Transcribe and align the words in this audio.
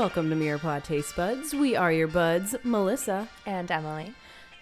Welcome 0.00 0.30
to 0.30 0.34
Mirepoix 0.34 0.82
Taste 0.82 1.14
Buds. 1.14 1.52
We 1.54 1.76
are 1.76 1.92
your 1.92 2.08
buds, 2.08 2.56
Melissa. 2.64 3.28
And 3.44 3.70
Emily. 3.70 4.14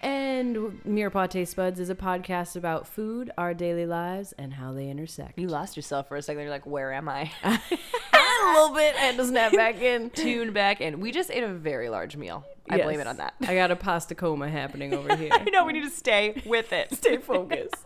And 0.03 0.57
Mirepoix 0.85 1.31
Taste 1.31 1.55
Buds 1.55 1.79
is 1.79 1.91
a 1.91 1.95
podcast 1.95 2.57
about 2.57 2.89
food, 2.89 3.31
our 3.39 3.55
daily 3.55 3.87
lives, 3.87 4.33
and 4.37 4.53
how 4.55 4.73
they 4.73 4.89
intersect. 4.91 5.39
You 5.39 5.47
lost 5.47 5.77
yourself 5.77 6.09
for 6.09 6.17
a 6.17 6.23
second. 6.23 6.43
You're 6.43 6.51
like, 6.51 6.67
where 6.67 6.93
am 6.93 7.09
I? 7.09 7.31
a 7.45 8.53
little 8.53 8.75
bit. 8.75 8.97
I 8.97 8.99
had 8.99 9.17
to 9.17 9.25
snap 9.27 9.53
back 9.53 9.81
in. 9.81 10.11
Tune 10.11 10.53
back 10.53 10.81
in. 10.81 10.99
We 10.99 11.13
just 11.13 11.31
ate 11.31 11.45
a 11.45 11.49
very 11.49 11.89
large 11.89 12.17
meal. 12.17 12.45
I 12.69 12.79
Yes. 12.79 12.85
blame 12.87 12.99
it 12.99 13.07
on 13.07 13.19
that. 13.19 13.35
I 13.43 13.55
got 13.55 13.71
a 13.71 13.77
pasta 13.77 14.17
coma 14.17 14.49
happening 14.49 14.93
over 14.93 15.15
here. 15.17 15.31
I 15.33 15.45
know 15.51 15.65
we 15.65 15.73
need 15.73 15.85
to 15.85 15.91
stay 15.91 16.43
with 16.47 16.73
it. 16.73 16.93
Stay 16.97 17.17
focused. 17.19 17.77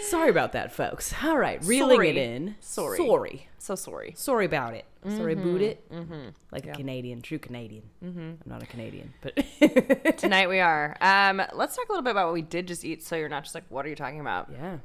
Sorry 0.00 0.30
about 0.30 0.52
that, 0.52 0.72
folks. 0.72 1.12
All 1.22 1.36
right, 1.36 1.62
reeling 1.66 1.96
Sorry. 1.96 2.08
it 2.08 2.16
in. 2.16 2.54
Sorry. 2.60 2.96
Sorry. 2.96 3.48
So 3.58 3.74
sorry. 3.74 4.14
Sorry 4.16 4.46
about 4.46 4.72
it. 4.72 4.86
Sorry 5.16 5.32
about 5.32 5.60
it. 5.60 5.90
Mm-hmm. 5.90 6.28
Like 6.52 6.66
a 6.66 6.72
Canadian, 6.72 7.22
true 7.22 7.38
Canadian. 7.38 7.84
Mm-hmm. 8.04 8.20
I'm 8.20 8.38
not 8.46 8.62
a 8.62 8.66
Canadian, 8.66 9.12
but 9.20 9.36
Tonight 10.18 10.48
we 10.48 10.60
are. 10.60 10.96
Um, 11.00 11.42
let's 11.54 11.76
talk 11.76 11.88
a 11.88 11.92
little 11.92 12.02
bit 12.02 12.10
about 12.10 12.26
what 12.26 12.34
we 12.34 12.42
did 12.42 12.68
just 12.68 12.84
eat, 12.84 13.02
so 13.02 13.16
you're 13.16 13.28
not 13.28 13.44
just 13.44 13.54
like, 13.54 13.64
what 13.68 13.84
are 13.86 13.88
you 13.88 13.96
talking 13.96 14.20
about? 14.20 14.50
yeah. 14.52 14.78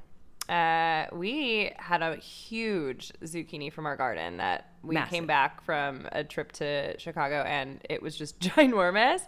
Uh, 0.50 1.08
we 1.16 1.72
had 1.78 2.02
a 2.02 2.18
huge 2.18 3.14
zucchini 3.24 3.72
from 3.72 3.86
our 3.86 3.96
garden 3.96 4.38
that 4.38 4.74
we 4.84 4.94
Massive. 4.96 5.10
came 5.10 5.26
back 5.26 5.64
from 5.64 6.06
a 6.12 6.24
trip 6.24 6.52
to 6.54 7.00
Chicago, 7.00 7.44
and 7.44 7.80
it 7.90 8.02
was 8.02 8.18
just 8.18 8.40
ginormous. 8.42 9.22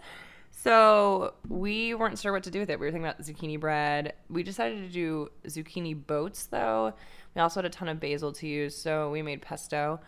So 0.51 1.33
we 1.47 1.93
weren't 1.93 2.17
sure 2.19 2.33
what 2.33 2.43
to 2.43 2.51
do 2.51 2.59
with 2.59 2.69
it. 2.69 2.79
We 2.79 2.85
were 2.85 2.91
thinking 2.91 3.07
about 3.07 3.21
zucchini 3.21 3.59
bread. 3.59 4.13
We 4.29 4.43
decided 4.43 4.83
to 4.83 4.89
do 4.89 5.29
zucchini 5.47 5.95
boats, 6.05 6.47
though. 6.47 6.93
We 7.33 7.41
also 7.41 7.59
had 7.59 7.65
a 7.65 7.69
ton 7.69 7.87
of 7.87 7.99
basil 7.99 8.31
to 8.33 8.47
use, 8.47 8.75
so 8.75 9.09
we 9.11 9.21
made 9.21 9.41
pesto. 9.41 9.99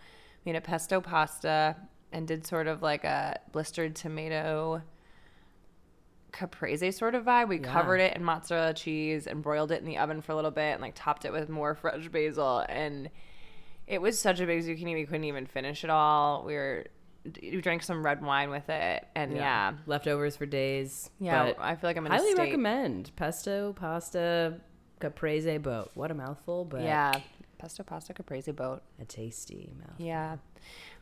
Made 0.48 0.56
a 0.56 0.60
pesto 0.62 1.02
pasta 1.02 1.76
and 2.10 2.26
did 2.26 2.46
sort 2.46 2.68
of 2.68 2.80
like 2.80 3.04
a 3.04 3.38
blistered 3.52 3.94
tomato 3.94 4.80
caprese 6.32 6.90
sort 6.90 7.14
of 7.14 7.26
vibe. 7.26 7.48
We 7.48 7.58
Yeah. 7.58 7.70
covered 7.70 8.00
it 8.00 8.16
in 8.16 8.24
mozzarella 8.24 8.72
cheese 8.72 9.26
and 9.26 9.42
broiled 9.42 9.70
it 9.72 9.80
in 9.80 9.84
the 9.84 9.98
oven 9.98 10.22
for 10.22 10.32
a 10.32 10.36
little 10.36 10.50
bit 10.50 10.72
and 10.72 10.80
like 10.80 10.94
topped 10.94 11.26
it 11.26 11.32
with 11.32 11.50
more 11.50 11.74
fresh 11.74 12.08
basil 12.08 12.64
and 12.66 13.10
it 13.86 14.00
was 14.00 14.18
such 14.18 14.40
a 14.40 14.46
big 14.46 14.62
zucchini 14.62 14.94
we 14.94 15.04
couldn't 15.04 15.24
even 15.24 15.44
finish 15.44 15.84
it 15.84 15.90
all. 15.90 16.44
We 16.46 16.54
were 16.54 16.86
we 17.42 17.60
drank 17.60 17.82
some 17.82 18.02
red 18.02 18.22
wine 18.24 18.48
with 18.48 18.70
it 18.70 19.06
and 19.14 19.36
yeah. 19.36 19.74
Leftovers 19.84 20.34
for 20.38 20.46
days. 20.46 21.10
Yeah, 21.20 21.44
but 21.44 21.56
I 21.60 21.74
feel 21.76 21.90
like 21.90 21.98
I'm 21.98 22.06
in 22.06 22.12
highly 22.12 22.32
recommend 22.36 23.14
pesto, 23.16 23.74
pasta, 23.74 24.58
caprese 24.98 25.58
boat. 25.58 25.90
What 25.92 26.10
a 26.10 26.14
mouthful, 26.14 26.64
but 26.64 26.80
Yeah. 26.80 27.20
Pesto 27.58 27.82
pasta 27.82 28.12
caprese 28.14 28.52
boat. 28.54 28.82
a 29.00 29.04
tasty 29.04 29.70
mouthful. 29.78 30.06
Yeah. 30.06 30.36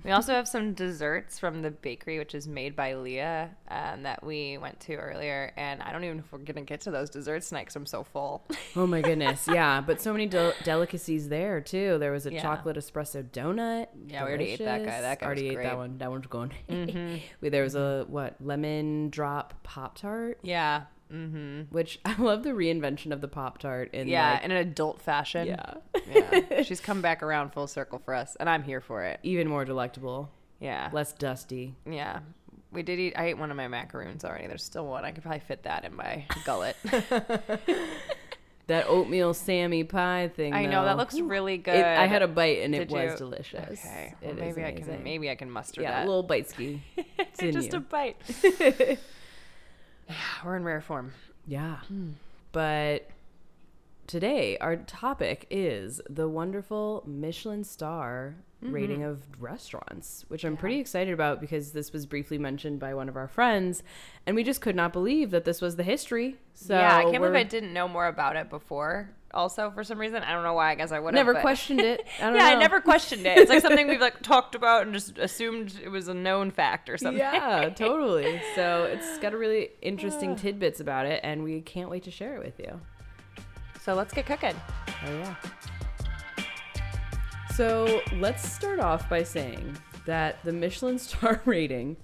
We 0.04 0.10
also 0.10 0.32
have 0.32 0.46
some 0.46 0.74
desserts 0.74 1.38
from 1.38 1.62
the 1.62 1.70
bakery, 1.70 2.18
which 2.18 2.34
is 2.34 2.46
made 2.46 2.76
by 2.76 2.94
Leah, 2.94 3.50
um, 3.68 4.02
that 4.04 4.22
we 4.22 4.56
went 4.58 4.78
to 4.80 4.94
earlier. 4.94 5.52
And 5.56 5.82
I 5.82 5.92
don't 5.92 6.04
even 6.04 6.18
know 6.18 6.22
if 6.24 6.32
we're 6.32 6.38
going 6.38 6.54
to 6.56 6.60
get 6.62 6.80
to 6.82 6.90
those 6.90 7.10
desserts 7.10 7.48
tonight 7.48 7.62
because 7.62 7.76
I'm 7.76 7.86
so 7.86 8.04
full. 8.04 8.44
Oh 8.76 8.86
my 8.86 9.00
goodness, 9.08 9.48
yeah, 9.50 9.80
but 9.80 10.00
so 10.00 10.12
many 10.12 10.26
del- 10.26 10.52
delicacies 10.64 11.28
there 11.28 11.60
too. 11.60 11.98
There 11.98 12.12
was 12.12 12.26
a 12.26 12.32
Yeah. 12.32 12.42
chocolate 12.42 12.76
espresso 12.76 13.22
donut. 13.24 13.88
Yeah, 14.06 14.22
we 14.24 14.28
already 14.28 14.44
ate 14.50 14.58
that 14.60 14.84
guy. 14.84 15.00
That 15.00 15.20
guy 15.20 15.26
already 15.26 15.48
ate. 15.48 15.54
Mm-hmm. 15.58 15.62
that 15.64 15.76
one. 15.76 15.98
That 15.98 16.10
one's 16.10 16.26
going. 16.26 16.52
Wait, 17.40 17.50
there 17.50 17.62
was 17.62 17.74
a 17.74 18.04
what 18.08 18.36
lemon 18.40 19.08
drop 19.10 19.54
pop 19.62 19.96
tart, 19.98 20.38
yeah. 20.42 20.82
Mm-hmm. 21.12 21.72
which 21.74 22.00
I 22.04 22.16
love 22.20 22.42
the 22.42 22.50
reinvention 22.50 23.12
of 23.12 23.20
the 23.20 23.28
pop 23.28 23.58
tart. 23.58 23.94
In 23.94 24.08
Yeah. 24.08 24.32
like, 24.34 24.44
in 24.44 24.50
an 24.50 24.56
adult 24.58 25.00
fashion. 25.00 25.46
yeah, 25.46 25.74
yeah. 26.12 26.62
She's 26.62 26.80
come 26.80 27.00
back 27.02 27.22
around 27.22 27.52
full 27.52 27.66
circle 27.66 27.98
for 28.04 28.14
us, 28.14 28.36
and 28.40 28.48
I'm 28.48 28.62
here 28.62 28.80
for 28.80 29.04
it. 29.04 29.20
even 29.22 29.48
more 29.48 29.64
delectable, 29.64 30.30
Yeah. 30.60 30.90
less 30.92 31.12
dusty. 31.12 31.74
Yeah. 31.88 32.20
We 32.72 32.82
did 32.82 32.98
eat, 32.98 33.14
I 33.16 33.26
ate 33.26 33.38
one 33.38 33.50
of 33.50 33.56
my 33.56 33.68
macaroons 33.68 34.24
already. 34.24 34.46
There's 34.48 34.64
still 34.64 34.86
one. 34.86 35.04
I 35.04 35.12
could 35.12 35.22
probably 35.22 35.40
fit 35.40 35.62
that 35.62 35.84
in 35.84 35.94
my 35.96 36.26
gullet. 36.44 36.76
That 38.68 38.86
oatmeal 38.88 39.32
Sammy 39.32 39.84
pie 39.84 40.28
thing. 40.34 40.52
I 40.52 40.66
know, 40.66 40.84
that 40.86 40.96
looks 40.96 41.16
really 41.20 41.56
good. 41.56 41.76
It, 41.76 41.84
I 41.86 42.06
had 42.08 42.22
a 42.22 42.26
bite 42.26 42.62
and 42.64 42.74
it 42.74 42.90
was 42.90 43.12
you? 43.12 43.16
delicious. 43.16 43.78
Okay. 43.86 44.12
It 44.20 44.26
Well, 44.26 44.38
is 44.48 44.56
maybe 44.56 44.66
I 44.66 44.72
can 44.72 45.04
maybe 45.04 45.30
I 45.30 45.36
can 45.36 45.48
muster 45.52 45.82
yeah, 45.82 45.92
that. 45.92 46.04
a 46.04 46.08
little 46.08 46.24
bite 46.24 46.50
ski. 46.50 46.82
Just 47.40 47.70
you. 47.70 47.78
a 47.78 47.80
bite. 47.80 48.16
Yeah, 50.08 50.16
we're 50.44 50.56
in 50.56 50.64
rare 50.64 50.80
form. 50.80 51.12
Yeah. 51.46 51.76
Hmm. 51.86 52.10
But 52.50 53.08
today 54.06 54.56
our 54.58 54.76
topic 54.76 55.46
is 55.50 56.00
the 56.08 56.28
wonderful 56.28 57.02
Michelin 57.06 57.64
star 57.64 58.36
mm-hmm. 58.62 58.74
rating 58.74 59.02
of 59.02 59.22
restaurants, 59.38 60.24
which 60.28 60.44
I'm 60.44 60.56
pretty 60.56 60.78
excited 60.78 61.12
about 61.12 61.40
because 61.40 61.72
this 61.72 61.92
was 61.92 62.06
briefly 62.06 62.38
mentioned 62.38 62.78
by 62.78 62.94
one 62.94 63.08
of 63.08 63.16
our 63.16 63.28
friends 63.28 63.82
and 64.26 64.36
we 64.36 64.44
just 64.44 64.60
could 64.60 64.76
not 64.76 64.92
believe 64.92 65.30
that 65.30 65.44
this 65.44 65.60
was 65.60 65.76
the 65.76 65.82
history. 65.82 66.36
So 66.54 66.74
yeah, 66.74 66.96
I 66.96 67.02
can't 67.02 67.18
believe 67.18 67.34
I 67.34 67.42
didn't 67.42 67.72
know 67.72 67.88
more 67.88 68.06
about 68.06 68.36
it 68.36 68.50
before. 68.50 69.10
Also, 69.34 69.70
for 69.70 69.84
some 69.84 69.98
reason, 69.98 70.22
I 70.22 70.32
don't 70.32 70.44
know 70.44 70.54
why. 70.54 70.70
I 70.70 70.74
guess 70.76 70.92
I 70.92 70.98
would 70.98 71.12
have 71.12 71.14
never 71.14 71.34
but- 71.34 71.42
questioned 71.42 71.80
it. 71.80 72.06
I 72.20 72.26
don't 72.26 72.36
yeah, 72.36 72.40
know. 72.40 72.46
I 72.46 72.54
never 72.54 72.80
questioned 72.80 73.26
it. 73.26 73.36
It's 73.36 73.50
like 73.50 73.60
something 73.62 73.86
we've 73.86 74.00
like 74.00 74.22
talked 74.22 74.54
about 74.54 74.82
and 74.82 74.94
just 74.94 75.18
assumed 75.18 75.78
it 75.82 75.88
was 75.88 76.08
a 76.08 76.14
known 76.14 76.50
fact 76.50 76.88
or 76.88 76.96
something. 76.96 77.18
Yeah, 77.18 77.68
totally. 77.76 78.40
So 78.54 78.84
it's 78.84 79.18
got 79.18 79.34
a 79.34 79.36
really 79.36 79.70
interesting 79.82 80.36
tidbits 80.36 80.80
about 80.80 81.04
it 81.04 81.20
and 81.22 81.44
we 81.44 81.60
can't 81.60 81.90
wait 81.90 82.04
to 82.04 82.10
share 82.10 82.36
it 82.36 82.44
with 82.44 82.58
you. 82.58 82.80
So 83.86 83.94
let's 83.94 84.12
get 84.12 84.26
cooking. 84.26 84.60
Oh 85.06 85.12
yeah. 85.12 85.34
So 87.54 88.00
let's 88.14 88.52
start 88.52 88.80
off 88.80 89.08
by 89.08 89.22
saying 89.22 89.78
that 90.06 90.42
the 90.42 90.52
Michelin 90.52 90.98
star 90.98 91.40
rating 91.44 91.96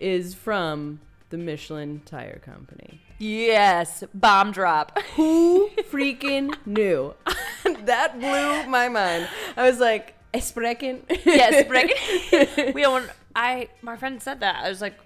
is 0.00 0.34
from 0.34 0.98
the 1.30 1.38
Michelin 1.38 2.02
Tire 2.04 2.40
Company. 2.44 3.00
Yes, 3.18 4.02
bomb 4.12 4.50
drop. 4.50 4.98
Who 5.14 5.70
freaking 5.92 6.56
knew? 6.66 7.14
that 7.84 8.18
blew 8.18 8.68
my 8.68 8.88
mind. 8.88 9.28
I 9.56 9.70
was 9.70 9.78
like, 9.78 10.14
Esprechen? 10.34 11.02
yes, 11.24 11.68
Brecken. 11.68 12.74
we 12.74 12.82
don't. 12.82 13.08
I 13.36 13.68
my 13.80 13.96
friend 13.96 14.20
said 14.20 14.40
that. 14.40 14.64
I 14.64 14.68
was 14.68 14.80
like, 14.80 14.98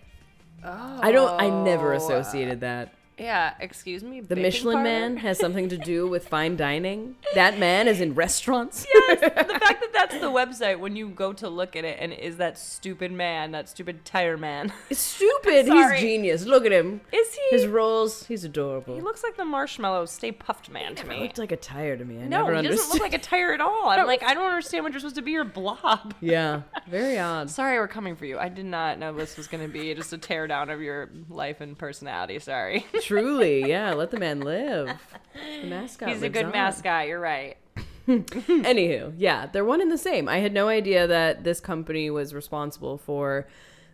oh. 0.64 0.98
I 1.02 1.12
don't. 1.12 1.38
I 1.38 1.50
never 1.50 1.92
oh. 1.92 1.98
associated 1.98 2.60
that. 2.60 2.94
Yeah, 3.22 3.54
excuse 3.60 4.02
me. 4.02 4.20
The 4.20 4.34
Michelin? 4.34 4.82
Man 4.82 5.16
has 5.18 5.38
something 5.38 5.68
to 5.68 5.78
do 5.78 6.08
with 6.08 6.26
fine 6.28 6.56
dining. 6.56 7.16
That 7.34 7.58
man 7.58 7.88
is 7.88 8.00
in 8.00 8.14
restaurants. 8.14 8.84
The 9.52 9.58
fact 9.58 9.80
that 9.80 9.90
that's 9.92 10.14
the 10.18 10.30
website 10.30 10.78
when 10.80 10.96
you 10.96 11.08
go 11.08 11.32
to 11.34 11.48
look 11.48 11.76
at 11.76 11.84
it 11.84 11.98
and 12.00 12.12
is 12.12 12.36
that 12.38 12.58
stupid 12.58 13.12
man, 13.12 13.52
that 13.52 13.68
stupid 13.68 14.04
tire 14.04 14.36
man. 14.36 14.72
Stupid. 14.90 15.66
He's 15.66 16.00
genius. 16.00 16.44
Look 16.44 16.64
at 16.66 16.72
him. 16.72 17.00
Is 17.12 17.34
he? 17.34 17.40
His 17.56 17.66
rolls. 17.66 18.26
He's 18.26 18.44
adorable. 18.44 18.94
he 18.94 19.00
looks 19.00 19.22
like 19.22 19.36
the 19.36 19.44
marshmallow 19.44 20.06
Stay 20.06 20.32
Puft 20.32 20.68
Man 20.68 20.94
to 20.96 21.06
me. 21.06 21.16
He 21.16 21.22
looked 21.22 21.38
like 21.38 21.52
a 21.52 21.56
tire 21.56 21.96
to 21.96 22.04
me. 22.04 22.20
I 22.22 22.26
No, 22.26 22.46
he 22.48 22.54
understood. 22.56 22.76
doesn't 22.78 22.92
look 22.94 23.02
like 23.02 23.14
a 23.14 23.18
tire 23.18 23.52
at 23.52 23.60
all. 23.60 23.88
I'm 23.88 24.06
like, 24.06 24.22
I 24.22 24.34
don't 24.34 24.46
understand 24.46 24.84
what 24.84 24.92
you're 24.92 25.00
supposed 25.00 25.16
to 25.16 25.22
be 25.22 25.32
your 25.32 25.44
blob. 25.44 26.14
yeah, 26.20 26.62
very 26.88 27.18
odd. 27.18 27.50
Sorry, 27.50 27.78
we're 27.78 27.88
coming 27.88 28.16
for 28.16 28.26
you. 28.26 28.38
I 28.38 28.48
did 28.48 28.66
not 28.66 28.98
know 28.98 29.12
this 29.12 29.36
was 29.36 29.46
going 29.48 29.62
to 29.66 29.72
be 29.72 29.94
just 29.94 30.12
a 30.12 30.18
tear 30.18 30.46
down 30.46 30.70
of 30.70 30.80
your 30.80 31.10
life 31.28 31.60
and 31.60 31.76
personality. 31.78 32.38
Sorry. 32.38 32.86
Truly, 33.02 33.68
yeah. 33.68 33.92
Let 33.94 34.10
the 34.10 34.18
man 34.18 34.40
live. 34.40 34.90
The 35.34 35.68
mascot. 35.68 36.08
He's 36.10 36.22
a 36.22 36.28
good 36.28 36.46
on. 36.46 36.52
mascot. 36.52 37.06
You're 37.06 37.20
right. 37.20 37.56
Anywho, 38.08 39.14
yeah, 39.16 39.46
they're 39.46 39.64
one 39.64 39.80
and 39.80 39.90
the 39.90 39.98
same. 39.98 40.28
I 40.28 40.38
had 40.38 40.52
no 40.52 40.68
idea 40.68 41.06
that 41.06 41.44
this 41.44 41.60
company 41.60 42.10
was 42.10 42.34
responsible 42.34 42.98
for 42.98 43.46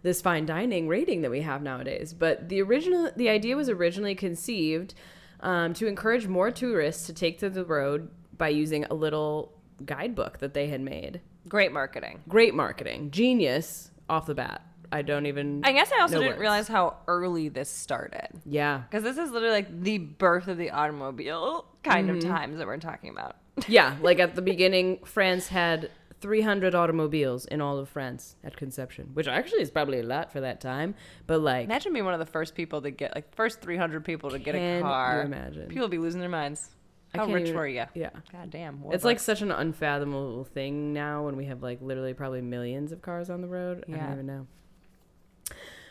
this 0.03 0.23
fine 0.23 0.47
dining 0.47 0.89
rating 0.89 1.23
that 1.23 1.31
we 1.31 1.43
have 1.43 1.63
nowadays. 1.63 2.15
But 2.15 2.49
the 2.49 2.63
original, 2.63 3.11
the 3.17 3.29
idea 3.29 3.57
was 3.57 3.69
originally 3.69 4.15
conceived 4.15 4.95
um, 5.41 5.75
to 5.75 5.87
encourage 5.87 6.27
more 6.27 6.51
tourists 6.51 7.07
to 7.07 7.13
take 7.13 7.39
to 7.41 7.51
the 7.51 7.65
road 7.65 8.11
by 8.37 8.49
using 8.49 8.85
a 8.85 8.95
little 8.95 9.53
guidebook 9.85 10.39
that 10.39 10.55
they 10.55 10.69
had 10.69 10.81
made. 10.81 11.21
Great 11.49 11.73
marketing. 11.73 12.21
Great 12.29 12.55
marketing, 12.55 13.11
genius 13.11 13.91
off 14.09 14.27
the 14.27 14.35
bat. 14.35 14.63
I 14.91 15.03
don't 15.03 15.27
even. 15.27 15.63
I 15.65 15.73
guess 15.73 15.91
I 15.93 16.01
also 16.01 16.15
didn't 16.15 16.29
words. 16.33 16.41
realize 16.41 16.69
how 16.69 16.97
early 17.07 17.49
this 17.51 17.69
started. 17.69 18.29
Yeah, 18.47 18.83
Because 18.91 19.03
this 19.03 19.19
is 19.19 19.31
literally 19.31 19.55
like 19.57 19.83
the 19.83 19.99
birth 19.99 20.49
of 20.49 20.57
the 20.57 20.71
automobile 20.71 21.67
kind 21.89 22.11
of 22.11 22.17
mm-hmm. 22.19 22.31
times 22.31 22.59
that 22.59 22.67
we're 22.67 22.77
talking 22.79 23.11
about. 23.11 23.37
yeah. 23.69 23.97
Like 24.01 24.19
at 24.19 24.35
the 24.35 24.43
beginning, 24.43 24.99
France 25.05 25.49
had 25.49 25.91
300 26.21 26.75
automobiles 26.75 27.47
in 27.47 27.61
all 27.61 27.79
of 27.79 27.89
France 27.89 28.37
at 28.43 28.57
conception, 28.57 29.11
which 29.15 29.29
actually 29.29 29.63
is 29.63 29.71
probably 29.71 30.01
a 30.01 30.03
lot 30.03 30.33
for 30.33 30.41
that 30.41 30.61
time. 30.61 30.95
But 31.27 31.41
like, 31.41 31.65
Imagine 31.65 31.93
being 31.93 32.05
one 32.05 32.15
of 32.15 32.21
the 32.21 32.27
first 32.27 32.55
people 32.55 32.83
to 32.83 32.91
get, 32.91 33.15
like, 33.15 33.35
first 33.35 33.61
300 33.61 34.05
people 34.05 34.31
to 34.31 34.39
get 34.39 34.55
a 34.55 34.81
car. 34.83 35.23
imagine? 35.23 35.69
People 35.69 35.89
be 35.89 35.99
losing 35.99 36.21
their 36.21 36.29
minds. 36.29 36.71
I 37.15 37.19
How 37.19 37.25
can't 37.25 37.35
rich 37.35 37.45
even- 37.45 37.57
were 37.57 37.67
you? 37.67 37.85
Yeah. 37.95 38.11
God 38.33 38.51
damn. 38.51 38.83
It's 38.91 39.05
like 39.05 39.19
such 39.19 39.41
an 39.41 39.51
unfathomable 39.51 40.45
thing 40.45 40.93
now 40.93 41.25
when 41.25 41.37
we 41.37 41.47
have 41.47 41.63
like 41.63 41.81
literally 41.81 42.13
probably 42.15 42.43
millions 42.43 42.93
of 42.93 43.01
cars 43.01 43.31
on 43.31 43.41
the 43.41 43.49
road. 43.49 43.85
I 43.89 43.93
Yeah. 43.93 44.05
don't 44.05 44.13
even 44.13 44.27
know. 44.27 44.47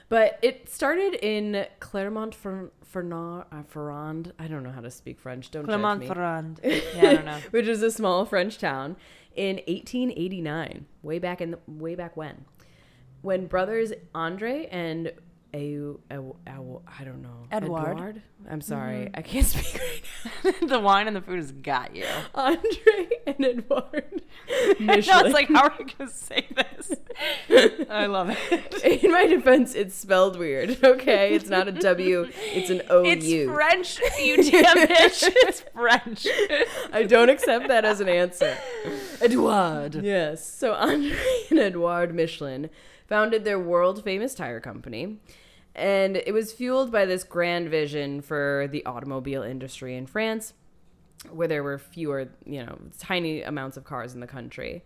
But 0.10 0.40
it 0.42 0.70
started 0.70 1.16
in 1.16 1.66
Clermont-Ferrand. 1.80 2.72
Uh, 4.28 4.44
I 4.44 4.48
don't 4.48 4.64
know 4.64 4.72
how 4.72 4.82
to 4.82 4.90
speak 4.92 5.20
French. 5.20 5.52
Don't 5.52 5.68
me. 6.00 6.08
Ferrand. 6.08 6.60
Yeah, 6.64 6.82
I 6.98 7.14
don't 7.16 7.26
know. 7.26 7.40
which 7.52 7.68
is 7.68 7.82
a 7.84 7.92
small 7.92 8.26
French 8.26 8.58
town 8.58 8.96
in 9.36 9.58
1889, 9.68 10.86
way 11.04 11.20
back 11.20 11.42
in 11.42 11.52
the, 11.52 11.60
way 11.68 11.96
back 11.96 12.16
when. 12.18 12.46
when 13.22 13.48
brothers 13.48 13.92
Andre 14.16 14.68
and 14.72 15.12
a, 15.54 15.84
a, 16.12 16.20
a 16.20 16.32
I 16.48 17.04
don't 17.04 17.22
know 17.22 17.48
Edward. 17.52 18.22
I'm 18.50 18.60
mm-hmm. 18.60 18.60
sorry, 18.62 19.10
I 19.14 19.22
can't 19.22 19.46
speak 19.46 19.80
right 19.82 20.62
now. 20.62 20.68
the 20.68 20.80
wine 20.80 21.08
and 21.08 21.16
the 21.16 21.22
food 21.22 21.38
has 21.38 21.52
got 21.52 21.96
you. 21.96 22.06
Andre 22.36 23.10
and 23.26 23.46
Edouard. 23.46 24.22
And 24.80 24.92
I 24.92 25.24
was 25.24 25.34
like, 25.34 25.50
how 25.50 25.64
are 25.64 25.76
you 25.80 25.86
going 25.86 26.10
to 26.10 26.16
say 26.16 26.48
this? 26.56 26.94
I 27.90 28.06
love 28.06 28.30
it. 28.30 29.04
In 29.04 29.12
my 29.12 29.26
defense, 29.26 29.76
it's 29.76 29.96
spelled 29.96 30.38
weird. 30.38 30.84
Okay, 30.84 31.34
it's 31.36 31.50
not 31.50 31.68
a 31.68 31.72
W, 31.72 32.30
it's 32.54 32.70
an 32.70 32.82
O 32.90 33.04
It's 33.04 33.26
French, 33.26 34.00
you 34.20 34.50
damn 34.50 34.88
bitch. 34.88 35.24
It's 35.24 35.62
French. 35.74 36.28
I 36.94 37.04
don't 37.04 37.30
accept 37.30 37.68
that 37.68 37.84
as 37.84 38.00
an 38.00 38.08
answer. 38.08 38.58
Edward. 39.22 39.96
Yes. 39.96 40.48
So 40.48 40.74
Andre 40.74 41.18
and 41.50 41.60
Edward 41.60 42.14
Michelin 42.14 42.70
founded 43.08 43.44
their 43.44 43.60
world 43.60 44.04
famous 44.04 44.36
tire 44.36 44.60
company. 44.60 45.18
And 45.76 46.18
it 46.18 46.34
was 46.34 46.54
fueled 46.54 46.92
by 46.92 47.06
this 47.06 47.24
grand 47.24 47.70
vision 47.70 48.22
for 48.22 48.68
the 48.72 48.86
automobile 48.86 49.44
industry 49.44 49.96
in 49.96 50.08
France, 50.08 50.54
where 51.32 51.48
there 51.48 51.64
were 51.64 51.78
fewer, 51.78 52.30
you 52.46 52.66
know, 52.66 52.80
tiny 52.98 53.44
amounts 53.44 53.78
of 53.78 53.84
cars 53.84 54.14
in 54.14 54.20
the 54.20 54.28
country. 54.28 54.84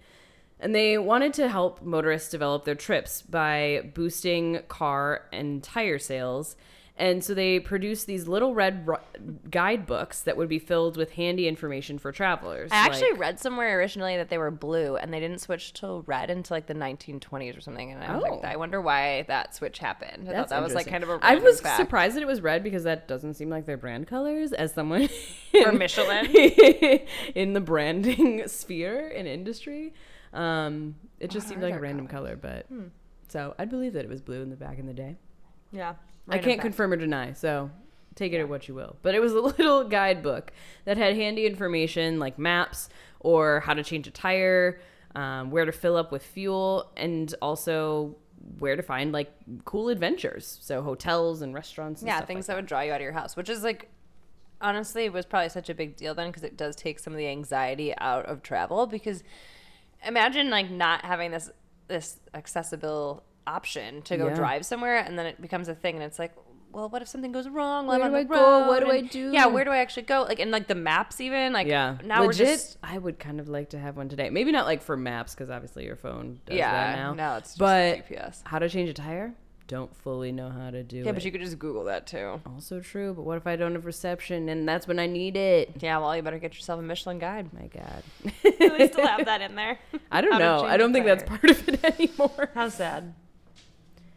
And 0.59 0.75
they 0.75 0.97
wanted 0.97 1.33
to 1.35 1.49
help 1.49 1.81
motorists 1.81 2.29
develop 2.29 2.65
their 2.65 2.75
trips 2.75 3.21
by 3.21 3.89
boosting 3.95 4.59
car 4.67 5.27
and 5.31 5.63
tire 5.63 5.97
sales. 5.97 6.55
And 6.97 7.23
so 7.23 7.33
they 7.33 7.59
produced 7.59 8.05
these 8.05 8.27
little 8.27 8.53
red 8.53 8.85
ro- 8.87 8.99
guidebooks 9.49 10.21
that 10.21 10.37
would 10.37 10.49
be 10.49 10.59
filled 10.59 10.97
with 10.97 11.11
handy 11.13 11.47
information 11.47 11.97
for 11.97 12.11
travelers. 12.11 12.69
I 12.71 12.75
actually 12.75 13.11
like- 13.11 13.19
read 13.19 13.39
somewhere 13.39 13.77
originally 13.79 14.17
that 14.17 14.29
they 14.29 14.37
were 14.37 14.51
blue 14.51 14.97
and 14.97 15.11
they 15.13 15.19
didn't 15.19 15.39
switch 15.39 15.73
to 15.73 16.03
red 16.05 16.29
until 16.29 16.55
like 16.55 16.67
the 16.67 16.75
1920s 16.75 17.57
or 17.57 17.61
something. 17.61 17.91
And 17.91 18.03
I 18.03 18.15
was 18.15 18.23
Oh. 18.27 18.35
like, 18.35 18.45
I 18.45 18.55
wonder 18.55 18.79
why 18.81 19.23
that 19.23 19.55
switch 19.55 19.79
happened. 19.79 20.29
I 20.29 20.33
thought 20.33 20.49
that 20.49 20.61
was 20.61 20.75
like 20.75 20.87
kind 20.87 21.03
of 21.03 21.09
a 21.09 21.19
I 21.23 21.35
was 21.35 21.61
fact. 21.61 21.77
surprised 21.77 22.15
that 22.17 22.21
it 22.21 22.27
was 22.27 22.41
red 22.41 22.63
because 22.63 22.83
that 22.83 23.07
doesn't 23.07 23.33
seem 23.33 23.49
like 23.49 23.65
their 23.65 23.77
brand 23.77 24.07
colors 24.07 24.51
as 24.53 24.73
someone 24.73 25.07
For 25.63 25.71
Michelin? 25.71 26.27
in 27.35 27.53
the 27.53 27.61
branding 27.61 28.43
sphere 28.47 29.07
in 29.07 29.25
industry. 29.27 29.93
Um, 30.33 30.95
it 31.19 31.29
just 31.31 31.47
What 31.47 31.49
seemed 31.53 31.63
like 31.63 31.73
a 31.73 31.79
random 31.79 32.07
color, 32.07 32.35
but 32.35 32.67
so 33.27 33.55
I'd 33.57 33.69
believe 33.69 33.93
that 33.93 34.05
it 34.05 34.09
was 34.09 34.21
blue 34.21 34.41
in 34.41 34.49
the 34.49 34.55
back 34.55 34.77
in 34.77 34.85
the 34.87 34.93
day. 34.93 35.17
Yeah. 35.71 35.95
I 36.27 36.37
can't 36.37 36.61
confirm 36.61 36.93
or 36.93 36.97
deny, 36.97 37.33
so 37.33 37.69
take 38.15 38.33
it 38.33 38.39
at 38.39 38.49
what 38.49 38.67
you 38.67 38.75
will. 38.75 38.95
But 39.01 39.15
it 39.15 39.19
was 39.19 39.33
a 39.33 39.39
little 39.41 39.83
guidebook 39.83 40.51
that 40.85 40.97
had 40.97 41.15
handy 41.15 41.45
information 41.45 42.19
like 42.19 42.37
maps 42.37 42.89
or 43.19 43.61
how 43.61 43.73
to 43.73 43.83
change 43.83 44.07
a 44.07 44.11
tire, 44.11 44.79
um, 45.15 45.51
where 45.51 45.65
to 45.65 45.71
fill 45.71 45.97
up 45.97 46.11
with 46.11 46.23
fuel, 46.23 46.91
and 46.97 47.33
also 47.41 48.15
where 48.59 48.75
to 48.75 48.81
find 48.81 49.11
like 49.11 49.31
cool 49.65 49.89
adventures. 49.89 50.59
So 50.61 50.81
hotels 50.81 51.41
and 51.41 51.53
restaurants. 51.53 52.01
And 52.01 52.07
Yeah, 52.07 52.21
things 52.21 52.47
like 52.47 52.47
that 52.47 52.55
would 52.57 52.65
draw 52.65 52.81
you 52.81 52.91
out 52.91 52.97
of 52.97 53.01
your 53.01 53.11
house, 53.11 53.35
which 53.35 53.49
is 53.49 53.63
like 53.63 53.89
honestly 54.61 55.09
was 55.09 55.25
probably 55.25 55.49
such 55.49 55.69
a 55.69 55.75
big 55.75 55.95
deal 55.95 56.13
then 56.13 56.27
because 56.27 56.43
it 56.43 56.55
does 56.55 56.75
take 56.75 56.99
some 56.99 57.13
of 57.13 57.17
the 57.17 57.27
anxiety 57.27 57.93
out 57.97 58.25
of 58.27 58.43
travel 58.43 58.85
because 58.85 59.23
imagine 60.05 60.51
like 60.51 60.69
not 60.69 61.03
having 61.03 61.31
this 61.31 61.49
this 61.87 62.19
accessible 62.35 63.23
option 63.47 64.01
to 64.03 64.17
go 64.17 64.27
Yeah. 64.27 64.35
drive 64.35 64.65
somewhere 64.65 64.97
and 64.97 65.17
then 65.17 65.25
it 65.25 65.41
becomes 65.41 65.67
a 65.67 65.75
thing 65.75 65.95
and 65.95 66.03
it's 66.03 66.19
like 66.19 66.33
well 66.71 66.87
what 66.89 67.01
if 67.01 67.07
something 67.07 67.31
goes 67.33 67.49
wrong 67.49 67.85
while 67.87 67.97
Where 67.99 68.05
I'm 68.05 68.11
do 68.11 68.17
on 68.17 68.21
I 68.21 68.23
the 68.23 68.29
go? 68.33 68.67
What 68.67 68.83
road? 68.83 68.87
do 68.87 68.91
I 68.91 69.01
do? 69.01 69.31
yeah 69.33 69.47
where 69.47 69.65
do 69.65 69.71
I 69.71 69.77
actually 69.79 70.03
go 70.03 70.23
like 70.23 70.39
and 70.39 70.51
like 70.51 70.67
the 70.67 70.75
maps 70.75 71.19
even 71.19 71.51
like 71.53 71.67
yeah. 71.67 71.97
now 72.03 72.23
Legit, 72.23 72.39
we're 72.47 72.53
just 72.53 72.77
I 72.83 72.97
would 72.97 73.19
kind 73.19 73.39
of 73.39 73.49
like 73.49 73.71
to 73.71 73.79
have 73.79 73.97
one 73.97 74.07
today. 74.09 74.29
Maybe 74.29 74.51
not 74.51 74.65
like 74.65 74.81
for 74.81 74.95
maps 74.95 75.33
because 75.35 75.49
obviously 75.49 75.85
your 75.85 75.95
phone 75.97 76.39
does 76.45 76.57
yeah 76.57 76.71
that 76.71 76.95
now. 76.97 77.13
no 77.13 77.35
it's 77.37 77.49
just 77.49 77.59
but 77.59 78.07
GPS 78.07 78.41
how 78.45 78.59
to 78.59 78.69
change 78.69 78.89
a 78.89 78.93
tire? 78.93 79.33
Don't 79.67 79.95
fully 79.95 80.33
know 80.33 80.49
how 80.49 80.69
to 80.69 80.83
do 80.83 80.97
yeah 80.97 81.09
it. 81.09 81.13
but 81.13 81.23
you 81.23 81.31
could 81.31 81.39
just 81.41 81.57
Google 81.57 81.85
that 81.85 82.05
too 82.07 82.41
also 82.45 82.79
true. 82.81 83.13
But 83.13 83.23
what 83.23 83.37
if 83.37 83.47
I 83.47 83.55
don't 83.55 83.73
have 83.73 83.85
reception 83.85 84.47
and 84.49 84.67
that's 84.67 84.85
when 84.87 84.99
I 84.99 85.07
need 85.07 85.35
it? 85.35 85.71
yeah 85.81 85.97
well 85.97 86.15
you 86.15 86.21
better 86.21 86.39
get 86.39 86.55
yourself 86.55 86.79
a 86.79 86.83
Michelin 86.83 87.19
guide 87.19 87.51
My 87.53 87.67
God. 87.67 88.03
do 88.43 88.77
they 88.77 88.87
still 88.89 89.07
have 89.07 89.25
that 89.25 89.41
in 89.41 89.55
there 89.55 89.77
I 90.11 90.21
don't 90.21 90.31
How 90.33 90.37
know. 90.39 90.65
I 90.65 90.77
don't 90.77 90.93
think 90.93 91.05
that's 91.05 91.23
part 91.23 91.49
of 91.49 91.67
it 91.67 91.83
anymore. 91.99 92.49
How 92.53 92.69
sad. 92.69 93.13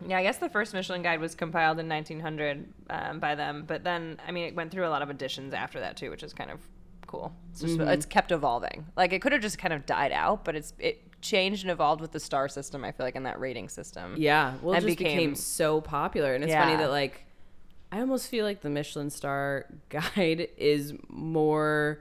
Yeah, 0.06 0.18
I 0.18 0.22
guess 0.22 0.38
the 0.38 0.48
first 0.48 0.74
Michelin 0.74 1.02
guide 1.02 1.20
was 1.20 1.34
compiled 1.34 1.78
in 1.78 1.88
1900 1.88 2.68
um, 2.90 3.20
by 3.20 3.34
them, 3.34 3.64
but 3.66 3.84
then 3.84 4.20
I 4.26 4.32
mean 4.32 4.46
it 4.46 4.54
went 4.54 4.70
through 4.70 4.86
a 4.86 4.90
lot 4.90 5.02
of 5.02 5.10
additions 5.10 5.54
after 5.54 5.80
that 5.80 5.96
too, 5.96 6.10
which 6.10 6.22
is 6.22 6.32
kind 6.32 6.50
of 6.50 6.60
cool. 7.06 7.34
It's 7.52 7.60
just 7.60 7.80
it's 7.80 8.06
kept 8.06 8.32
evolving. 8.32 8.86
Like 8.96 9.12
it 9.12 9.22
could 9.22 9.32
have 9.32 9.42
just 9.42 9.58
kind 9.58 9.72
of 9.72 9.86
died 9.86 10.12
out, 10.12 10.44
but 10.44 10.56
it's 10.56 10.72
it 10.78 11.00
changed 11.20 11.62
and 11.62 11.70
evolved 11.70 12.00
with 12.00 12.12
the 12.12 12.20
star 12.20 12.48
system. 12.48 12.84
I 12.84 12.92
feel 12.92 13.06
like 13.06 13.16
in 13.16 13.22
that 13.22 13.40
rating 13.40 13.68
system. 13.68 14.16
Yeah, 14.18 14.54
well, 14.62 14.74
it 14.74 14.80
just 14.82 14.98
became, 14.98 15.16
became- 15.16 15.34
so 15.34 15.80
popular, 15.80 16.34
and 16.34 16.44
it's 16.44 16.52
funny 16.52 16.76
that 16.76 16.90
like 16.90 17.24
I 17.92 18.00
almost 18.00 18.28
feel 18.28 18.44
like 18.44 18.60
the 18.60 18.70
Michelin 18.70 19.10
Star 19.10 19.66
Guide 19.88 20.48
is 20.56 20.94
more 21.08 22.00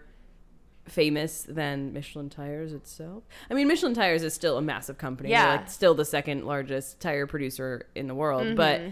famous 0.85 1.43
than 1.43 1.93
Michelin 1.93 2.29
Tires 2.29 2.73
itself. 2.73 3.23
I 3.49 3.53
mean, 3.53 3.67
Michelin 3.67 3.93
Tires 3.93 4.23
is 4.23 4.33
still 4.33 4.57
a 4.57 4.61
massive 4.61 4.97
company. 4.97 5.29
They're, 5.29 5.39
Yeah. 5.39 5.51
like 5.55 5.69
still 5.69 5.95
the 5.95 6.05
second 6.05 6.45
largest 6.45 6.99
tire 6.99 7.25
producer 7.27 7.85
in 7.95 8.07
the 8.07 8.15
world, 8.15 8.55
but. 8.55 8.81
Mm-hmm. 8.81 8.89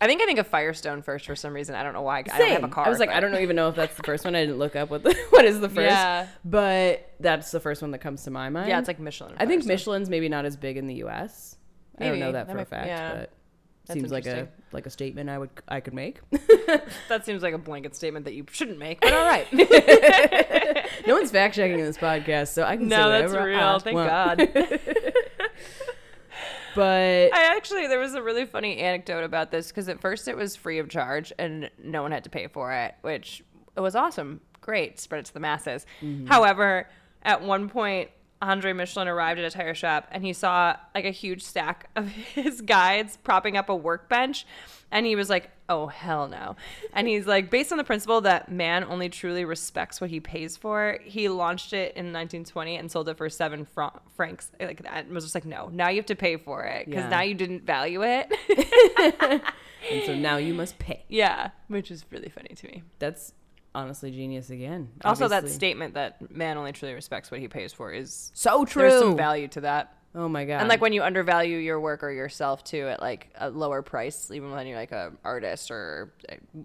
I 0.00 0.06
think 0.06 0.22
I 0.22 0.26
think 0.26 0.38
of 0.38 0.46
Firestone 0.46 1.02
first 1.02 1.26
for 1.26 1.34
some 1.34 1.52
reason. 1.52 1.74
I 1.74 1.82
don't 1.82 1.92
know 1.92 2.02
why. 2.02 2.18
I 2.20 2.22
don't 2.38 2.50
have 2.52 2.62
a 2.62 2.68
car. 2.68 2.86
I 2.86 2.88
was 2.88 3.00
like, 3.00 3.08
but- 3.08 3.16
I 3.16 3.20
don't 3.20 3.34
even 3.42 3.56
know 3.56 3.68
if 3.68 3.74
that's 3.74 3.96
the 3.96 4.04
first 4.04 4.24
one. 4.24 4.36
I 4.36 4.42
didn't 4.42 4.58
look 4.58 4.76
up 4.76 4.90
what 4.90 5.02
the, 5.02 5.12
what 5.30 5.44
is 5.44 5.58
the 5.58 5.68
first. 5.68 5.90
Yeah. 5.90 6.28
But 6.44 7.12
that's 7.18 7.50
the 7.50 7.58
first 7.58 7.82
one 7.82 7.90
that 7.90 7.98
comes 7.98 8.22
to 8.22 8.30
my 8.30 8.48
mind. 8.48 8.68
Yeah, 8.68 8.78
it's 8.78 8.86
like 8.86 9.00
Michelin. 9.00 9.34
I 9.38 9.46
think 9.46 9.64
Michelin's 9.66 10.08
maybe 10.08 10.28
not 10.28 10.44
as 10.44 10.56
big 10.56 10.76
in 10.76 10.86
the 10.86 10.94
U.S. 10.96 11.56
I 11.98 12.04
don't 12.04 12.20
know 12.20 12.30
that 12.30 12.46
That 12.46 12.52
for 12.52 12.60
a 12.60 12.64
fact, 12.64 12.86
yeah. 12.86 13.14
but 13.14 13.30
That's 13.88 14.00
seems 14.00 14.12
like 14.12 14.26
a 14.26 14.48
like 14.70 14.84
a 14.84 14.90
statement 14.90 15.30
I 15.30 15.38
would 15.38 15.50
I 15.66 15.80
could 15.80 15.94
make. 15.94 16.20
That 17.08 17.24
seems 17.24 17.42
like 17.42 17.54
a 17.54 17.58
blanket 17.58 17.96
statement 17.96 18.26
that 18.26 18.34
you 18.34 18.44
shouldn't 18.50 18.78
make, 18.78 19.00
but 19.00 19.14
all 19.14 19.24
right. 19.24 19.50
no 21.06 21.14
one's 21.14 21.30
fact 21.30 21.54
checking 21.54 21.78
in 21.78 21.86
this 21.86 21.96
podcast, 21.96 22.48
so 22.48 22.64
I 22.64 22.76
can 22.76 22.90
say 22.90 22.96
no, 22.96 23.08
that's 23.08 23.32
real. 23.32 23.58
I 23.58 23.78
Thank 23.78 23.96
want. 23.96 24.08
God. 24.10 24.48
But 26.74 27.34
I 27.34 27.56
actually 27.56 27.88
there 27.88 27.98
was 27.98 28.14
a 28.14 28.22
really 28.22 28.44
funny 28.44 28.78
anecdote 28.78 29.24
about 29.24 29.50
this 29.50 29.68
because 29.68 29.88
at 29.88 30.00
first 30.00 30.28
it 30.28 30.36
was 30.36 30.54
free 30.54 30.78
of 30.78 30.88
charge 30.88 31.32
and 31.36 31.70
no 31.82 32.02
one 32.02 32.12
had 32.12 32.22
to 32.24 32.30
pay 32.30 32.46
for 32.46 32.72
it, 32.72 32.94
which 33.00 33.42
it 33.76 33.80
was 33.80 33.96
awesome. 33.96 34.40
Great, 34.60 35.00
spread 35.00 35.20
it 35.20 35.24
to 35.24 35.34
the 35.34 35.40
masses. 35.40 35.86
Mm-hmm. 36.00 36.26
However, 36.26 36.86
at 37.24 37.42
one 37.42 37.68
point 37.68 38.10
Andre 38.40 38.72
Michelin 38.72 39.08
arrived 39.08 39.40
at 39.40 39.44
a 39.46 39.50
tire 39.50 39.74
shop 39.74 40.06
and 40.12 40.24
he 40.24 40.32
saw 40.32 40.76
like 40.94 41.04
a 41.04 41.10
huge 41.10 41.42
stack 41.42 41.90
of 41.96 42.06
his 42.34 42.60
guides 42.60 43.16
propping 43.24 43.56
up 43.56 43.68
a 43.68 43.74
workbench 43.74 44.46
and 44.90 45.04
he 45.04 45.16
was 45.16 45.28
like, 45.28 45.50
"Oh 45.68 45.88
hell 45.88 46.28
no." 46.28 46.56
And 46.94 47.06
he's 47.06 47.26
like, 47.26 47.50
based 47.50 47.72
on 47.72 47.78
the 47.78 47.84
principle 47.84 48.22
that 48.22 48.50
man 48.50 48.84
only 48.84 49.08
truly 49.10 49.44
respects 49.44 50.00
what 50.00 50.08
he 50.08 50.18
pays 50.18 50.56
for, 50.56 50.98
he 51.04 51.28
launched 51.28 51.72
it 51.74 51.90
in 51.94 52.06
1920 52.06 52.76
and 52.76 52.90
sold 52.90 53.08
it 53.10 53.18
for 53.18 53.28
7 53.28 53.66
fran- 53.66 53.90
francs 54.16 54.50
like 54.58 54.82
that. 54.84 55.04
And 55.04 55.14
was 55.14 55.24
just 55.24 55.34
like, 55.34 55.44
"No, 55.44 55.68
now 55.70 55.90
you 55.90 55.96
have 55.96 56.06
to 56.06 56.14
pay 56.16 56.36
for 56.38 56.64
it 56.64 56.86
because 56.86 57.02
Yeah. 57.02 57.08
now 57.10 57.20
you 57.20 57.34
didn't 57.34 57.64
value 57.66 58.02
it." 58.02 58.32
and 59.92 60.02
so 60.06 60.14
now 60.14 60.36
you 60.38 60.54
must 60.54 60.78
pay. 60.78 61.04
yeah, 61.08 61.50
which 61.68 61.90
is 61.90 62.04
really 62.10 62.28
funny 62.30 62.54
to 62.56 62.66
me. 62.66 62.82
That's 62.98 63.34
honestly 63.74 64.10
genius 64.10 64.50
again. 64.50 64.88
Also, 65.04 65.28
that 65.28 65.48
statement 65.48 65.94
that 65.94 66.34
man 66.34 66.56
only 66.58 66.72
truly 66.72 66.94
respects 66.94 67.30
what 67.30 67.40
he 67.40 67.48
pays 67.48 67.72
for 67.72 67.92
is 67.92 68.30
so 68.34 68.64
true. 68.64 68.82
there's 68.82 69.00
some 69.00 69.16
value 69.16 69.48
to 69.48 69.60
that. 69.62 69.94
oh 70.14 70.28
my 70.28 70.44
god. 70.44 70.60
And 70.60 70.68
like 70.68 70.80
when 70.80 70.92
you 70.92 71.02
undervalue 71.02 71.58
your 71.58 71.78
work 71.80 72.02
or 72.02 72.10
yourself 72.10 72.64
too 72.64 72.88
at 72.88 73.00
like 73.00 73.28
a 73.36 73.50
lower 73.50 73.82
price, 73.82 74.30
even 74.30 74.50
when 74.50 74.66
you're 74.66 74.78
like 74.78 74.92
a 74.92 75.12
artist 75.24 75.70
or, 75.70 76.12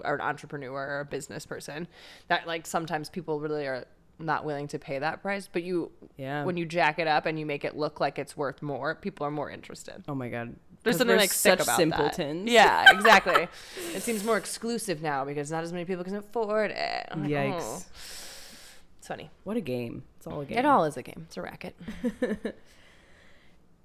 or 0.04 0.16
an 0.16 0.22
entrepreneur 0.22 0.72
or 0.74 1.00
a 1.02 1.06
business 1.06 1.46
person, 1.46 1.88
that 2.30 2.48
like 2.48 2.66
sometimes 2.66 3.10
people 3.10 3.40
really 3.40 3.66
are 3.68 3.86
not 4.20 4.46
willing 4.46 4.68
to 4.70 4.80
pay 4.80 5.00
that 5.00 5.22
price. 5.22 5.50
But 5.52 5.64
you, 5.64 5.92
Yeah. 6.18 6.44
when 6.46 6.56
you 6.56 6.66
jack 6.66 7.00
it 7.00 7.08
up 7.08 7.26
and 7.26 7.38
you 7.40 7.46
make 7.46 7.66
it 7.66 7.76
look 7.76 8.00
like 8.00 8.18
it's 8.18 8.38
worth 8.38 8.62
more, 8.62 8.96
people 8.96 9.26
are 9.28 9.32
more 9.32 9.50
interested. 9.50 10.04
oh 10.08 10.16
my 10.16 10.30
god. 10.30 10.56
There's 10.84 10.98
something 10.98 11.18
like 11.18 11.32
sick 11.32 11.60
such 11.60 11.66
about 11.66 11.78
simpletons. 11.78 12.46
That. 12.46 12.52
Yeah, 12.52 12.92
exactly. 12.98 13.48
it 13.96 14.04
seems 14.04 14.24
more 14.24 14.38
exclusive 14.38 15.02
now 15.02 15.24
because 15.26 15.52
not 15.52 15.64
as 15.64 15.72
many 15.72 15.86
people 15.86 16.04
can 16.04 16.16
afford 16.16 16.72
it. 16.72 17.08
I'm 17.10 17.24
like, 17.24 17.32
Yikes. 17.32 17.60
oh. 17.62 17.84
It's 19.00 19.08
funny. 19.08 19.30
What 19.44 19.58
a 19.58 19.62
game. 19.62 20.04
It's 20.18 20.28
all 20.28 20.42
a 20.42 20.46
game. 20.46 20.58
It 20.58 20.66
all 20.66 20.86
is 20.86 20.96
a 20.96 21.04
game. 21.04 21.26
It's 21.28 21.36
a 21.36 21.42
racket. 21.42 21.76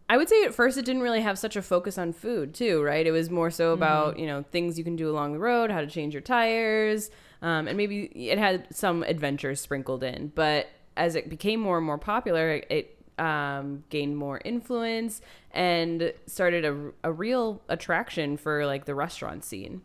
I 0.09 0.17
would 0.17 0.29
say 0.29 0.45
at 0.45 0.55
first 0.55 0.79
it 0.79 0.85
didn't 0.85 1.03
really 1.03 1.21
have 1.21 1.39
such 1.39 1.57
a 1.57 1.63
focus 1.63 1.99
on 1.99 2.13
food 2.13 2.55
too, 2.55 2.83
right? 2.83 3.07
It 3.07 3.11
was 3.11 3.29
more 3.29 3.51
so 3.51 3.73
about 3.73 4.19
you 4.19 4.27
know 4.27 4.45
things 4.53 4.79
you 4.79 4.85
can 4.85 4.97
do 4.97 5.11
along 5.11 5.33
the 5.33 5.39
road, 5.39 5.71
how 5.71 5.81
to 5.81 5.87
change 5.87 6.15
your 6.15 6.21
tires, 6.21 7.11
um, 7.43 7.69
and 7.69 7.77
maybe 7.77 8.05
it 8.05 8.39
had 8.39 8.69
some 8.75 9.03
adventures 9.03 9.61
sprinkled 9.61 10.03
in. 10.03 10.33
But 10.35 10.69
as 10.97 11.15
it 11.15 11.29
became 11.29 11.61
more 11.61 11.77
and 11.77 11.87
more 11.87 11.99
popular, 11.99 12.63
it 12.71 12.98
um, 13.19 13.85
gained 13.91 14.17
more 14.17 14.41
influence 14.45 15.21
and 15.51 16.13
started 16.27 16.65
a, 16.65 16.91
a 17.05 17.13
real 17.13 17.61
attraction 17.69 18.37
for 18.37 18.67
like 18.67 18.85
the 18.85 18.95
restaurant 18.95 19.45
scene. 19.45 19.83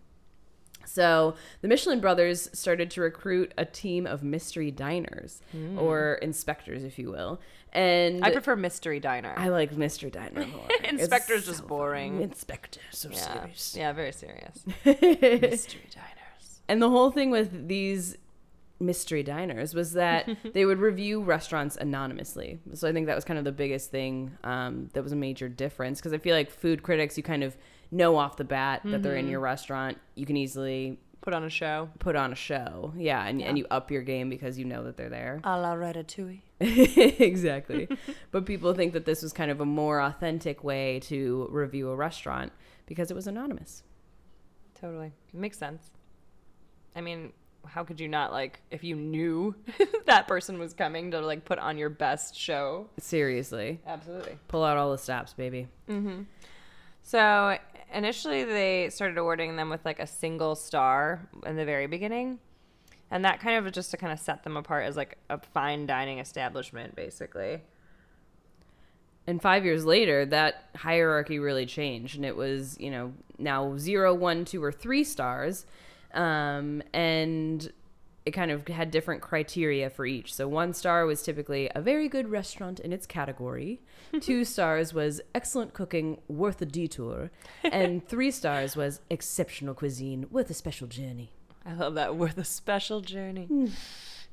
So 0.85 1.35
the 1.61 1.67
Michelin 1.67 1.99
brothers 2.01 2.49
started 2.53 2.91
to 2.91 3.01
recruit 3.01 3.53
a 3.57 3.65
team 3.65 4.05
of 4.05 4.21
mystery 4.21 4.69
diners 4.69 5.41
or 5.77 6.15
inspectors, 6.21 6.83
if 6.83 6.99
you 6.99 7.09
will. 7.09 7.39
And. 7.71 8.23
I 8.23 8.31
prefer 8.31 8.55
mystery 8.55 8.99
diner. 8.99 9.33
I 9.35 9.47
like 9.49 9.71
mystery 9.75 10.11
diner 10.11 10.45
more. 10.45 10.67
Inspector's 10.83 11.39
It's 11.39 11.47
just 11.47 11.59
so 11.59 11.65
boring. 11.67 12.15
fun. 12.15 12.21
Inspector, 12.23 12.81
so 12.91 13.09
yeah. 13.11 13.17
serious. 13.17 13.75
yeah, 13.77 13.93
very 13.93 14.11
serious. 14.11 14.65
mystery 14.85 15.87
diners. 15.89 16.61
And 16.67 16.81
the 16.81 16.89
whole 16.89 17.11
thing 17.11 17.31
with 17.31 17.67
these 17.67 18.17
mystery 18.85 19.23
diners 19.23 19.73
was 19.73 19.93
that 19.93 20.29
they 20.53 20.65
would 20.65 20.79
review 20.79 21.21
restaurants 21.21 21.75
anonymously. 21.77 22.59
So 22.73 22.87
I 22.87 22.93
think 22.93 23.07
that 23.07 23.15
was 23.15 23.23
kind 23.25 23.37
of 23.39 23.45
the 23.45 23.51
biggest 23.51 23.91
thing 23.91 24.37
um, 24.43 24.89
that 24.93 25.03
was 25.03 25.11
a 25.11 25.15
major 25.17 25.49
difference 25.49 25.99
because 25.99 26.13
I 26.13 26.17
feel 26.17 26.35
like 26.35 26.51
food 26.51 26.83
critics, 26.83 27.17
you 27.17 27.23
kind 27.23 27.43
of 27.43 27.57
know 27.91 28.17
off 28.17 28.37
the 28.37 28.43
bat 28.43 28.81
that 28.85 29.03
they're 29.03 29.15
in 29.15 29.27
your 29.27 29.39
restaurant. 29.39 29.97
You 30.15 30.25
can 30.25 30.37
easily 30.37 30.99
Put 31.23 31.33
on 31.33 31.45
a 31.45 31.49
show. 31.49 31.89
put 31.99 32.17
on 32.17 32.33
a 32.33 32.35
show. 32.35 32.91
Yeah, 32.97 33.25
and, 33.25 33.41
and 33.41 33.57
you 33.57 33.65
up 33.71 33.89
your 33.89 34.01
game 34.01 34.29
because 34.29 34.59
you 34.59 34.65
know 34.65 34.83
that 34.83 34.97
they're 34.97 35.09
there. 35.09 35.39
A 35.45 35.57
la 35.57 35.73
Ratatouille. 35.73 36.41
exactly. 36.59 37.87
but 38.31 38.45
people 38.45 38.73
think 38.73 38.91
that 38.91 39.05
this 39.05 39.23
was 39.23 39.31
kind 39.31 39.49
of 39.49 39.61
a 39.61 39.65
more 39.65 40.01
authentic 40.01 40.65
way 40.65 40.99
to 41.03 41.47
review 41.49 41.89
a 41.89 41.95
restaurant 41.95 42.51
because 42.87 43.09
it 43.09 43.13
was 43.13 43.25
anonymous. 43.25 43.83
Totally. 44.75 45.13
Makes 45.31 45.57
sense. 45.57 45.91
I 46.93 46.99
mean, 46.99 47.31
how 47.65 47.83
could 47.83 47.99
you 47.99 48.07
not 48.07 48.31
like 48.31 48.61
if 48.71 48.83
you 48.83 48.95
knew 48.95 49.55
that 50.05 50.27
person 50.27 50.59
was 50.59 50.73
coming 50.73 51.11
to 51.11 51.21
like 51.21 51.45
put 51.45 51.59
on 51.59 51.77
your 51.77 51.89
best 51.89 52.35
show? 52.35 52.87
Seriously. 52.99 53.79
Absolutely. 53.85 54.37
Pull 54.47 54.63
out 54.63 54.77
all 54.77 54.91
the 54.91 54.97
stops, 54.97 55.33
baby. 55.33 55.67
Mm-hmm. 55.89 56.23
So 57.01 57.57
initially 57.93 58.43
they 58.43 58.89
started 58.89 59.17
awarding 59.17 59.55
them 59.55 59.69
with 59.69 59.83
like 59.85 59.99
a 59.99 60.07
single 60.07 60.55
star 60.55 61.27
in 61.45 61.55
the 61.55 61.65
very 61.65 61.87
beginning. 61.87 62.39
And 63.11 63.25
that 63.25 63.39
kind 63.39 63.65
of 63.65 63.71
just 63.71 63.91
to 63.91 63.97
kind 63.97 64.11
of 64.11 64.19
set 64.19 64.43
them 64.43 64.57
apart 64.57 64.85
as 64.85 64.95
like 64.97 65.17
a 65.29 65.39
fine 65.39 65.85
dining 65.85 66.19
establishment, 66.19 66.95
basically. 66.95 67.61
And 69.25 69.41
five 69.41 69.63
years 69.63 69.85
later, 69.85 70.25
that 70.25 70.69
hierarchy 70.75 71.39
really 71.39 71.65
changed, 71.65 72.15
and 72.15 72.25
it 72.25 72.35
was 72.35 72.77
you 72.79 72.91
know 72.91 73.13
now 73.37 73.77
zero, 73.77 74.13
one, 74.13 74.43
two, 74.45 74.61
or 74.61 74.71
three 74.71 75.03
stars, 75.03 75.65
um, 76.13 76.81
and 76.93 77.71
it 78.25 78.31
kind 78.31 78.51
of 78.51 78.67
had 78.67 78.89
different 78.91 79.21
criteria 79.21 79.89
for 79.89 80.05
each. 80.05 80.33
So 80.33 80.47
one 80.47 80.73
star 80.73 81.05
was 81.05 81.21
typically 81.21 81.69
a 81.75 81.81
very 81.81 82.07
good 82.07 82.29
restaurant 82.29 82.79
in 82.79 82.93
its 82.93 83.05
category. 83.05 83.81
Two 84.21 84.45
stars 84.45 84.93
was 84.93 85.21
excellent 85.35 85.73
cooking, 85.73 86.21
worth 86.27 86.61
a 86.61 86.65
detour, 86.65 87.31
and 87.63 88.07
three 88.07 88.31
stars 88.31 88.75
was 88.75 89.01
exceptional 89.09 89.73
cuisine, 89.73 90.27
worth 90.31 90.49
a 90.49 90.53
special 90.53 90.87
journey. 90.87 91.31
I 91.65 91.73
love 91.73 91.95
that. 91.95 92.15
Worth 92.15 92.37
a 92.37 92.43
special 92.43 93.01
journey. 93.01 93.47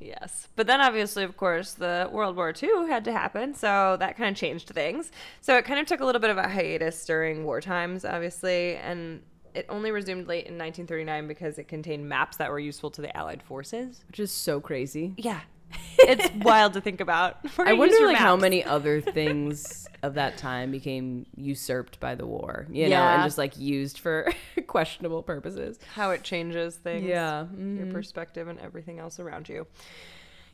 Yes. 0.01 0.49
But 0.57 0.67
then, 0.67 0.81
obviously, 0.81 1.25
of 1.25 1.37
course, 1.37 1.75
the 1.75 2.09
World 2.11 2.35
War 2.35 2.53
II 2.61 2.89
had 2.89 3.05
to 3.05 3.13
happen. 3.13 3.55
So 3.55 3.97
that 4.01 4.17
kind 4.17 4.31
of 4.31 4.37
changed 4.37 4.69
things. 4.69 5.13
So 5.41 5.57
it 5.57 5.65
kind 5.65 5.79
of 5.79 5.87
took 5.87 6.01
a 6.01 6.05
little 6.05 6.21
bit 6.21 6.31
of 6.31 6.39
a 6.39 6.49
hiatus 6.49 7.05
during 7.05 7.45
war 7.45 7.61
times, 7.61 8.05
obviously. 8.05 8.77
And 8.77 9.23
it 9.55 9.67
only 9.69 9.91
resumed 9.91 10.27
late 10.29 10.47
in 10.47 10.59
1939 10.59 11.29
because 11.29 11.59
it 11.59 11.69
contained 11.69 12.09
maps 12.09 12.37
that 12.39 12.51
were 12.51 12.59
useful 12.59 12.91
to 12.93 13.01
the 13.03 13.15
Allied 13.17 13.43
forces. 13.43 14.03
Which 14.09 14.21
is 14.21 14.31
so 14.31 14.61
crazy. 14.61 15.15
Yeah. 15.17 15.41
It's 16.03 16.31
wild 16.45 16.73
to 16.73 16.81
think 16.81 17.01
about. 17.01 17.37
I 17.59 17.75
wonder 17.75 17.95
your 17.97 18.09
like 18.09 18.17
how 18.17 18.35
many 18.35 18.65
other 18.77 19.01
things 19.03 19.87
of 20.03 20.15
that 20.15 20.39
time 20.39 20.71
became 20.71 21.27
usurped 21.37 22.01
by 22.01 22.15
the 22.15 22.27
war, 22.27 22.67
you 22.71 22.89
know, 22.89 22.97
and 23.03 23.23
just 23.23 23.37
like 23.39 23.57
used 23.59 23.99
for 23.99 24.33
questionable 24.67 25.23
purposes. 25.23 25.79
how 25.95 26.11
it 26.11 26.23
changes 26.23 26.77
things. 26.77 27.05
Yeah, 27.05 27.41
Your 27.43 27.87
mhm. 27.87 27.93
perspective 27.93 28.49
and 28.49 28.59
everything 28.61 28.99
else 28.99 29.21
around 29.21 29.49
you. 29.49 29.67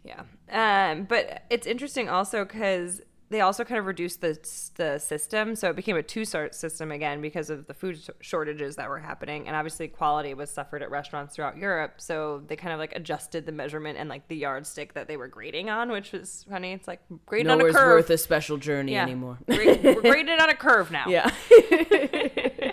Yeah. 0.05 0.23
Um, 0.51 1.05
but 1.05 1.45
it's 1.49 1.67
interesting 1.67 2.09
also 2.09 2.45
because 2.45 3.01
they 3.29 3.41
also 3.41 3.65
kind 3.65 3.79
of 3.79 3.87
reduced 3.87 4.21
the, 4.21 4.39
the 4.77 4.99
system. 4.99 5.57
So 5.57 5.71
it 5.71 5.77
became 5.77 5.97
a 5.97 6.03
two 6.03 6.25
star 6.25 6.53
system 6.53 6.93
again 6.93 7.21
because 7.21 7.51
of 7.51 7.67
the 7.67 7.75
food 7.75 7.99
shortages 8.21 8.77
that 8.77 8.89
were 8.89 8.99
happening. 8.99 9.49
And 9.49 9.57
obviously, 9.57 9.89
quality 9.89 10.35
was 10.35 10.51
suffered 10.51 10.83
at 10.83 10.91
restaurants 10.91 11.35
throughout 11.35 11.57
Europe. 11.57 11.95
So 11.99 12.43
they 12.47 12.57
kind 12.57 12.73
of 12.73 12.79
like 12.79 12.95
adjusted 12.95 13.45
the 13.47 13.53
measurement 13.53 13.99
and 13.99 14.09
like 14.09 14.29
the 14.29 14.37
yardstick 14.37 14.95
that 14.95 15.09
they 15.09 15.17
were 15.17 15.29
grading 15.29 15.71
on, 15.71 15.91
which 15.91 16.13
was 16.13 16.45
funny. 16.49 16.73
It's 16.73 16.87
like 16.87 17.01
graded 17.27 17.51
on 17.51 17.61
a 17.61 17.65
curve. 17.65 17.75
Nowhere's 17.75 17.95
worth 17.95 18.11
a 18.11 18.19
special 18.19 18.59
journey 18.59 18.93
yeah. 18.93 19.03
anymore. 19.03 19.39
We're 19.49 20.01
graded 20.01 20.39
on 20.39 20.49
a 20.49 20.57
curve 20.57 20.91
now. 20.91 21.07
yeah. 21.09 21.31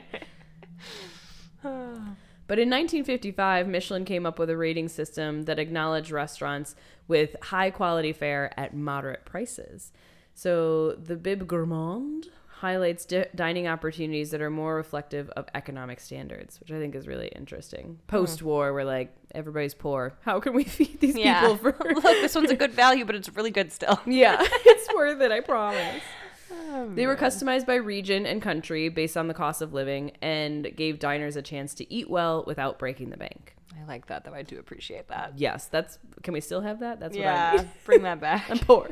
But 2.46 2.60
in 2.60 2.70
1955, 2.70 3.68
Michelin 3.68 4.06
came 4.06 4.26
up 4.26 4.38
with 4.38 4.50
a 4.50 4.58
rating 4.58 4.90
system 4.90 5.44
that 5.44 5.60
acknowledged 5.60 6.12
restaurants 6.12 6.76
with 7.08 7.36
high 7.42 7.72
quality 7.72 8.12
fare 8.12 8.54
at 8.60 8.76
moderate 8.76 9.26
prices. 9.26 9.92
So 10.34 10.94
the 10.94 11.16
Bib 11.16 11.48
Gourmand 11.48 12.30
highlights 12.60 13.06
di- 13.06 13.26
dining 13.36 13.68
opportunities 13.68 14.32
that 14.32 14.42
are 14.42 14.50
more 14.50 14.76
reflective 14.76 15.30
of 15.32 15.46
economic 15.54 16.00
standards, 16.00 16.60
which 16.60 16.72
I 16.72 16.80
think 16.80 16.96
is 16.96 17.08
really 17.08 17.28
interesting. 17.28 17.86
Hmm. 17.86 18.08
Post 18.08 18.42
war, 18.42 18.74
we're 18.74 18.84
like, 18.86 19.14
everybody's 19.36 19.74
poor. 19.74 20.14
How 20.22 20.40
can 20.40 20.54
we 20.54 20.64
feed 20.78 21.00
these 21.00 21.18
Yeah. 21.18 21.42
people 21.42 21.58
for. 21.58 21.76
Look, 21.94 22.04
this 22.04 22.34
one's 22.36 22.52
a 22.52 22.56
good 22.56 22.72
value, 22.74 23.06
but 23.06 23.16
it's 23.16 23.30
really 23.36 23.52
good 23.52 23.72
still. 23.72 24.00
yeah, 24.06 24.38
it's 24.42 24.94
worth 24.96 25.22
it, 25.22 25.32
I 25.32 25.42
promise. 25.42 26.02
Um, 26.72 26.96
they 26.96 27.06
were 27.08 27.16
customized 27.16 27.66
by 27.66 27.76
region 27.76 28.26
and 28.26 28.42
country 28.42 28.88
based 28.90 29.18
on 29.18 29.28
the 29.28 29.34
cost 29.34 29.62
of 29.62 29.74
living 29.74 30.12
and 30.22 30.74
gave 30.76 31.00
diners 31.00 31.36
a 31.36 31.42
chance 31.42 31.74
to 31.76 31.94
eat 31.94 32.10
well 32.10 32.44
without 32.48 32.80
breaking 32.80 33.10
the 33.10 33.18
bank. 33.18 33.56
I 33.80 33.86
like 33.86 34.06
that, 34.08 34.24
though. 34.24 34.34
I 34.34 34.44
do 34.44 34.58
appreciate 34.60 35.08
that. 35.10 35.34
Yes, 35.36 35.66
that's. 35.66 35.98
Can 36.22 36.34
we 36.34 36.42
still 36.42 36.62
have 36.62 36.80
that? 36.80 37.00
That's 37.00 37.18
what 37.18 37.26
I 37.26 37.56
yeah, 37.56 37.64
bring 37.86 38.04
that 38.04 38.22
back. 38.22 38.50
I'm 38.50 38.60
poor. 38.60 38.92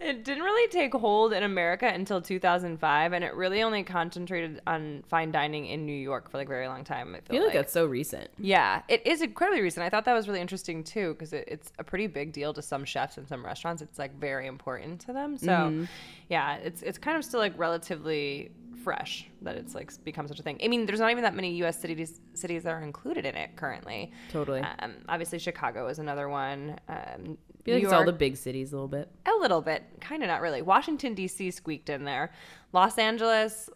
It 0.00 0.24
didn't 0.24 0.42
really 0.42 0.68
take 0.70 0.92
hold 0.92 1.32
in 1.32 1.44
America 1.44 1.86
until 1.86 2.20
2005, 2.20 3.12
and 3.12 3.24
it 3.24 3.32
really 3.34 3.62
only 3.62 3.84
concentrated 3.84 4.60
on 4.66 5.02
fine 5.06 5.30
dining 5.30 5.66
in 5.66 5.86
New 5.86 5.94
York 5.94 6.28
for 6.30 6.36
like 6.36 6.48
a 6.48 6.50
very 6.50 6.66
long 6.66 6.82
time. 6.84 7.14
I 7.14 7.18
I 7.18 7.20
feel, 7.20 7.36
feel 7.36 7.44
like 7.44 7.54
that's 7.54 7.72
so 7.72 7.86
recent. 7.86 8.28
yeah, 8.38 8.82
it 8.88 9.06
is 9.06 9.22
incredibly 9.22 9.62
recent. 9.62 9.86
I 9.86 9.88
thought 9.90 10.04
that 10.04 10.12
was 10.12 10.26
really 10.26 10.40
interesting 10.40 10.82
too 10.84 11.14
because 11.14 11.32
it, 11.32 11.44
it's 11.46 11.72
a 11.78 11.84
pretty 11.84 12.08
big 12.08 12.32
deal 12.32 12.52
to 12.54 12.60
some 12.60 12.84
chefs 12.84 13.16
and 13.18 13.26
some 13.28 13.44
restaurants. 13.46 13.80
It's 13.82 13.98
like 13.98 14.18
very 14.18 14.46
important 14.48 15.00
to 15.02 15.12
them. 15.12 15.38
So, 15.38 15.46
Mm-hmm. 15.46 15.84
yeah, 16.28 16.56
it's 16.56 16.82
it's 16.82 16.98
kind 16.98 17.16
of 17.16 17.24
still 17.24 17.40
like 17.40 17.56
relatively 17.56 18.50
fresh 18.82 19.26
that 19.42 19.54
it's 19.56 19.74
like 19.74 19.90
become 20.04 20.26
such 20.28 20.40
a 20.40 20.42
thing. 20.42 20.58
I 20.62 20.68
mean, 20.68 20.84
there's 20.86 21.00
not 21.00 21.12
even 21.12 21.22
that 21.22 21.36
many 21.36 21.52
U.S. 21.58 21.80
cities 21.80 22.20
cities 22.34 22.64
that 22.64 22.70
are 22.70 22.82
included 22.82 23.24
in 23.24 23.36
it 23.36 23.56
currently. 23.56 24.10
Totally. 24.32 24.60
Um, 24.80 24.96
obviously, 25.08 25.38
Chicago 25.38 25.86
is 25.86 25.98
another 26.00 26.28
one. 26.28 26.78
Um, 26.88 27.38
I 27.64 27.66
feel 27.66 27.74
like 27.76 27.84
it's 27.84 27.92
all 27.94 28.04
the 28.04 28.12
big 28.12 28.36
cities 28.36 28.72
a 28.72 28.76
little 28.76 28.88
bit. 28.88 29.08
a 29.24 29.32
little 29.40 29.62
bit, 29.62 29.82
kind 30.00 30.22
of 30.22 30.28
not 30.28 30.42
really. 30.42 30.60
Washington 30.60 31.14
D.C. 31.14 31.50
squeaked 31.50 31.88
in 31.88 32.04
there. 32.04 32.30
Los 32.72 32.98
Angeles, 32.98 33.70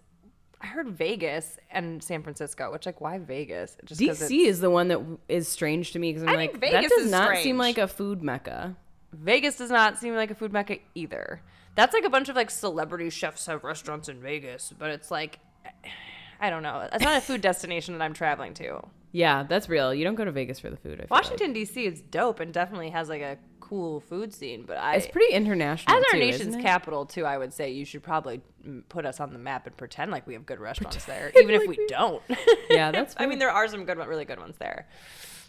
I 0.60 0.66
heard 0.66 0.88
Vegas 0.90 1.56
and 1.70 2.02
San 2.02 2.22
Francisco. 2.22 2.70
Which 2.70 2.84
like, 2.84 3.00
why 3.00 3.18
Vegas? 3.18 3.78
Just 3.84 4.00
DC 4.00 4.44
is 4.46 4.60
the 4.60 4.68
one 4.68 4.88
that 4.88 5.00
is 5.28 5.48
strange 5.48 5.92
to 5.92 5.98
me 5.98 6.12
because 6.12 6.24
I'm 6.24 6.34
I 6.34 6.36
like, 6.36 6.60
that 6.60 6.88
does 6.88 7.10
not 7.10 7.28
strange. 7.28 7.44
seem 7.44 7.56
like 7.56 7.78
a 7.78 7.88
food 7.88 8.22
mecca. 8.22 8.76
Vegas 9.12 9.56
does 9.56 9.70
not 9.70 9.98
seem 9.98 10.14
like 10.14 10.30
a 10.30 10.34
food 10.34 10.52
mecca 10.52 10.78
either. 10.94 11.40
That's 11.74 11.94
like 11.94 12.04
a 12.04 12.10
bunch 12.10 12.28
of 12.28 12.36
like 12.36 12.50
celebrity 12.50 13.08
chefs 13.08 13.46
have 13.46 13.64
restaurants 13.64 14.10
in 14.10 14.20
Vegas, 14.20 14.70
but 14.78 14.90
it's 14.90 15.10
like, 15.10 15.38
I 16.40 16.50
don't 16.50 16.62
know. 16.62 16.88
It's 16.92 17.02
not 17.02 17.16
a 17.16 17.20
food 17.22 17.40
destination 17.50 17.96
that 17.96 18.04
I'm 18.04 18.12
traveling 18.12 18.52
to. 18.54 18.80
Yeah, 19.12 19.44
that's 19.44 19.68
real. 19.68 19.94
You 19.94 20.04
don't 20.04 20.14
go 20.14 20.24
to 20.26 20.30
Vegas 20.32 20.60
for 20.60 20.68
the 20.68 20.76
food. 20.76 20.94
I 20.94 20.96
feel 20.96 21.02
like. 21.04 21.10
Washington 21.10 21.52
D.C. 21.54 21.86
is 21.86 22.02
dope 22.02 22.40
and 22.40 22.52
definitely 22.52 22.90
has 22.90 23.08
like 23.08 23.22
a 23.22 23.38
cool 23.68 24.00
food 24.00 24.32
scene, 24.32 24.64
but 24.66 24.76
I. 24.78 24.94
It's 24.96 25.06
pretty 25.06 25.32
international. 25.34 25.96
as 25.96 26.04
our 26.04 26.12
too, 26.12 26.18
nation's 26.18 26.56
capital, 26.56 27.04
too, 27.06 27.24
I 27.24 27.36
would 27.38 27.52
say 27.52 27.70
you 27.70 27.84
should 27.84 28.02
probably 28.02 28.40
put 28.88 29.04
us 29.06 29.20
on 29.20 29.32
the 29.32 29.38
map 29.38 29.66
and 29.66 29.76
pretend 29.76 30.10
like 30.10 30.26
we 30.26 30.34
have 30.34 30.46
good 30.46 30.60
restaurants 30.60 31.04
there, 31.04 31.30
even 31.38 31.54
if 31.54 31.62
we 31.62 31.68
we- 31.76 31.86
don't. 31.88 32.22
Yeah, 32.70 32.90
that's 32.90 33.14
I 33.18 33.26
mean, 33.26 33.38
there 33.38 33.50
are 33.50 33.66
some 33.68 33.84
good, 33.84 33.98
really 33.98 34.24
good 34.24 34.38
ones 34.38 34.56
there. 34.58 34.86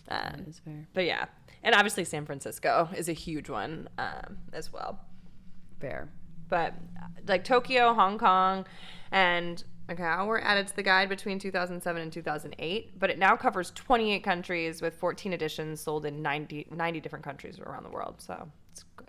That 0.08 0.36
Um, 0.40 0.46
is 0.48 0.60
fair. 0.60 0.88
but 0.94 1.06
yeah, 1.06 1.26
and 1.64 1.76
obviously 1.76 2.04
San 2.06 2.26
Francisco 2.26 2.90
is 2.96 3.10
a 3.10 3.14
huge 3.14 3.50
one 3.50 3.90
um, 3.98 4.38
as 4.54 4.72
well. 4.74 5.00
Fair. 5.80 6.10
But 6.48 6.74
uh, 7.02 7.06
like 7.28 7.44
Tokyo, 7.44 7.94
Hong 7.94 8.18
Kong, 8.18 8.66
and 9.12 9.64
Macau 9.90 10.28
were 10.28 10.42
added 10.42 10.68
to 10.68 10.76
the 10.76 10.84
guide 10.84 11.10
between 11.10 11.40
2007 11.40 12.02
and 12.02 12.14
2008. 12.14 13.00
But 13.00 13.10
it 13.10 13.18
now 13.18 13.36
covers 13.36 13.72
28 13.72 14.24
countries 14.24 14.82
with 14.82 14.94
14 14.96 15.34
editions 15.34 15.82
sold 15.82 16.06
in 16.06 16.22
90, 16.22 16.68
90 16.72 17.00
different 17.00 17.26
countries 17.26 17.60
around 17.60 17.84
the 17.84 17.90
world. 17.90 18.16
So 18.20 18.50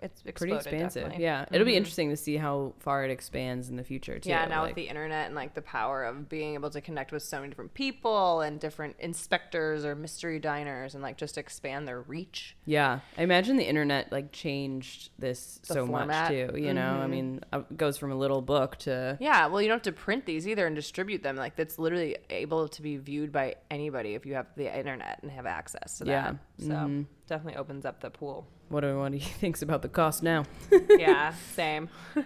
it's 0.01 0.21
it's 0.25 0.39
pretty 0.39 0.53
expansive. 0.55 1.03
definitely. 1.03 1.23
Yeah, 1.23 1.45
it'll 1.51 1.65
be 1.65 1.73
Mhm. 1.73 1.77
interesting 1.77 2.09
to 2.09 2.17
see 2.17 2.37
how 2.37 2.73
far 2.79 3.05
it 3.05 3.11
expands 3.11 3.69
in 3.69 3.75
the 3.75 3.83
future 3.83 4.17
too. 4.19 4.29
Yeah, 4.29 4.45
now 4.45 4.61
like- 4.61 4.69
with 4.69 4.75
the 4.77 4.89
internet 4.89 5.27
and 5.27 5.35
like 5.35 5.53
the 5.53 5.61
power 5.61 6.03
of 6.03 6.27
being 6.27 6.55
able 6.55 6.69
to 6.71 6.81
connect 6.81 7.11
with 7.11 7.21
so 7.23 7.37
many 7.37 7.49
different 7.49 7.73
people 7.75 8.41
and 8.41 8.59
different 8.59 8.95
inspectors 8.99 9.85
or 9.85 9.93
mystery 9.95 10.39
diners 10.39 10.95
and 10.95 11.03
like 11.03 11.17
just 11.17 11.37
expand 11.37 11.87
their 11.87 12.01
reach. 12.01 12.55
Yeah, 12.65 13.01
I 13.17 13.23
imagine 13.23 13.57
the 13.57 13.67
internet 13.67 14.11
like 14.11 14.31
changed 14.31 15.11
this 15.19 15.59
The 15.67 15.73
so 15.75 15.85
format. 15.85 16.07
much 16.07 16.27
too. 16.29 16.59
You 16.59 16.73
know, 16.73 16.99
I 17.01 17.05
Mhm. 17.05 17.09
mean, 17.09 17.41
uh, 17.53 17.59
it 17.69 17.77
goes 17.77 17.97
from 17.97 18.11
a 18.11 18.15
little 18.15 18.41
book 18.41 18.77
to 18.77 19.17
Yeah, 19.19 19.47
well, 19.47 19.61
you 19.61 19.67
don't 19.67 19.75
have 19.75 19.83
to 19.83 19.91
print 19.91 20.25
these 20.25 20.47
either 20.47 20.65
and 20.65 20.75
distribute 20.75 21.21
them. 21.21 21.35
Like 21.35 21.55
that's 21.55 21.77
literally 21.77 22.17
able 22.31 22.67
to 22.69 22.81
be 22.81 22.97
viewed 22.97 23.31
by 23.31 23.55
anybody 23.69 24.15
if 24.15 24.25
you 24.25 24.33
have 24.33 24.47
the 24.55 24.75
internet 24.75 25.19
and 25.21 25.29
have 25.31 25.45
access 25.45 25.99
to 25.99 26.05
that. 26.05 26.11
Yeah. 26.57 26.65
So 26.65 26.73
Mhm. 26.73 27.05
definitely 27.27 27.57
opens 27.57 27.85
up 27.85 27.99
the 27.99 28.09
pool. 28.09 28.47
What 28.71 28.81
do 28.81 28.97
what 28.97 29.13
you 29.13 29.19
thinks 29.19 29.61
about 29.61 29.81
the 29.81 29.89
cost 29.89 30.23
now? 30.23 30.45
yeah, 30.89 31.33
same. 31.55 31.89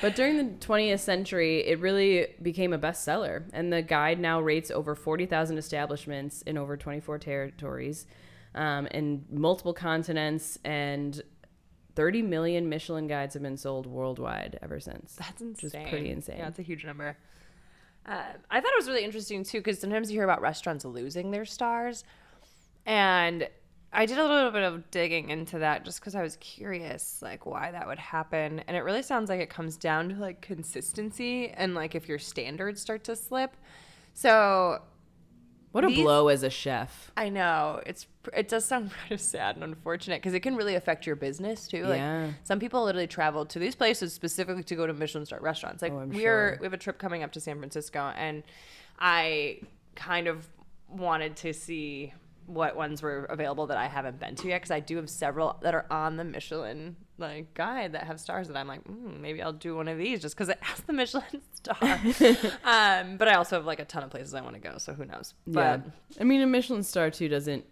But 0.00 0.16
during 0.16 0.38
the 0.38 0.44
20th 0.66 1.00
century, 1.00 1.66
it 1.66 1.78
really 1.78 2.28
became 2.40 2.72
a 2.72 2.78
bestseller, 2.78 3.44
and 3.52 3.70
the 3.70 3.82
guide 3.82 4.18
now 4.18 4.40
rates 4.40 4.70
over 4.70 4.94
40,000 4.94 5.58
establishments 5.58 6.40
in 6.42 6.56
over 6.56 6.78
24 6.78 7.18
territories, 7.18 8.06
um, 8.54 8.86
in 8.86 9.26
multiple 9.30 9.74
continents, 9.74 10.58
and 10.64 11.20
30 11.96 12.22
million 12.22 12.70
Michelin 12.70 13.08
guides 13.08 13.34
have 13.34 13.42
been 13.42 13.58
sold 13.58 13.86
worldwide 13.86 14.58
ever 14.62 14.80
since. 14.80 15.16
That's 15.16 15.42
insane. 15.42 15.82
Which 15.82 15.90
pretty 15.90 16.10
insane. 16.10 16.38
Yeah, 16.38 16.48
it's 16.48 16.58
a 16.58 16.62
huge 16.62 16.86
number. 16.86 17.18
Uh, 18.06 18.22
I 18.50 18.60
thought 18.60 18.72
it 18.72 18.78
was 18.78 18.88
really 18.88 19.04
interesting 19.04 19.44
too 19.44 19.58
because 19.58 19.78
sometimes 19.78 20.10
you 20.10 20.16
hear 20.16 20.24
about 20.24 20.40
restaurants 20.40 20.86
losing 20.86 21.30
their 21.30 21.44
stars, 21.44 22.04
and 22.86 23.48
I 23.92 24.06
did 24.06 24.18
a 24.18 24.24
little 24.28 24.50
bit 24.52 24.62
of 24.62 24.88
digging 24.92 25.30
into 25.30 25.58
that 25.58 25.84
just 25.84 25.98
because 26.00 26.14
I 26.14 26.22
was 26.22 26.36
curious, 26.36 27.20
like 27.22 27.44
why 27.44 27.72
that 27.72 27.86
would 27.88 27.98
happen. 27.98 28.60
And 28.68 28.76
it 28.76 28.80
really 28.80 29.02
sounds 29.02 29.28
like 29.28 29.40
it 29.40 29.50
comes 29.50 29.76
down 29.76 30.10
to 30.10 30.14
like 30.14 30.40
consistency 30.40 31.48
and 31.50 31.74
like 31.74 31.94
if 31.96 32.08
your 32.08 32.18
standards 32.20 32.80
start 32.80 33.02
to 33.04 33.16
slip. 33.16 33.56
So 34.14 34.82
What 35.72 35.84
a 35.84 35.88
These- 35.88 36.02
blow 36.02 36.28
as 36.28 36.42
a 36.44 36.50
chef. 36.50 37.10
I 37.16 37.28
know 37.30 37.80
it's 37.86 38.06
it 38.34 38.48
does 38.48 38.64
sound 38.64 38.90
kind 39.00 39.12
of 39.12 39.20
sad 39.20 39.54
and 39.56 39.64
unfortunate 39.64 40.20
because 40.20 40.34
it 40.34 40.40
can 40.40 40.54
really 40.56 40.74
affect 40.76 41.04
your 41.06 41.16
business 41.16 41.66
too. 41.66 41.84
Like 41.84 41.98
Yeah. 41.98 42.30
some 42.44 42.58
people 42.60 42.84
literally 42.84 43.06
travel 43.08 43.44
to 43.46 43.58
these 43.58 43.74
places 43.74 44.12
specifically 44.12 44.62
to 44.64 44.74
go 44.76 44.86
to 44.86 44.92
Michelin 44.92 45.26
star 45.26 45.40
restaurants. 45.40 45.82
Like 45.82 45.92
Oh, 45.92 46.06
we're 46.06 46.20
sure. 46.20 46.58
we 46.60 46.64
have 46.66 46.72
a 46.72 46.76
trip 46.78 46.98
coming 46.98 47.22
up 47.24 47.32
to 47.32 47.40
San 47.40 47.58
Francisco 47.58 48.12
and 48.16 48.42
I 49.00 49.60
kind 49.96 50.28
of 50.28 50.48
wanted 50.88 51.36
to 51.36 51.52
see 51.52 52.12
what 52.50 52.76
ones 52.76 53.02
were 53.02 53.24
available 53.24 53.66
that 53.68 53.78
I 53.78 53.86
haven't 53.86 54.18
been 54.18 54.34
to 54.36 54.48
yet 54.48 54.58
because 54.58 54.70
I 54.70 54.80
do 54.80 54.96
have 54.96 55.08
several 55.08 55.58
that 55.62 55.74
are 55.74 55.86
on 55.90 56.16
the 56.16 56.24
Michelin 56.24 56.96
like 57.18 57.52
guide 57.54 57.92
that 57.92 58.04
have 58.04 58.18
stars 58.18 58.48
that 58.48 58.56
I'm 58.56 58.66
like 58.66 58.82
mm, 58.84 59.20
maybe 59.20 59.42
I'll 59.42 59.52
do 59.52 59.76
one 59.76 59.88
of 59.88 59.98
these 59.98 60.20
just 60.20 60.34
because 60.34 60.48
it 60.48 60.58
has 60.62 60.80
the 60.80 60.92
Michelin 60.92 61.24
star. 61.54 61.76
um, 62.64 63.16
but 63.16 63.28
I 63.28 63.34
also 63.34 63.56
have 63.56 63.66
like 63.66 63.80
a 63.80 63.84
ton 63.84 64.02
of 64.02 64.10
places 64.10 64.34
I 64.34 64.40
want 64.40 64.54
to 64.54 64.60
go, 64.60 64.78
so 64.78 64.94
who 64.94 65.04
knows? 65.04 65.34
But 65.46 65.82
yeah. 65.84 66.20
I 66.20 66.24
mean, 66.24 66.40
a 66.40 66.46
Michelin 66.46 66.82
star 66.82 67.10
too 67.10 67.28
doesn't 67.28 67.64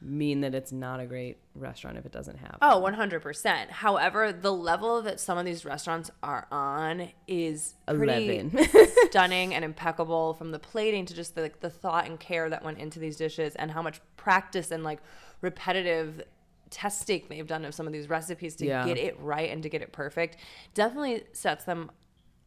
mean 0.00 0.42
that 0.42 0.54
it's 0.54 0.70
not 0.70 1.00
a 1.00 1.06
great 1.06 1.38
restaurant 1.54 1.96
if 1.98 2.06
it 2.06 2.12
doesn't 2.12 2.38
have. 2.38 2.56
Oh, 2.62 2.80
100%. 2.80 3.70
However, 3.70 4.32
the 4.32 4.52
level 4.52 5.02
that 5.02 5.18
some 5.18 5.38
of 5.38 5.44
these 5.44 5.64
restaurants 5.64 6.10
are 6.22 6.46
on 6.52 7.08
is 7.26 7.74
pretty 7.86 8.38
11. 8.38 8.66
stunning 9.08 9.54
and 9.54 9.64
impeccable 9.64 10.34
from 10.34 10.52
the 10.52 10.58
plating 10.60 11.04
to 11.06 11.14
just 11.14 11.34
the, 11.34 11.42
like, 11.42 11.60
the 11.60 11.70
thought 11.70 12.06
and 12.06 12.20
care 12.20 12.48
that 12.48 12.62
went 12.64 12.78
into 12.78 13.00
these 13.00 13.16
dishes 13.16 13.54
and 13.56 13.72
how 13.72 13.82
much 13.82 14.00
practice 14.16 14.70
and 14.70 14.84
like 14.84 15.00
repetitive 15.40 16.22
testing 16.70 17.24
they've 17.28 17.46
done 17.46 17.64
of 17.64 17.74
some 17.74 17.86
of 17.86 17.92
these 17.92 18.08
recipes 18.08 18.54
to 18.56 18.66
Yeah. 18.66 18.84
get 18.86 18.98
it 18.98 19.18
right 19.20 19.50
and 19.50 19.62
to 19.62 19.68
get 19.68 19.80
it 19.82 19.90
perfect 19.92 20.36
definitely 20.74 21.24
sets 21.32 21.64
them 21.64 21.90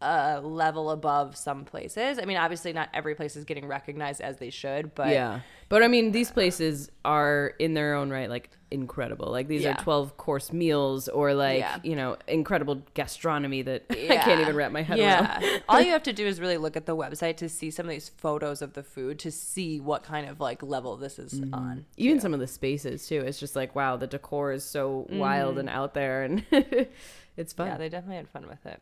a 0.01 0.39
level 0.41 0.91
above 0.91 1.35
some 1.35 1.63
places. 1.65 2.19
I 2.19 2.25
mean, 2.25 2.37
obviously 2.37 2.73
not 2.73 2.89
every 2.93 3.15
place 3.15 3.35
is 3.35 3.45
getting 3.45 3.67
recognized 3.67 4.21
as 4.21 4.37
they 4.37 4.49
should, 4.49 4.93
but 4.95 5.09
yeah. 5.09 5.41
But 5.69 5.83
I 5.83 5.87
mean, 5.87 6.11
these 6.11 6.29
places 6.31 6.91
are 7.05 7.53
in 7.57 7.73
their 7.75 7.95
own 7.95 8.09
right, 8.09 8.29
like 8.29 8.49
incredible. 8.71 9.31
Like 9.31 9.47
these 9.47 9.61
Yeah. 9.61 9.71
are 9.79 9.83
12 9.83 10.17
course 10.17 10.51
meals 10.51 11.07
or 11.07 11.33
like, 11.33 11.59
Yeah. 11.59 11.77
you 11.83 11.95
know, 11.95 12.17
incredible 12.27 12.81
gastronomy 12.93 13.61
that 13.61 13.85
I 13.89 14.17
can't 14.17 14.41
even 14.41 14.55
wrap 14.55 14.71
my 14.73 14.81
head 14.81 14.97
yeah. 14.97 15.39
around. 15.39 15.63
All 15.69 15.79
you 15.81 15.91
have 15.91 16.03
to 16.03 16.13
do 16.13 16.25
is 16.25 16.41
really 16.41 16.57
look 16.57 16.75
at 16.75 16.85
the 16.85 16.95
website 16.95 17.37
to 17.37 17.47
see 17.47 17.71
some 17.71 17.85
of 17.85 17.89
these 17.91 18.09
photos 18.09 18.61
of 18.61 18.73
the 18.73 18.83
food 18.83 19.17
to 19.19 19.31
see 19.31 19.79
what 19.79 20.03
kind 20.03 20.27
of 20.27 20.39
like 20.41 20.61
level 20.61 20.97
this 20.97 21.17
is 21.19 21.33
Mm-hmm. 21.39 21.53
on. 21.53 21.85
Even 21.95 22.19
some 22.19 22.33
of 22.33 22.39
the 22.41 22.47
spaces 22.47 23.07
too. 23.07 23.21
It's 23.21 23.39
just 23.39 23.55
like, 23.55 23.73
wow, 23.75 23.95
the 23.95 24.07
decor 24.07 24.51
is 24.51 24.65
so 24.65 25.07
wild 25.09 25.57
and 25.57 25.69
out 25.69 25.93
there 25.93 26.23
and 26.23 26.43
it's 26.51 27.53
fun. 27.53 27.67
Mm-hmm. 27.67 27.73
Yeah, 27.73 27.77
they 27.77 27.89
definitely 27.89 28.17
had 28.17 28.29
fun 28.29 28.47
with 28.47 28.65
it. 28.65 28.81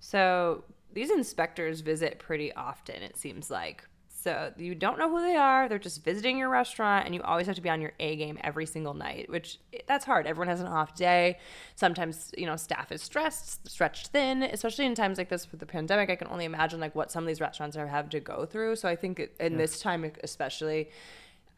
So 0.00 0.64
these 0.92 1.10
inspectors 1.10 1.80
visit 1.80 2.18
pretty 2.18 2.52
often, 2.54 3.02
it 3.02 3.16
seems 3.16 3.50
like. 3.50 3.84
So 4.08 4.52
you 4.56 4.74
don't 4.74 4.98
know 4.98 5.08
who 5.08 5.22
they 5.22 5.36
are. 5.36 5.68
They're 5.68 5.78
just 5.78 6.04
visiting 6.04 6.38
your 6.38 6.48
restaurant, 6.48 7.06
and 7.06 7.14
you 7.14 7.22
always 7.22 7.46
have 7.46 7.54
to 7.54 7.62
be 7.62 7.70
on 7.70 7.80
your 7.80 7.92
A 8.00 8.16
game 8.16 8.36
every 8.42 8.66
single 8.66 8.92
night, 8.92 9.30
which 9.30 9.60
that's 9.86 10.04
hard. 10.04 10.26
Everyone 10.26 10.48
has 10.48 10.60
an 10.60 10.66
off 10.66 10.96
day. 10.96 11.38
Sometimes, 11.76 12.32
you 12.36 12.44
know, 12.44 12.56
staff 12.56 12.90
is 12.90 13.00
stressed, 13.00 13.68
stretched 13.70 14.08
thin, 14.08 14.42
especially 14.42 14.86
in 14.86 14.96
times 14.96 15.18
like 15.18 15.28
this 15.28 15.50
with 15.52 15.60
the 15.60 15.66
pandemic. 15.66 16.10
I 16.10 16.16
can 16.16 16.26
only 16.28 16.46
imagine 16.46 16.80
like 16.80 16.96
what 16.96 17.12
some 17.12 17.22
of 17.22 17.28
these 17.28 17.40
restaurants 17.40 17.76
are 17.76 17.86
have 17.86 18.08
to 18.10 18.18
go 18.18 18.44
through. 18.44 18.74
So 18.76 18.88
I 18.88 18.96
think 18.96 19.20
it- 19.20 19.36
in 19.38 19.56
this 19.56 19.78
time, 19.78 20.10
especially, 20.24 20.90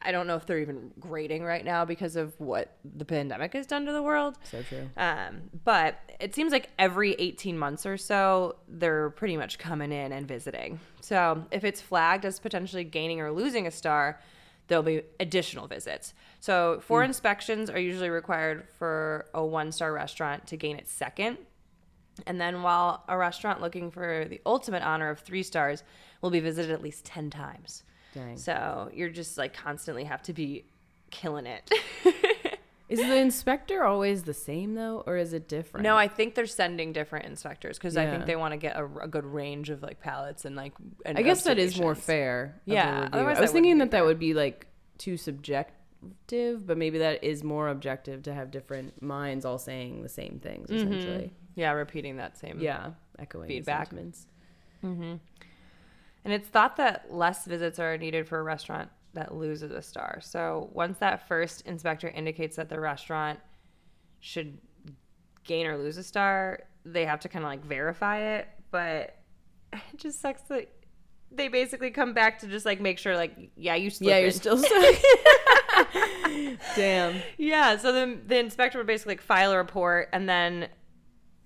I 0.02 0.12
don't 0.12 0.26
know 0.26 0.36
if 0.36 0.46
they're 0.46 0.58
even 0.58 0.92
grading 0.98 1.44
right 1.44 1.64
now 1.64 1.84
because 1.84 2.16
of 2.16 2.38
what 2.40 2.76
the 2.96 3.04
pandemic 3.04 3.52
has 3.52 3.66
done 3.66 3.84
to 3.86 3.92
the 3.92 4.02
world. 4.02 4.38
so 4.44 4.62
true. 4.62 4.88
Um, 4.96 5.42
but 5.64 5.98
it 6.18 6.34
seems 6.34 6.52
like 6.52 6.70
every 6.78 7.12
18 7.14 7.58
months 7.58 7.84
or 7.84 7.96
so, 7.96 8.56
they're 8.66 9.10
pretty 9.10 9.36
much 9.36 9.58
coming 9.58 9.92
in 9.92 10.12
and 10.12 10.26
visiting. 10.26 10.80
So 11.00 11.44
if 11.50 11.64
it's 11.64 11.80
flagged 11.80 12.24
as 12.24 12.40
potentially 12.40 12.84
gaining 12.84 13.20
or 13.20 13.30
losing 13.30 13.66
a 13.66 13.70
star, 13.70 14.20
there'll 14.68 14.82
be 14.82 15.02
additional 15.18 15.66
visits. 15.66 16.14
So 16.38 16.80
four 16.80 17.02
inspections 17.04 17.68
are 17.68 17.78
usually 17.78 18.08
required 18.08 18.68
for 18.78 19.26
a 19.34 19.44
one 19.44 19.72
star 19.72 19.92
restaurant 19.92 20.46
to 20.46 20.56
gain 20.56 20.76
its 20.76 20.92
second. 20.92 21.36
And 22.26 22.40
then 22.40 22.62
while 22.62 23.04
a 23.08 23.16
restaurant 23.18 23.60
looking 23.60 23.90
for 23.90 24.26
the 24.28 24.40
ultimate 24.46 24.82
honor 24.82 25.10
of 25.10 25.20
three 25.20 25.42
stars 25.42 25.82
will 26.22 26.30
be 26.30 26.40
visited 26.40 26.70
at 26.70 26.82
least 26.82 27.04
10 27.04 27.30
times. 27.30 27.82
Dang. 28.14 28.36
So 28.36 28.90
you're 28.92 29.08
just 29.10 29.38
like 29.38 29.54
constantly 29.54 30.04
have 30.04 30.22
to 30.24 30.32
be 30.32 30.64
killing 31.10 31.46
it. 31.46 31.70
Is 32.88 32.98
the 32.98 33.16
inspector 33.18 33.84
always 33.84 34.24
the 34.24 34.34
same 34.34 34.74
though, 34.74 35.04
or 35.06 35.16
is 35.16 35.32
it 35.32 35.46
different? 35.48 35.84
No, 35.84 35.96
I 35.96 36.08
think 36.08 36.34
they're 36.34 36.44
sending 36.44 36.92
different 36.92 37.26
inspectors 37.26 37.78
because 37.78 37.96
I 37.96 38.04
think 38.10 38.26
they 38.26 38.34
want 38.34 38.50
to 38.50 38.56
get 38.56 38.74
a, 38.76 38.84
a 39.02 39.06
good 39.06 39.24
range 39.24 39.70
of 39.70 39.80
like 39.80 40.00
palates 40.00 40.44
and 40.44 40.56
like. 40.56 40.72
And 41.06 41.16
I 41.16 41.22
guess 41.22 41.44
that 41.44 41.56
is 41.56 41.78
more 41.78 41.94
fair. 41.94 42.60
Yeah, 42.64 43.08
otherwise 43.12 43.38
I 43.38 43.42
was 43.42 43.52
thinking 43.52 43.78
that 43.78 43.86
be 43.86 43.90
that 43.92 44.04
would 44.04 44.18
be 44.18 44.34
like 44.34 44.66
too 44.98 45.16
subjective, 45.16 46.66
but 46.66 46.76
maybe 46.76 46.98
that 46.98 47.22
is 47.22 47.44
more 47.44 47.68
objective 47.68 48.24
to 48.24 48.34
have 48.34 48.50
different 48.50 49.00
minds 49.00 49.44
all 49.44 49.58
saying 49.58 50.02
the 50.02 50.08
same 50.08 50.40
things 50.42 50.68
Mm-hmm. 50.68 50.92
essentially. 50.92 51.32
Yeah, 51.54 51.70
repeating 51.72 52.16
that 52.16 52.38
same. 52.38 52.58
Yeah, 52.58 52.90
echoing 53.20 53.46
the 53.46 53.54
Feedback. 53.58 53.90
sentiments. 53.90 54.26
And 56.24 56.32
it's 56.32 56.48
thought 56.48 56.76
that 56.76 57.12
less 57.12 57.46
visits 57.46 57.78
are 57.78 57.96
needed 57.96 58.28
for 58.28 58.38
a 58.38 58.42
restaurant 58.42 58.90
that 59.14 59.34
loses 59.34 59.70
a 59.70 59.82
star. 59.82 60.20
So 60.22 60.70
once 60.72 60.98
that 60.98 61.26
first 61.26 61.66
inspector 61.66 62.08
indicates 62.08 62.56
that 62.56 62.68
the 62.68 62.78
restaurant 62.78 63.40
should 64.20 64.58
gain 65.44 65.66
or 65.66 65.76
lose 65.76 65.96
a 65.96 66.02
star, 66.02 66.60
they 66.84 67.04
have 67.04 67.20
to 67.20 67.28
kind 67.28 67.44
of 67.44 67.50
like 67.50 67.64
verify 67.64 68.18
it. 68.18 68.48
But 68.70 69.16
it 69.72 69.80
just 69.96 70.20
sucks 70.20 70.42
that 70.42 70.68
they 71.32 71.48
basically 71.48 71.90
come 71.90 72.12
back 72.12 72.38
to 72.40 72.46
just 72.46 72.66
like 72.66 72.80
make 72.80 72.98
sure, 72.98 73.16
like, 73.16 73.50
yeah, 73.56 73.74
you 73.74 73.90
Yeah, 74.00 74.18
you're 74.18 74.30
still. 74.30 74.56
Damn. 76.76 77.20
Yeah, 77.38 77.76
so 77.76 77.92
the 77.92 78.18
the 78.26 78.38
inspector 78.38 78.78
would 78.78 78.86
basically 78.86 79.12
like 79.12 79.22
file 79.22 79.52
a 79.52 79.56
report, 79.56 80.08
and 80.12 80.28
then 80.28 80.68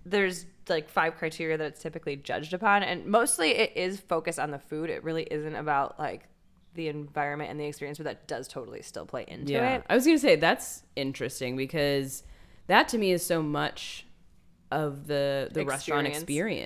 there's 0.05 0.47
like 0.68 0.88
five 0.88 1.16
criteria 1.16 1.57
that 1.59 1.64
it's 1.66 1.83
typically 1.83 2.16
judged 2.16 2.53
upon, 2.55 2.83
and 2.83 3.07
mostly 3.07 3.50
it 3.50 3.72
is 3.77 4.00
focused 4.00 4.38
on 4.38 4.50
the 4.50 4.59
food. 4.59 4.90
It 4.90 5.03
really 5.05 5.24
isn't 5.31 5.55
about 5.55 5.98
like 5.98 6.29
the 6.74 6.88
environment 6.88 7.50
and 7.50 7.61
the 7.61 7.66
experience, 7.66 7.98
but 7.98 8.05
that 8.05 8.27
does 8.27 8.48
totally 8.48 8.83
still 8.83 9.07
play 9.07 9.24
into 9.29 9.53
Yeah, 9.53 9.77
it. 9.77 9.85
I 9.88 9.94
was 9.94 10.05
gonna 10.07 10.18
say 10.18 10.37
that's 10.37 10.83
interesting 10.96 11.57
because 11.57 12.24
that 12.66 12.88
to 12.88 12.98
me 12.98 13.12
is 13.12 13.24
so 13.24 13.42
much 13.42 14.07
of 14.72 15.07
the 15.07 15.48
the 15.53 15.64
restaurant 15.64 16.07
Experience. 16.09 16.22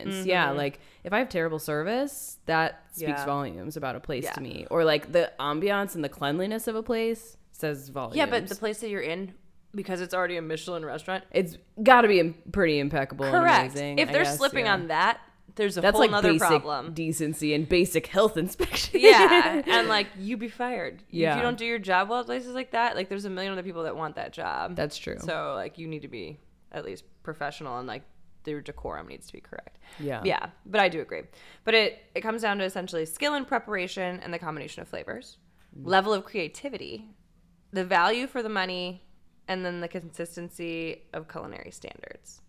experience. 0.06 0.14
Mm-hmm. 0.20 0.28
Yeah, 0.28 0.50
like 0.52 0.80
if 1.04 1.12
I 1.12 1.18
have 1.18 1.28
terrible 1.28 1.58
service, 1.58 2.38
that 2.46 2.82
speaks 2.92 3.10
Yeah. 3.10 3.24
volumes 3.26 3.76
about 3.76 3.96
a 3.96 4.00
place 4.00 4.24
Yeah. 4.24 4.32
to 4.32 4.40
me, 4.40 4.66
or 4.70 4.84
like 4.84 5.12
the 5.12 5.30
ambiance 5.38 5.94
and 5.94 6.02
the 6.02 6.08
cleanliness 6.08 6.66
of 6.68 6.74
a 6.74 6.82
place 6.82 7.36
says 7.52 7.88
volumes. 7.90 8.16
Yeah, 8.16 8.26
but 8.26 8.48
the 8.48 8.54
place 8.54 8.80
that 8.80 8.88
you're 8.88 9.02
in, 9.02 9.34
because 9.74 10.00
it's 10.00 10.14
already 10.14 10.36
a 10.36 10.42
Michelin 10.42 10.84
restaurant, 10.84 11.24
it's 11.30 11.56
got 11.82 12.02
to 12.02 12.08
be 12.08 12.20
im- 12.20 12.34
pretty 12.52 12.78
impeccable. 12.78 13.24
and 13.26 13.34
correct. 13.34 13.72
amazing, 13.74 13.98
if 13.98 14.08
I 14.08 14.12
they're 14.12 14.22
guess, 14.24 14.36
slipping 14.36 14.66
yeah. 14.66 14.74
on 14.74 14.88
that, 14.88 15.20
there's 15.56 15.76
a 15.76 15.80
That's 15.80 15.92
whole 15.92 16.02
like 16.02 16.10
nother 16.10 16.32
basic 16.32 16.46
problem. 16.62 16.94
decency 16.94 17.52
and 17.52 17.68
basic 17.68 18.06
health 18.06 18.36
inspection. 18.36 19.00
yeah, 19.00 19.60
and 19.66 19.88
like 19.88 20.06
you'd 20.18 20.38
be 20.38 20.48
fired. 20.48 21.02
If 21.08 21.14
you 21.14 21.42
don't 21.42 21.58
do 21.58 21.64
your 21.66 21.78
job 21.80 22.08
well 22.08 22.20
at 22.20 22.26
places 22.26 22.54
like 22.54 22.70
that, 22.72 22.94
like 22.96 23.08
there's 23.08 23.24
a 23.24 23.30
million 23.30 23.52
other 23.52 23.62
people 23.64 23.82
that 23.82 23.96
want 23.96 24.14
that 24.16 24.32
job. 24.32 24.76
That's 24.76 24.96
true. 24.96 25.16
So 25.18 25.54
like 25.56 25.76
you 25.78 25.86
need 25.88 26.02
to 26.02 26.08
be 26.08 26.38
at 26.70 26.84
least 26.84 27.04
professional 27.22 27.78
and 27.78 27.88
like 27.88 28.02
their 28.44 28.60
decorum 28.60 29.08
needs 29.08 29.26
to 29.26 29.32
be 29.32 29.40
correct. 29.40 29.78
Yeah. 29.98 30.22
Yeah, 30.24 30.46
but 30.64 30.80
I 30.80 30.88
do 30.88 31.00
agree. 31.00 31.22
But 31.64 31.74
it 31.74 32.02
it 32.14 32.20
comes 32.20 32.42
down 32.42 32.58
to 32.58 32.64
essentially 32.64 33.04
skill 33.04 33.34
and 33.34 33.46
preparation 33.46 34.20
and 34.20 34.32
the 34.32 34.38
combination 34.38 34.80
of 34.82 34.88
flavors, 34.88 35.38
Mm. 35.76 35.86
level 35.86 36.14
of 36.14 36.24
creativity, 36.24 37.04
the 37.72 37.84
value 37.84 38.26
for 38.26 38.42
the 38.42 38.48
money, 38.48 39.02
and 39.48 39.64
then 39.64 39.80
the 39.80 39.88
consistency 39.88 41.02
of 41.12 41.26
culinary 41.28 41.70
standards. 41.72 42.40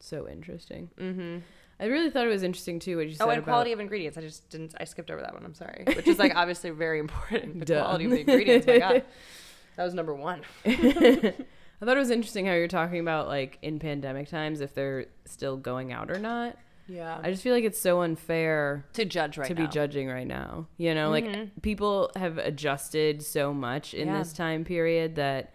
So 0.00 0.28
interesting. 0.28 0.90
Mm-hmm. 0.98 1.38
I 1.78 1.84
really 1.86 2.10
thought 2.10 2.24
it 2.26 2.30
was 2.30 2.42
interesting 2.42 2.78
too 2.78 2.96
what 2.96 3.06
you 3.06 3.14
said 3.14 3.24
Oh, 3.24 3.28
and 3.30 3.38
about 3.38 3.50
quality 3.50 3.72
of 3.72 3.80
ingredients. 3.80 4.16
I 4.16 4.22
just 4.22 4.48
didn't. 4.48 4.74
I 4.80 4.84
skipped 4.84 5.10
over 5.10 5.20
that 5.20 5.34
one. 5.34 5.44
I'm 5.44 5.54
sorry. 5.54 5.84
Which 5.86 6.06
is 6.08 6.18
like 6.18 6.34
obviously 6.36 6.70
very 6.70 6.98
important. 6.98 7.60
The 7.60 7.66
Duh. 7.66 7.82
quality 7.84 8.06
of 8.06 8.10
the 8.12 8.20
ingredients. 8.20 8.66
My 8.66 8.78
God, 8.78 9.04
that 9.76 9.84
was 9.84 9.94
number 9.94 10.14
one. 10.14 10.40
I 10.64 11.84
thought 11.84 11.96
it 11.96 12.00
was 12.00 12.10
interesting 12.10 12.46
how 12.46 12.54
you're 12.54 12.68
talking 12.68 13.00
about 13.00 13.28
like 13.28 13.58
in 13.60 13.78
pandemic 13.78 14.28
times 14.28 14.62
if 14.62 14.74
they're 14.74 15.06
still 15.26 15.58
going 15.58 15.92
out 15.92 16.10
or 16.10 16.18
not. 16.18 16.56
Yeah. 16.88 17.18
I 17.22 17.30
just 17.30 17.42
feel 17.42 17.52
like 17.52 17.64
it's 17.64 17.80
so 17.80 18.00
unfair 18.02 18.86
to 18.94 19.04
judge 19.04 19.36
right 19.36 19.48
to 19.48 19.54
now. 19.54 19.66
be 19.66 19.70
judging 19.70 20.08
right 20.08 20.26
now. 20.26 20.68
You 20.78 20.94
know, 20.94 21.10
like 21.10 21.60
people 21.60 22.10
have 22.16 22.38
adjusted 22.38 23.22
so 23.22 23.52
much 23.52 23.92
in 23.92 24.08
Yeah. 24.08 24.18
this 24.18 24.32
time 24.32 24.64
period 24.64 25.16
that 25.16 25.52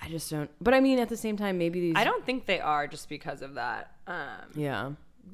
I 0.00 0.08
just 0.08 0.30
don't. 0.30 0.50
But 0.60 0.74
I 0.74 0.80
mean, 0.80 0.98
at 0.98 1.08
the 1.08 1.16
same 1.16 1.36
time, 1.36 1.58
maybe 1.58 1.80
these. 1.80 1.94
I 1.96 2.04
don't 2.04 2.24
think 2.24 2.46
they 2.46 2.60
are 2.60 2.86
just 2.86 3.08
because 3.08 3.42
of 3.42 3.54
that. 3.54 3.92
Um, 4.06 4.50
Yeah. 4.54 4.92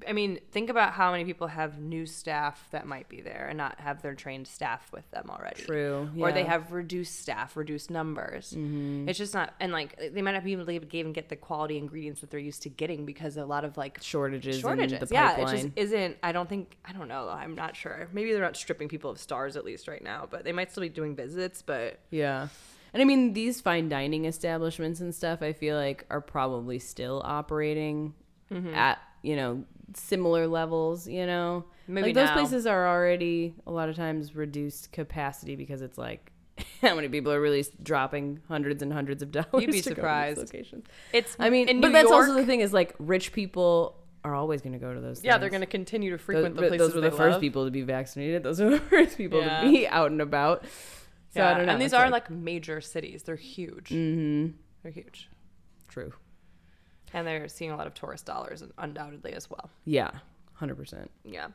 I 0.09 0.13
mean, 0.13 0.41
think 0.51 0.71
about 0.71 0.93
how 0.93 1.13
many 1.13 1.25
people 1.25 1.47
have 1.47 1.79
new 1.79 2.05
staff 2.05 2.67
that 2.73 2.85
might 2.85 3.09
be 3.09 3.21
there 3.21 3.47
and 3.49 3.57
not 3.57 3.79
have 3.79 4.03
their 4.03 4.17
trained 4.17 4.49
staff 4.49 4.91
with 4.93 5.09
them 5.13 5.31
already. 5.31 5.63
True. 5.63 6.11
Or 6.19 6.33
they 6.33 6.43
have 6.43 6.73
reduced 6.73 7.21
staff, 7.21 7.57
reduced 7.57 7.93
numbers. 7.93 8.53
It's 8.59 9.17
just 9.17 9.35
not, 9.35 9.55
and 9.61 9.71
like 9.71 9.97
they 10.13 10.21
might 10.21 10.33
not 10.33 10.43
be 10.43 10.53
able 10.53 10.67
to 10.67 10.73
even 10.73 11.13
get 11.13 11.29
the 11.29 11.37
quality 11.37 11.79
ingredients 11.79 12.23
that 12.23 12.31
they're 12.31 12.41
used 12.41 12.63
to 12.63 12.69
getting 12.71 13.07
because 13.07 13.37
a 13.37 13.45
lot 13.45 13.65
of 13.65 13.77
like 13.77 14.03
shortages. 14.03 14.59
shortages. 14.59 14.99
The 14.99 15.15
yeah, 15.15 15.37
it 15.37 15.49
just 15.49 15.69
isn't. 15.77 16.17
I 16.25 16.33
don't 16.33 16.49
think. 16.49 16.77
I 16.85 16.93
don't 16.93 17.07
know. 17.07 17.29
I'm 17.29 17.55
not 17.55 17.77
sure. 17.77 18.09
Maybe 18.13 18.33
they're 18.33 18.43
not 18.43 18.57
stripping 18.57 18.89
people 18.89 19.11
of 19.11 19.21
stars 19.21 19.57
at 19.57 19.65
least 19.65 19.87
right 19.87 20.03
now, 20.03 20.27
but 20.29 20.43
they 20.43 20.53
might 20.53 20.73
still 20.73 20.81
be 20.83 20.89
doing 20.89 21.15
visits. 21.15 21.63
But 21.63 22.01
Yeah. 22.11 22.49
And 22.95 23.03
I 23.03 23.05
mean, 23.05 23.33
these 23.35 23.61
fine 23.61 23.89
dining 23.91 24.25
establishments 24.25 25.01
and 25.01 25.15
stuff, 25.15 25.43
I 25.43 25.53
feel 25.53 25.77
like 25.77 26.07
are 26.11 26.21
probably 26.23 26.79
still 26.79 27.21
operating 27.25 28.15
Mm-hmm. 28.53 28.75
at, 28.75 28.99
you 29.23 29.35
know, 29.37 29.65
similar 29.95 30.47
levels, 30.47 31.09
you 31.09 31.27
know? 31.27 31.65
Maybe 31.89 32.09
like 32.09 32.15
those 32.15 32.29
now. 32.29 32.35
places 32.35 32.67
are 32.67 32.87
already 32.87 33.55
a 33.67 33.73
lot 33.73 33.89
of 33.89 33.97
times 33.97 34.37
reduced 34.37 34.93
capacity 34.93 35.57
because 35.57 35.81
it's 35.83 35.97
like 35.99 36.31
how 36.83 36.95
many 36.95 37.09
people 37.09 37.33
are 37.33 37.41
really 37.41 37.65
dropping 37.83 38.41
hundreds 38.49 38.83
and 38.83 38.93
hundreds 38.93 39.23
of 39.23 39.33
dollars 39.33 39.49
You'd 39.55 39.73
be 39.73 39.81
to 39.81 39.89
go 39.91 39.95
to 39.95 39.95
surprised. 39.97 40.39
locations. 40.39 40.85
it's. 41.13 41.35
I 41.41 41.51
mean, 41.51 41.67
but 41.67 41.89
New 41.89 41.93
that's 41.93 42.09
York, 42.11 42.23
also 42.29 42.35
the 42.35 42.47
thing 42.47 42.61
is 42.61 42.73
like 42.73 42.95
rich 42.99 43.33
people 43.33 43.97
are 44.25 44.35
always 44.35 44.61
going 44.61 44.75
to 44.75 44.79
go 44.79 44.95
to 44.95 45.01
those 45.01 45.17
places. 45.17 45.25
Yeah, 45.25 45.39
they're 45.39 45.51
going 45.51 45.61
to 45.63 45.67
continue 45.67 46.11
to 46.11 46.17
Those, 46.19 46.25
frequent 46.25 46.55
the 46.57 46.63
places 46.69 46.87
those 46.89 46.95
were 46.95 47.01
the 47.01 47.11
first 47.11 47.33
love. 47.33 47.41
people 47.41 47.65
to 47.65 47.71
be 47.71 47.83
vaccinated. 47.83 48.43
Those 48.43 48.61
were 48.61 48.71
the 48.71 48.79
first 48.91 49.17
people 49.17 49.41
Yeah. 49.41 49.63
to 49.63 49.71
be 49.71 49.89
out 49.89 50.11
and 50.13 50.21
about. 50.21 50.65
So 51.35 51.41
yeah, 51.41 51.51
I 51.51 51.55
don't 51.55 51.67
know. 51.67 51.73
and 51.73 51.83
these 51.83 51.93
are 51.93 52.09
like, 52.11 52.31
major 52.31 52.81
cities. 52.81 53.25
They're 53.25 53.35
huge. 53.37 53.91
mm-hmm. 53.91 54.53
They're 54.83 54.93
huge, 54.93 55.29
true. 55.89 56.13
and 57.13 57.27
they're 57.27 57.49
seeing 57.49 57.73
a 57.73 57.77
lot 57.77 57.89
of 57.89 57.95
tourist 57.95 58.25
dollars, 58.25 58.63
undoubtedly 58.79 59.33
as 59.33 59.51
well. 59.51 59.71
Yeah, 59.85 60.11
hundred 60.53 60.77
percent. 60.77 61.11
Yeah. 61.25 61.49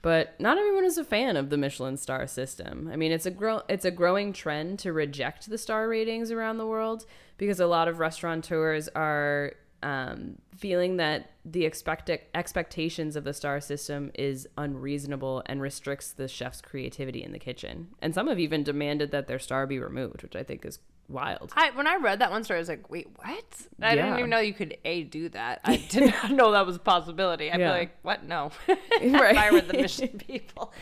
But 0.00 0.40
not 0.40 0.58
everyone 0.58 0.84
is 0.84 0.96
a 0.96 1.04
fan 1.04 1.36
of 1.36 1.50
the 1.50 1.56
Michelin 1.56 1.96
star 1.96 2.28
system. 2.28 2.88
I 2.92 2.94
mean, 2.94 3.10
it's 3.10 3.26
a 3.26 3.32
grow 3.32 3.62
it's 3.68 3.84
a 3.84 3.90
growing 3.90 4.32
trend 4.32 4.78
to 4.80 4.92
reject 4.92 5.50
the 5.50 5.58
star 5.58 5.88
ratings 5.88 6.30
around 6.30 6.58
the 6.58 6.66
world 6.66 7.04
because 7.36 7.58
a 7.58 7.66
lot 7.66 7.88
of 7.88 7.98
restaurateurs 7.98 8.88
are 8.94 9.54
um, 9.82 10.36
feeling 10.56 10.96
that 10.96 11.30
the 11.44 11.64
expected 11.64 12.20
expectations 12.34 13.14
of 13.16 13.24
the 13.24 13.32
star 13.32 13.60
system 13.60 14.10
is 14.14 14.48
unreasonable 14.56 15.42
and 15.46 15.60
restricts 15.62 16.12
the 16.12 16.26
chef's 16.28 16.60
creativity 16.60 17.22
in 17.22 17.32
the 17.32 17.38
kitchen. 17.38 17.88
And 18.02 18.14
some 18.14 18.26
have 18.28 18.38
even 18.40 18.64
demanded 18.64 19.10
that 19.12 19.26
their 19.28 19.38
star 19.38 19.66
be 19.66 19.78
removed, 19.78 20.22
which 20.22 20.34
I 20.36 20.42
think 20.42 20.64
is 20.66 20.80
wild. 21.08 21.52
I 21.56 21.70
when 21.70 21.86
I 21.86 21.96
read 21.96 22.18
that 22.18 22.30
one 22.30 22.44
story, 22.44 22.58
I 22.58 22.60
was 22.60 22.68
like, 22.68 22.90
wait, 22.90 23.06
what? 23.16 23.44
I 23.80 23.94
Yeah. 23.94 24.02
didn't 24.06 24.18
even 24.18 24.30
know 24.30 24.40
you 24.40 24.52
could 24.52 24.76
a 24.84 25.04
do 25.04 25.28
that. 25.30 25.60
I 25.64 25.76
did 25.88 26.12
not 26.12 26.32
know 26.32 26.52
that 26.52 26.66
was 26.66 26.76
a 26.76 26.80
possibility. 26.80 27.50
I'd 27.50 27.60
Yeah. 27.60 27.72
be 27.72 27.78
like, 27.78 27.96
what? 28.02 28.24
No. 28.24 28.50
Right. 28.68 29.32
if 29.32 29.38
I 29.38 29.50
were 29.52 29.60
the 29.60 29.74
Michelin 29.74 30.18
people. 30.26 30.72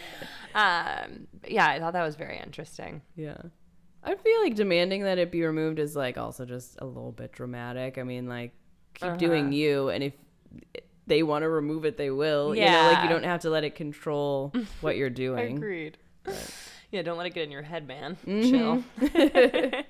Um, 0.54 1.26
yeah, 1.46 1.68
I 1.68 1.78
thought 1.78 1.92
that 1.92 2.02
was 2.02 2.16
very 2.16 2.38
interesting. 2.38 3.02
Yeah. 3.14 3.36
I 4.02 4.14
feel 4.14 4.42
like 4.42 4.54
demanding 4.54 5.02
that 5.02 5.18
it 5.18 5.30
be 5.30 5.42
removed 5.44 5.78
is 5.78 5.94
like 5.96 6.16
also 6.16 6.44
just 6.44 6.76
a 6.80 6.86
little 6.86 7.12
bit 7.12 7.32
dramatic. 7.32 7.98
I 7.98 8.02
mean, 8.04 8.26
like 8.28 8.52
keep 8.96 9.16
doing 9.18 9.52
you 9.52 9.88
and 9.90 10.02
if 10.04 10.12
they 11.06 11.22
want 11.22 11.42
to 11.44 11.48
remove 11.48 11.84
it 11.84 11.96
they 11.96 12.10
will. 12.10 12.54
You 12.54 12.64
know, 12.64 12.90
like 12.92 13.02
you 13.04 13.08
don't 13.08 13.24
have 13.24 13.40
to 13.42 13.50
let 13.50 13.62
it 13.64 13.74
control 13.76 14.52
what 14.80 14.96
you're 14.96 15.10
doing. 15.10 15.56
Agreed. 15.56 15.98
Yeah, 16.92 17.02
don't 17.02 17.18
let 17.18 17.26
it 17.26 17.34
get 17.34 17.42
in 17.42 17.50
your 17.50 17.62
head, 17.62 17.86
man. 17.88 18.16
Mm-hmm. 18.24 18.48
Chill. 18.48 19.84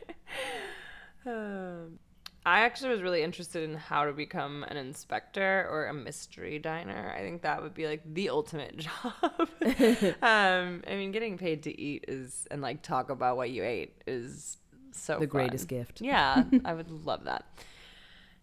um, 1.27 1.99
I 2.45 2.61
actually 2.61 2.90
was 2.90 3.03
really 3.03 3.23
interested 3.23 3.69
in 3.69 3.77
how 3.77 4.05
to 4.07 4.12
become 4.12 4.64
an 4.69 4.77
inspector 4.77 5.66
or 5.71 5.87
a 5.87 5.95
mystery 5.95 6.59
diner. 6.59 7.12
I 7.16 7.21
think 7.21 7.42
that 7.42 7.62
would 7.62 7.75
be 7.75 7.87
like 7.87 8.03
the 8.14 8.31
ultimate 8.31 8.77
job. 8.79 9.12
um, 10.23 10.83
I 10.87 10.95
mean, 10.95 11.11
getting 11.12 11.37
paid 11.38 11.64
to 11.64 11.81
eat 11.81 12.05
is 12.09 12.47
and 12.51 12.62
like 12.62 12.83
talk 12.83 13.11
about 13.11 13.37
what 13.37 13.51
you 13.51 13.64
ate 13.64 14.01
is 14.07 14.59
so 14.92 15.14
The 15.14 15.21
fun. 15.21 15.29
greatest 15.29 15.69
gift. 15.69 16.01
Yeah, 16.01 16.45
I 16.64 16.73
would 16.73 16.90
love 16.90 17.25
that. 17.25 17.45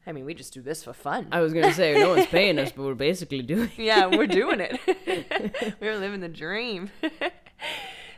I 0.05 0.11
mean, 0.11 0.25
we 0.25 0.33
just 0.33 0.53
do 0.53 0.61
this 0.61 0.83
for 0.83 0.93
fun. 0.93 1.27
I 1.31 1.39
was 1.39 1.53
going 1.53 1.65
to 1.65 1.73
say 1.73 1.93
no 1.95 2.09
one's 2.09 2.25
paying 2.31 2.59
us, 2.59 2.71
but 2.71 2.83
we're 2.83 2.93
basically 2.93 3.41
doing 3.41 3.71
Yeah, 3.77 4.07
we're 4.07 4.27
doing 4.27 4.59
it. 4.59 5.75
we're 5.81 5.97
living 5.97 6.19
the 6.19 6.27
dream. 6.27 6.89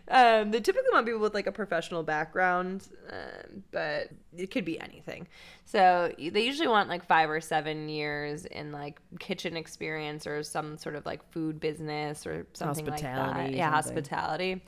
um, 0.08 0.52
they 0.52 0.60
typically 0.62 0.90
want 0.92 1.06
people 1.06 1.22
with 1.22 1.36
like 1.36 1.46
a 1.46 1.52
professional 1.52 2.02
background, 2.02 2.88
um, 3.12 3.64
but 3.72 4.10
it 4.36 4.50
could 4.50 4.66
be 4.66 4.80
anything. 4.80 5.28
So 5.66 6.12
they 6.18 6.44
usually 6.44 6.68
want 6.68 6.90
like 6.90 7.06
five 7.06 7.30
or 7.30 7.40
seven 7.40 7.88
years 7.88 8.46
in 8.46 8.72
like 8.72 9.00
kitchen 9.20 9.56
experience 9.56 10.26
or 10.26 10.42
some 10.42 10.78
sort 10.80 10.96
of 10.96 11.06
like 11.06 11.22
food 11.32 11.60
business 11.60 12.26
or 12.26 12.48
something 12.54 12.86
like 12.86 13.02
that. 13.02 13.52
Yeah, 13.52 13.72
something. 13.72 13.96
hospitality. 13.96 14.64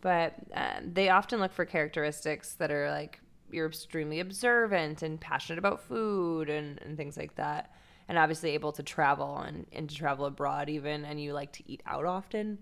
But 0.00 0.34
um, 0.54 0.92
they 0.92 1.08
often 1.08 1.40
look 1.40 1.52
for 1.52 1.64
characteristics 1.64 2.54
that 2.54 2.70
are 2.70 2.90
like 2.90 3.20
you're 3.50 3.66
extremely 3.66 4.20
observant 4.20 5.02
and 5.02 5.20
passionate 5.20 5.58
about 5.58 5.80
food 5.80 6.48
and, 6.48 6.80
and 6.82 6.96
things 6.96 7.16
like 7.16 7.34
that. 7.36 7.72
And 8.08 8.16
obviously 8.16 8.50
able 8.50 8.72
to 8.72 8.82
travel 8.82 9.38
and, 9.38 9.66
and 9.72 9.88
to 9.90 9.94
travel 9.94 10.24
abroad 10.24 10.70
even, 10.70 11.04
and 11.04 11.20
you 11.20 11.34
like 11.34 11.52
to 11.52 11.62
eat 11.70 11.82
out 11.86 12.06
often. 12.06 12.58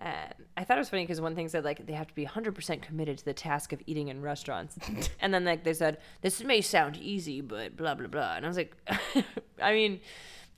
Um, 0.00 0.12
I 0.56 0.64
thought 0.64 0.78
it 0.78 0.80
was 0.80 0.88
funny 0.88 1.04
because 1.04 1.20
one 1.20 1.34
thing 1.34 1.48
said 1.48 1.62
like 1.62 1.86
they 1.86 1.92
have 1.92 2.06
to 2.06 2.14
be 2.14 2.24
100% 2.24 2.82
committed 2.82 3.18
to 3.18 3.24
the 3.24 3.34
task 3.34 3.72
of 3.72 3.82
eating 3.86 4.08
in 4.08 4.22
restaurants, 4.22 4.78
and 5.20 5.32
then 5.32 5.44
like 5.44 5.62
they 5.62 5.74
said 5.74 5.98
this 6.22 6.42
may 6.42 6.60
sound 6.62 6.96
easy, 6.96 7.40
but 7.40 7.76
blah 7.76 7.94
blah 7.94 8.06
blah, 8.08 8.34
and 8.36 8.46
I 8.46 8.48
was 8.48 8.56
like, 8.56 8.74
I 9.62 9.74
mean, 9.74 10.00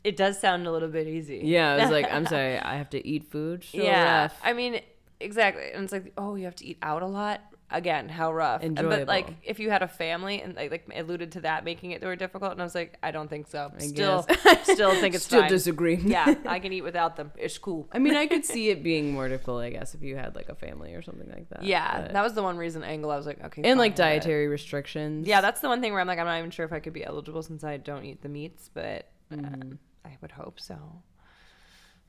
it 0.05 0.17
does 0.17 0.39
sound 0.39 0.67
a 0.67 0.73
little 0.73 0.89
bit 0.89 1.07
easy. 1.07 1.41
Yeah, 1.45 1.73
I 1.73 1.83
was 1.83 1.91
like, 1.91 2.13
I'm 2.13 2.27
sorry, 2.35 2.59
I 2.59 2.77
have 2.77 2.91
to 2.91 3.07
eat 3.07 3.31
food. 3.31 3.65
So 3.65 3.79
yeah. 3.79 4.29
I 4.43 4.53
mean, 4.53 4.81
exactly. 5.21 5.73
And 5.73 5.85
it's 5.85 5.93
like, 5.93 6.13
oh, 6.17 6.35
you 6.35 6.45
have 6.45 6.57
to 6.57 6.67
eat 6.67 6.79
out 6.83 7.03
a 7.03 7.07
lot. 7.07 7.41
Again, 7.75 8.09
how 8.09 8.33
rough. 8.33 8.63
And- 8.63 8.77
But 8.77 9.07
like, 9.09 9.29
if 9.43 9.59
you 9.61 9.71
had 9.71 9.83
a 9.83 9.89
family 9.89 10.43
and 10.43 10.55
like, 10.55 10.71
like 10.71 10.87
alluded 10.95 11.33
to 11.33 11.41
that, 11.43 11.65
making 11.65 11.93
it 11.93 12.03
more 12.03 12.17
difficult, 12.17 12.53
and 12.53 12.61
I 12.61 12.65
was 12.65 12.75
like, 12.75 12.99
I 13.03 13.11
don't 13.11 13.29
think 13.29 13.47
so. 13.49 13.73
I 13.75 13.79
still, 13.81 14.23
still 14.65 14.95
think 15.01 15.15
it's 15.15 15.25
Still 15.25 15.41
fine. 15.41 15.51
disagree. 15.51 15.97
yeah, 15.97 16.35
I 16.47 16.59
can 16.59 16.73
eat 16.73 16.83
without 16.83 17.17
them. 17.17 17.33
It's 17.37 17.57
cool. 17.59 17.89
I 17.93 17.99
mean, 17.99 18.15
I 18.15 18.27
could 18.27 18.45
see 18.45 18.71
it 18.71 18.83
being 18.83 19.13
more 19.13 19.29
difficult, 19.29 19.63
I 19.63 19.71
guess, 19.71 19.95
if 19.95 20.03
you 20.03 20.17
had 20.17 20.35
like 20.35 20.49
a 20.49 20.55
family 20.55 20.95
or 20.95 21.03
something 21.03 21.29
like 21.31 21.49
that. 21.51 21.63
Yeah, 21.65 22.03
but- 22.03 22.13
that 22.13 22.23
was 22.23 22.35
the 22.35 22.43
one 22.43 22.57
reason 22.57 22.83
angle. 22.85 23.11
I 23.11 23.17
was 23.17 23.27
like, 23.27 23.43
okay, 23.45 23.63
and 23.63 23.79
like 23.79 23.95
dietary 23.95 24.49
restrictions. 24.49 25.27
Yeah, 25.27 25.41
that's 25.41 25.61
the 25.61 25.69
one 25.69 25.81
thing 25.81 25.93
where 25.93 26.01
I'm 26.01 26.07
like, 26.07 26.19
I'm 26.19 26.27
not 26.27 26.39
even 26.39 26.51
sure 26.51 26.67
if 26.67 26.73
I 26.73 26.81
could 26.81 26.93
be 26.93 27.05
eligible 27.05 27.43
since 27.43 27.65
I 27.65 27.77
don't 27.77 28.05
eat 28.05 28.23
the 28.23 28.29
meats, 28.29 28.71
but 28.73 29.09
Mm-hmm. 29.33 29.45
um, 29.47 29.79
I 30.05 30.19
would 30.21 30.33
hope 30.33 30.61
so. 30.61 30.77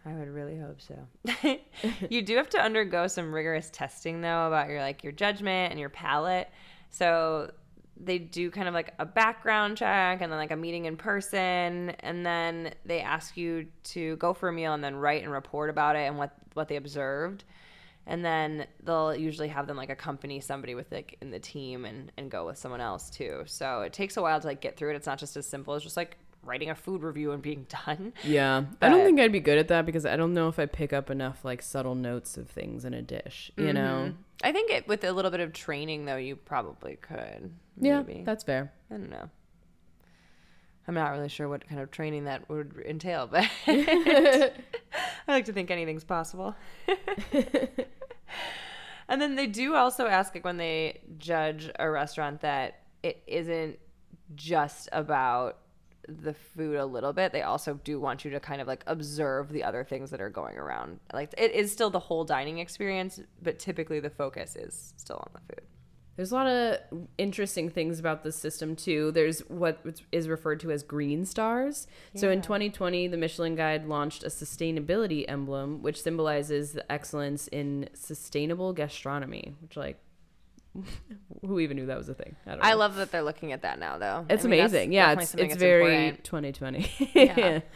I 0.05 0.13
would 0.13 0.27
really 0.27 0.57
hope 0.57 0.81
so. 0.81 1.07
you 2.09 2.21
do 2.21 2.35
have 2.35 2.49
to 2.49 2.59
undergo 2.59 3.07
some 3.07 3.33
rigorous 3.33 3.69
testing 3.71 4.21
though 4.21 4.47
about 4.47 4.69
your 4.69 4.81
like 4.81 5.03
your 5.03 5.13
judgment 5.13 5.71
and 5.71 5.79
your 5.79 5.89
palate. 5.89 6.49
So 6.89 7.51
they 7.97 8.17
do 8.17 8.49
kind 8.49 8.67
of 8.67 8.73
like 8.73 8.93
a 8.99 9.05
background 9.05 9.77
check 9.77 10.21
and 10.21 10.31
then 10.31 10.39
like 10.39 10.51
a 10.51 10.55
meeting 10.55 10.85
in 10.85 10.97
person 10.97 11.91
and 11.99 12.25
then 12.25 12.73
they 12.85 13.01
ask 13.01 13.37
you 13.37 13.67
to 13.83 14.15
go 14.17 14.33
for 14.33 14.49
a 14.49 14.53
meal 14.53 14.73
and 14.73 14.83
then 14.83 14.95
write 14.95 15.23
and 15.23 15.31
report 15.31 15.69
about 15.69 15.95
it 15.95 16.07
and 16.07 16.17
what 16.17 16.33
what 16.53 16.67
they 16.67 16.75
observed 16.75 17.43
and 18.05 18.25
then 18.25 18.65
they'll 18.83 19.15
usually 19.15 19.47
have 19.47 19.67
them 19.67 19.77
like 19.77 19.89
accompany 19.89 20.39
somebody 20.39 20.75
with 20.75 20.91
like 20.91 21.17
in 21.21 21.29
the 21.29 21.39
team 21.39 21.85
and 21.85 22.11
and 22.17 22.31
go 22.31 22.45
with 22.45 22.57
someone 22.57 22.81
else 22.81 23.09
too 23.09 23.43
so 23.45 23.81
it 23.81 23.93
takes 23.93 24.17
a 24.17 24.21
while 24.21 24.39
to 24.39 24.47
like 24.47 24.59
get 24.59 24.75
through 24.75 24.89
it 24.89 24.95
it's 24.95 25.07
not 25.07 25.19
just 25.19 25.37
as 25.37 25.45
simple 25.45 25.73
as 25.73 25.83
just 25.83 25.95
like 25.95 26.17
writing 26.43 26.69
a 26.69 26.75
food 26.75 27.03
review 27.03 27.31
and 27.31 27.41
being 27.41 27.65
done. 27.85 28.13
Yeah. 28.23 28.65
I 28.81 28.89
don't 28.89 29.03
think 29.03 29.19
I'd 29.19 29.31
be 29.31 29.39
good 29.39 29.57
at 29.57 29.67
that 29.69 29.85
because 29.85 30.05
I 30.05 30.15
don't 30.15 30.33
know 30.33 30.47
if 30.47 30.59
I 30.59 30.65
pick 30.65 30.93
up 30.93 31.09
enough 31.09 31.43
like 31.43 31.61
subtle 31.61 31.95
notes 31.95 32.37
of 32.37 32.49
things 32.49 32.85
in 32.85 32.93
a 32.93 33.01
dish, 33.01 33.51
you 33.57 33.65
mm-hmm. 33.65 33.73
know? 33.73 34.13
I 34.43 34.51
think 34.51 34.71
it 34.71 34.87
with 34.87 35.03
a 35.03 35.11
little 35.11 35.31
bit 35.31 35.39
of 35.39 35.53
training 35.53 36.05
though, 36.05 36.17
you 36.17 36.35
probably 36.35 36.97
could. 36.97 37.51
Yeah, 37.79 38.03
that's 38.23 38.43
fair. 38.43 38.71
I 38.91 38.95
don't 38.95 39.09
know. 39.09 39.29
I'm 40.87 40.95
not 40.95 41.11
really 41.11 41.29
sure 41.29 41.47
what 41.47 41.67
kind 41.67 41.79
of 41.79 41.91
training 41.91 42.25
that 42.25 42.49
would 42.49 42.83
entail, 42.85 43.27
but 43.27 43.49
I 43.67 44.51
like 45.27 45.45
to 45.45 45.53
think 45.53 45.71
anything's 45.71 46.03
possible. 46.03 46.55
and 49.07 49.21
then 49.21 49.35
they 49.35 49.47
do 49.47 49.75
also 49.75 50.07
ask 50.07 50.35
like 50.35 50.43
when 50.43 50.57
they 50.57 50.99
judge 51.17 51.69
a 51.79 51.89
restaurant 51.89 52.41
that 52.41 52.81
it 53.01 53.23
isn't 53.27 53.79
just 54.35 54.89
about 54.91 55.59
the 56.07 56.33
food 56.33 56.75
a 56.75 56.85
little 56.85 57.13
bit. 57.13 57.31
They 57.31 57.41
also 57.41 57.79
do 57.83 57.99
want 57.99 58.25
you 58.25 58.31
to 58.31 58.39
kind 58.39 58.61
of 58.61 58.67
like 58.67 58.83
observe 58.87 59.49
the 59.49 59.63
other 59.63 59.83
things 59.83 60.11
that 60.11 60.21
are 60.21 60.29
going 60.29 60.57
around. 60.57 60.99
Like 61.13 61.33
it 61.37 61.51
is 61.51 61.71
still 61.71 61.89
the 61.89 61.99
whole 61.99 62.23
dining 62.23 62.59
experience, 62.59 63.19
but 63.41 63.59
typically 63.59 63.99
the 63.99 64.09
focus 64.09 64.55
is 64.55 64.93
still 64.97 65.17
on 65.17 65.29
the 65.33 65.39
food. 65.53 65.67
There's 66.15 66.31
a 66.31 66.35
lot 66.35 66.47
of 66.47 66.77
interesting 67.17 67.71
things 67.71 67.99
about 67.99 68.23
this 68.23 68.35
system 68.35 68.75
too. 68.75 69.11
There's 69.11 69.39
what 69.49 69.83
is 70.11 70.29
referred 70.29 70.59
to 70.59 70.71
as 70.71 70.83
green 70.83 71.25
stars. 71.25 71.87
So 72.13 72.29
in 72.29 72.43
2020, 72.43 73.07
the 73.07 73.17
Michelin 73.17 73.55
Guide 73.55 73.87
launched 73.87 74.23
a 74.23 74.27
sustainability 74.27 75.25
emblem, 75.27 75.81
which 75.81 75.99
symbolizes 75.99 76.73
the 76.73 76.91
excellence 76.91 77.47
in 77.47 77.89
sustainable 77.95 78.73
gastronomy. 78.73 79.55
Which, 79.61 79.75
like, 79.75 79.97
who 81.41 81.59
even 81.59 81.77
knew 81.77 81.85
that 81.87 81.97
was 81.97 82.09
a 82.09 82.13
thing? 82.13 82.35
I 82.45 82.49
don't 82.51 82.59
know. 82.59 82.65
I 82.65 82.73
love 82.73 82.95
that 82.95 83.11
they're 83.11 83.23
looking 83.23 83.51
at 83.51 83.61
that 83.61 83.79
now, 83.79 83.97
though. 83.97 84.25
It's 84.29 84.45
I 84.45 84.47
mean, 84.47 84.59
amazing. 84.59 84.91
Yeah, 84.91 85.13
it's 85.13 85.35
it's 85.35 85.55
very 85.55 86.07
important. 86.09 86.23
2020. 86.23 87.11
Yeah. 87.13 87.59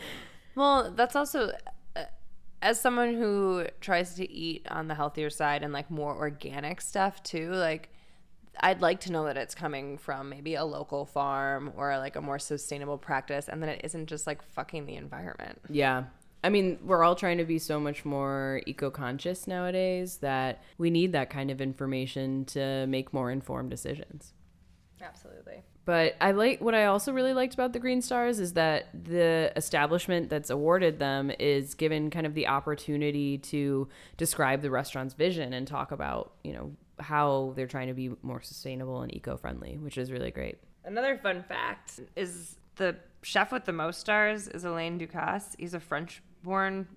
Well, 0.55 0.91
that's 0.91 1.15
also 1.15 1.51
uh, 1.95 2.05
as 2.63 2.81
someone 2.81 3.13
who 3.13 3.67
tries 3.79 4.15
to 4.15 4.27
eat 4.27 4.65
on 4.71 4.87
the 4.87 4.95
healthier 4.95 5.29
side 5.29 5.61
and 5.61 5.71
like 5.71 5.91
more 5.91 6.15
organic 6.15 6.81
stuff 6.81 7.21
too. 7.21 7.51
Like, 7.51 7.89
I'd 8.59 8.81
like 8.81 8.99
to 9.01 9.11
know 9.11 9.25
that 9.25 9.37
it's 9.37 9.53
coming 9.53 9.99
from 9.99 10.29
maybe 10.29 10.55
a 10.55 10.65
local 10.65 11.05
farm 11.05 11.71
or 11.77 11.95
like 11.99 12.15
a 12.15 12.21
more 12.21 12.39
sustainable 12.39 12.97
practice, 12.97 13.47
and 13.47 13.61
that 13.61 13.69
it 13.69 13.81
isn't 13.83 14.07
just 14.07 14.25
like 14.25 14.41
fucking 14.41 14.87
the 14.87 14.95
environment. 14.95 15.61
Yeah. 15.69 16.05
I 16.43 16.49
mean, 16.49 16.79
we're 16.83 17.03
all 17.03 17.15
trying 17.15 17.39
to 17.39 17.45
be 17.45 17.59
so 17.59 17.79
much 17.79 18.05
more 18.05 18.61
eco 18.65 18.89
conscious 18.89 19.47
nowadays 19.47 20.17
that 20.17 20.63
we 20.77 20.89
need 20.89 21.11
that 21.13 21.29
kind 21.29 21.51
of 21.51 21.59
information 21.61 22.45
to 22.45 22.85
make 22.87 23.13
more 23.13 23.31
informed 23.31 23.69
decisions. 23.69 24.33
Absolutely. 25.01 25.63
But 25.85 26.15
I 26.19 26.31
like 26.31 26.59
what 26.59 26.75
I 26.75 26.85
also 26.85 27.13
really 27.13 27.33
liked 27.33 27.53
about 27.53 27.71
the 27.71 27.79
Green 27.79 28.01
Stars 28.01 28.39
is 28.39 28.53
that 28.53 28.87
the 28.93 29.53
establishment 29.55 30.29
that's 30.29 30.49
awarded 30.49 30.99
them 30.99 31.31
is 31.39 31.75
given 31.75 32.09
kind 32.09 32.25
of 32.25 32.33
the 32.33 32.47
opportunity 32.47 33.37
to 33.37 33.87
describe 34.17 34.61
the 34.61 34.69
restaurant's 34.69 35.13
vision 35.13 35.53
and 35.53 35.65
talk 35.65 35.91
about, 35.91 36.33
you 36.43 36.51
know, 36.51 36.73
how 36.99 37.53
they're 37.55 37.67
trying 37.67 37.87
to 37.87 37.93
be 37.93 38.11
more 38.21 38.41
sustainable 38.41 39.01
and 39.01 39.15
eco-friendly, 39.15 39.77
which 39.77 39.97
is 39.97 40.11
really 40.11 40.31
great. 40.31 40.57
Another 40.83 41.17
fun 41.17 41.43
fact 41.47 42.01
is 42.15 42.57
the 42.77 42.95
chef 43.21 43.51
with 43.51 43.65
the 43.65 43.73
most 43.73 43.99
stars 43.99 44.47
is 44.47 44.63
Alain 44.65 44.99
Ducasse. 44.99 45.55
He's 45.57 45.73
a 45.73 45.79
French-born 45.79 46.87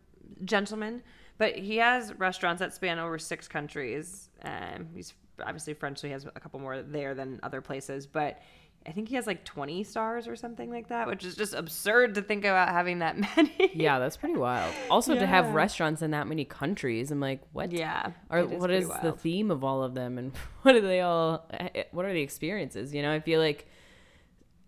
gentleman, 0.44 1.02
but 1.38 1.56
he 1.56 1.76
has 1.78 2.12
restaurants 2.18 2.60
that 2.60 2.74
span 2.74 2.98
over 2.98 3.18
six 3.18 3.48
countries. 3.48 4.28
Um, 4.42 4.88
he's 4.94 5.14
obviously 5.42 5.74
French, 5.74 5.98
so 5.98 6.06
he 6.06 6.12
has 6.12 6.24
a 6.26 6.40
couple 6.40 6.60
more 6.60 6.82
there 6.82 7.14
than 7.14 7.40
other 7.42 7.60
places. 7.60 8.06
But 8.06 8.40
I 8.86 8.92
think 8.92 9.08
he 9.08 9.14
has 9.16 9.26
like 9.26 9.44
20 9.44 9.84
stars 9.84 10.26
or 10.28 10.36
something 10.36 10.70
like 10.70 10.88
that, 10.88 11.06
which 11.06 11.24
is 11.24 11.34
just 11.36 11.52
absurd 11.54 12.14
to 12.14 12.22
think 12.22 12.44
about 12.44 12.68
having 12.68 13.00
that 13.00 13.16
many. 13.36 13.70
Yeah, 13.74 13.98
that's 13.98 14.16
pretty 14.16 14.36
wild. 14.36 14.72
Also 14.90 15.14
to 15.14 15.26
have 15.26 15.54
restaurants 15.54 16.00
in 16.02 16.12
that 16.12 16.26
many 16.26 16.44
countries, 16.44 17.10
I'm 17.10 17.20
like, 17.20 17.40
what? 17.52 17.72
Yeah. 17.72 18.12
Or 18.30 18.38
it 18.38 18.50
what 18.50 18.70
is 18.70 18.88
the 19.02 19.12
theme 19.12 19.50
of 19.50 19.64
all 19.64 19.82
of 19.82 19.94
them, 19.94 20.16
and 20.18 20.32
what 20.62 20.74
are 20.76 20.80
they 20.80 21.00
all? 21.00 21.46
eh, 21.52 21.84
What 21.92 22.04
are 22.04 22.12
the 22.12 22.22
experiences? 22.22 22.94
You 22.94 23.02
know, 23.02 23.12
I 23.12 23.20
feel 23.20 23.40
like 23.40 23.66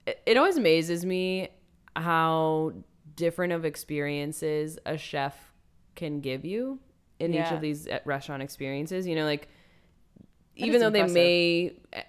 it, 0.07 0.37
always 0.37 0.57
amazes 0.57 1.05
me 1.05 1.49
how 1.97 2.73
different 3.17 3.53
of 3.53 3.65
experiences 3.65 4.79
a 4.87 4.97
chef 4.97 5.53
can 5.95 6.21
give 6.21 6.45
you 6.45 6.79
in 7.21 7.35
each 7.35 7.51
of 7.53 7.61
these 7.61 7.87
eh, 7.87 8.01
restaurant 8.05 8.43
experiences. 8.43 9.07
You 9.07 9.15
know, 9.15 9.25
like 9.25 9.49
That 10.59 10.67
even 10.67 10.81
though 10.81 10.87
impressive. 10.89 11.15
they 11.15 11.21
may 11.21 11.77
eh, 11.93 12.03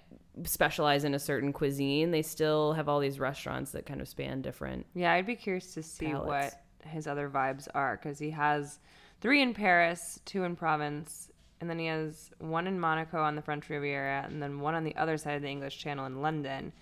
specialize 0.43 1.03
in 1.03 1.13
a 1.13 1.19
certain 1.19 1.53
cuisine, 1.53 2.11
they 2.11 2.21
still 2.21 2.73
have 2.73 2.89
all 2.89 2.99
these 2.99 3.19
restaurants 3.19 3.71
that 3.71 3.85
kind 3.85 4.01
of 4.01 4.07
span 4.07 4.41
different. 4.41 4.85
Yeah, 4.95 5.13
I'd 5.13 5.27
be 5.27 5.35
curious 5.35 5.73
to 5.75 5.83
see 5.83 6.07
palettes. 6.07 6.55
what 6.55 6.89
his 6.89 7.07
other 7.07 7.29
vibes 7.29 7.67
are 7.73 7.97
because 8.01 8.19
he 8.19 8.31
has 8.31 8.79
three 9.21 9.41
in 9.41 9.53
Paris, 9.53 10.19
two 10.25 10.43
in 10.43 10.55
Provence, 10.55 11.29
and 11.61 11.69
then 11.69 11.79
he 11.79 11.85
has 11.85 12.29
one 12.39 12.67
in 12.67 12.79
Monaco 12.79 13.21
on 13.21 13.35
the 13.35 13.41
French 13.41 13.69
Riviera, 13.69 14.25
and 14.27 14.41
then 14.41 14.59
one 14.59 14.75
on 14.75 14.83
the 14.83 14.95
other 14.95 15.17
side 15.17 15.35
of 15.35 15.41
the 15.41 15.47
English 15.49 15.77
Channel 15.77 16.05
in 16.07 16.21
London. 16.21 16.73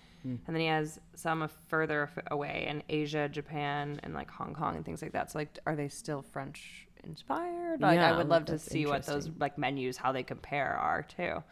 And 0.46 0.54
then 0.56 0.60
he 0.60 0.66
has 0.68 1.00
some 1.14 1.48
further 1.68 2.08
away 2.30 2.66
in 2.68 2.82
Asia, 2.88 3.28
Japan, 3.28 3.98
and 4.02 4.14
like 4.14 4.30
Hong 4.30 4.54
Kong 4.54 4.76
and 4.76 4.84
things 4.84 5.02
like 5.02 5.12
that. 5.12 5.30
So, 5.32 5.38
like, 5.38 5.58
are 5.66 5.74
they 5.74 5.88
still 5.88 6.22
French 6.22 6.86
inspired? 7.04 7.80
Like, 7.80 7.98
I 7.98 8.16
would 8.16 8.28
love 8.28 8.44
to 8.46 8.58
see 8.58 8.86
what 8.86 9.04
those 9.06 9.30
like 9.40 9.58
menus, 9.58 9.96
how 9.96 10.12
they 10.12 10.22
compare, 10.22 10.76
are 10.76 11.02
too. 11.02 11.42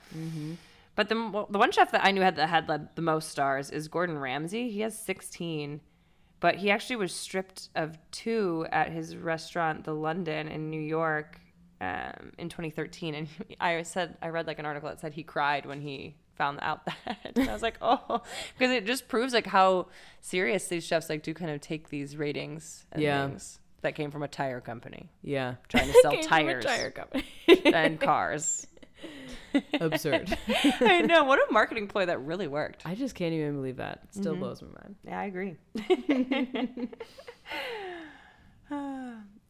But 0.97 1.09
the 1.09 1.15
the 1.51 1.59
one 1.59 1.73
chef 1.73 1.93
that 1.93 2.05
I 2.05 2.11
knew 2.11 2.21
had 2.21 2.37
that 2.37 2.49
had 2.49 2.67
the, 2.67 2.89
the 2.95 3.03
most 3.03 3.29
stars 3.31 3.71
is 3.71 3.89
Gordon 3.89 4.19
Ramsay. 4.19 4.71
He 4.71 4.81
has 4.81 4.99
16, 4.99 5.81
but 6.41 6.57
he 6.57 6.71
actually 6.71 6.97
was 6.97 7.13
stripped 7.15 7.71
of 7.75 7.99
two 8.11 8.67
at 8.71 8.91
his 8.91 9.17
restaurant, 9.17 9.85
the 9.85 9.95
London 9.95 10.49
in 10.49 10.71
New 10.71 10.81
York, 10.81 11.39
um, 11.81 12.33
in 12.39 12.49
2013. 12.49 13.15
And 13.15 13.29
I 13.61 13.83
said 13.83 14.17
I 14.23 14.29
read 14.29 14.47
like 14.47 14.59
an 14.59 14.67
article 14.67 14.89
that 14.89 15.01
said 15.01 15.15
he 15.15 15.23
cried 15.23 15.67
when 15.67 15.81
he 15.81 16.17
found 16.37 16.59
out 16.63 16.85
that. 17.07 17.19
and 17.37 17.49
I 17.49 17.53
was 17.53 17.63
like, 17.63 17.77
oh, 17.83 18.23
because 18.59 18.75
it 18.75 18.87
just 18.87 19.09
proves 19.09 19.33
like 19.33 19.47
how 19.47 19.87
serious 20.21 20.69
these 20.69 20.85
chefs 20.85 21.09
like 21.09 21.23
do 21.23 21.35
kind 21.35 21.51
of 21.51 21.61
take 21.61 21.89
these 21.89 22.17
ratings 22.17 22.85
and 22.93 23.03
Yeah. 23.03 23.27
things 23.27 23.59
that 23.83 23.95
came 23.95 24.11
from 24.11 24.23
a 24.23 24.29
tire 24.29 24.61
company 24.61 25.09
Yeah, 25.23 25.55
trying 25.69 25.87
to 25.87 25.93
sell 26.03 26.13
Came 26.13 26.23
from 26.23 26.33
a 26.33 26.43
tires 26.43 26.65
tire 26.65 26.91
company. 26.91 27.25
and 27.65 28.01
cars. 28.01 28.67
Absurd. 29.81 30.37
I 30.81 31.01
know 31.01 31.25
what 31.25 31.39
a 31.39 31.51
marketing 31.53 31.89
ploy 31.89 32.05
that 32.07 32.21
really 32.21 32.47
worked. 32.47 32.83
I 32.85 32.95
just 32.95 33.15
can't 33.15 33.33
even 33.33 33.55
believe 33.55 33.79
that. 33.79 34.01
It 34.05 34.15
still 34.15 34.33
mm-hmm. 34.33 34.43
blows 34.43 34.61
my 34.63 34.69
mind. 34.83 34.97
Yeah, 35.07 35.19
I 35.19 35.25
agree. 35.25 35.57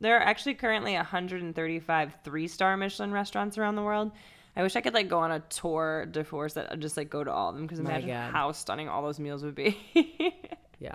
there 0.00 0.16
are 0.16 0.22
actually 0.22 0.54
currently 0.54 0.94
135 0.94 2.14
three-star 2.24 2.76
Michelin 2.76 3.12
restaurants 3.12 3.58
around 3.58 3.74
the 3.74 3.82
world. 3.82 4.12
I 4.56 4.62
wish 4.62 4.74
I 4.76 4.80
could 4.80 4.94
like 4.94 5.08
go 5.08 5.18
on 5.20 5.30
a 5.30 5.40
tour 5.40 6.06
de 6.06 6.24
force 6.24 6.54
that 6.54 6.72
I'd 6.72 6.80
just 6.80 6.96
like 6.96 7.08
go 7.10 7.22
to 7.24 7.30
all 7.32 7.50
of 7.50 7.54
them 7.54 7.64
because 7.64 7.78
imagine 7.78 8.08
God. 8.08 8.32
how 8.32 8.52
stunning 8.52 8.88
all 8.88 9.02
those 9.02 9.18
meals 9.20 9.42
would 9.44 9.54
be. 9.54 9.76
Yeah. 10.82 10.94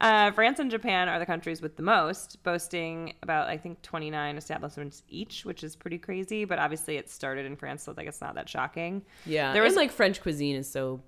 Uh, 0.00 0.30
France 0.30 0.58
and 0.58 0.70
Japan 0.70 1.10
are 1.10 1.18
the 1.18 1.26
countries 1.26 1.60
with 1.60 1.76
the 1.76 1.82
most, 1.82 2.42
boasting 2.42 3.12
about 3.22 3.48
I 3.48 3.58
think 3.58 3.82
29 3.82 4.38
establishments 4.38 5.02
each, 5.10 5.44
which 5.44 5.62
is 5.62 5.76
pretty 5.76 5.98
crazy. 5.98 6.46
But 6.46 6.58
obviously, 6.58 6.96
it 6.96 7.10
started 7.10 7.44
in 7.44 7.56
France, 7.56 7.82
so 7.82 7.92
like 7.94 8.06
it's 8.06 8.22
not 8.22 8.36
that 8.36 8.48
shocking. 8.48 9.02
Yeah. 9.26 9.52
There 9.52 9.62
was- 9.62 9.72
was 9.72 9.76
like 9.76 9.90
French 9.92 10.22
cuisine 10.22 10.56
is 10.56 10.70
so 10.70 11.02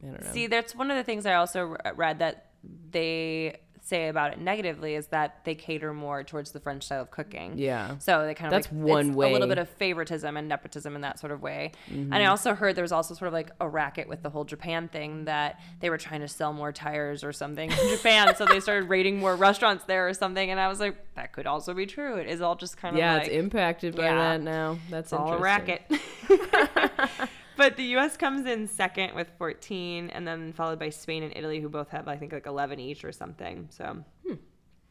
I 0.00 0.06
don't 0.12 0.24
know. 0.24 0.32
See, 0.32 0.46
that's 0.46 0.76
one 0.76 0.92
of 0.92 0.96
the 0.96 1.02
things 1.02 1.26
I 1.26 1.34
also 1.34 1.76
read 1.96 2.20
that 2.20 2.52
they 2.92 3.56
say 3.88 4.08
about 4.08 4.32
it 4.32 4.38
negatively 4.38 4.94
is 4.94 5.06
that 5.08 5.44
they 5.44 5.54
cater 5.54 5.92
more 5.94 6.22
towards 6.22 6.50
the 6.50 6.60
French 6.60 6.84
style 6.84 7.02
of 7.02 7.10
cooking. 7.10 7.56
Yeah. 7.56 7.96
So 7.98 8.26
they 8.26 8.34
kind 8.34 8.52
of 8.52 8.62
That's 8.62 8.72
like, 8.72 8.82
one 8.82 9.08
it's 9.08 9.16
a 9.16 9.18
little 9.18 9.48
bit 9.48 9.58
of 9.58 9.68
favoritism 9.68 10.36
and 10.36 10.48
nepotism 10.48 10.94
in 10.94 11.00
that 11.00 11.18
sort 11.18 11.32
of 11.32 11.42
way. 11.42 11.72
Mm-hmm. 11.90 12.12
And 12.12 12.22
I 12.22 12.26
also 12.26 12.54
heard 12.54 12.76
there 12.76 12.82
was 12.82 12.92
also 12.92 13.14
sort 13.14 13.28
of 13.28 13.32
like 13.32 13.50
a 13.60 13.68
racket 13.68 14.08
with 14.08 14.22
the 14.22 14.30
whole 14.30 14.44
Japan 14.44 14.88
thing 14.88 15.24
that 15.24 15.60
they 15.80 15.90
were 15.90 15.98
trying 15.98 16.20
to 16.20 16.28
sell 16.28 16.52
more 16.52 16.72
tires 16.72 17.24
or 17.24 17.32
something 17.32 17.70
in 17.70 17.88
Japan, 17.88 18.34
so 18.36 18.44
they 18.44 18.60
started 18.60 18.88
rating 18.88 19.18
more 19.18 19.34
restaurants 19.36 19.84
there 19.84 20.08
or 20.08 20.14
something. 20.14 20.50
And 20.50 20.60
I 20.60 20.68
was 20.68 20.80
like, 20.80 20.96
that 21.14 21.32
could 21.32 21.46
also 21.46 21.74
be 21.74 21.86
true. 21.86 22.16
It 22.16 22.28
is 22.28 22.40
all 22.40 22.56
just 22.56 22.76
kind 22.76 22.94
of 22.94 22.98
yeah, 22.98 23.14
like 23.14 23.26
it's 23.26 23.34
impacted 23.34 23.96
by 23.96 24.04
yeah. 24.04 24.14
that 24.14 24.42
now. 24.42 24.78
That's 24.90 25.12
it's 25.12 25.12
all 25.12 25.32
a 25.32 25.38
racket. 25.38 25.82
but 27.58 27.76
the 27.76 27.84
U.S. 27.96 28.16
comes 28.16 28.46
in 28.46 28.66
second 28.66 29.14
with 29.14 29.28
14, 29.36 30.08
and 30.08 30.26
then 30.26 30.54
followed 30.54 30.78
by 30.78 30.88
Spain 30.88 31.22
and 31.22 31.36
Italy, 31.36 31.60
who 31.60 31.68
both 31.68 31.90
have 31.90 32.08
I 32.08 32.16
think 32.16 32.32
like 32.32 32.46
11 32.46 32.80
each 32.80 33.04
or 33.04 33.12
something. 33.12 33.68
So, 33.70 34.02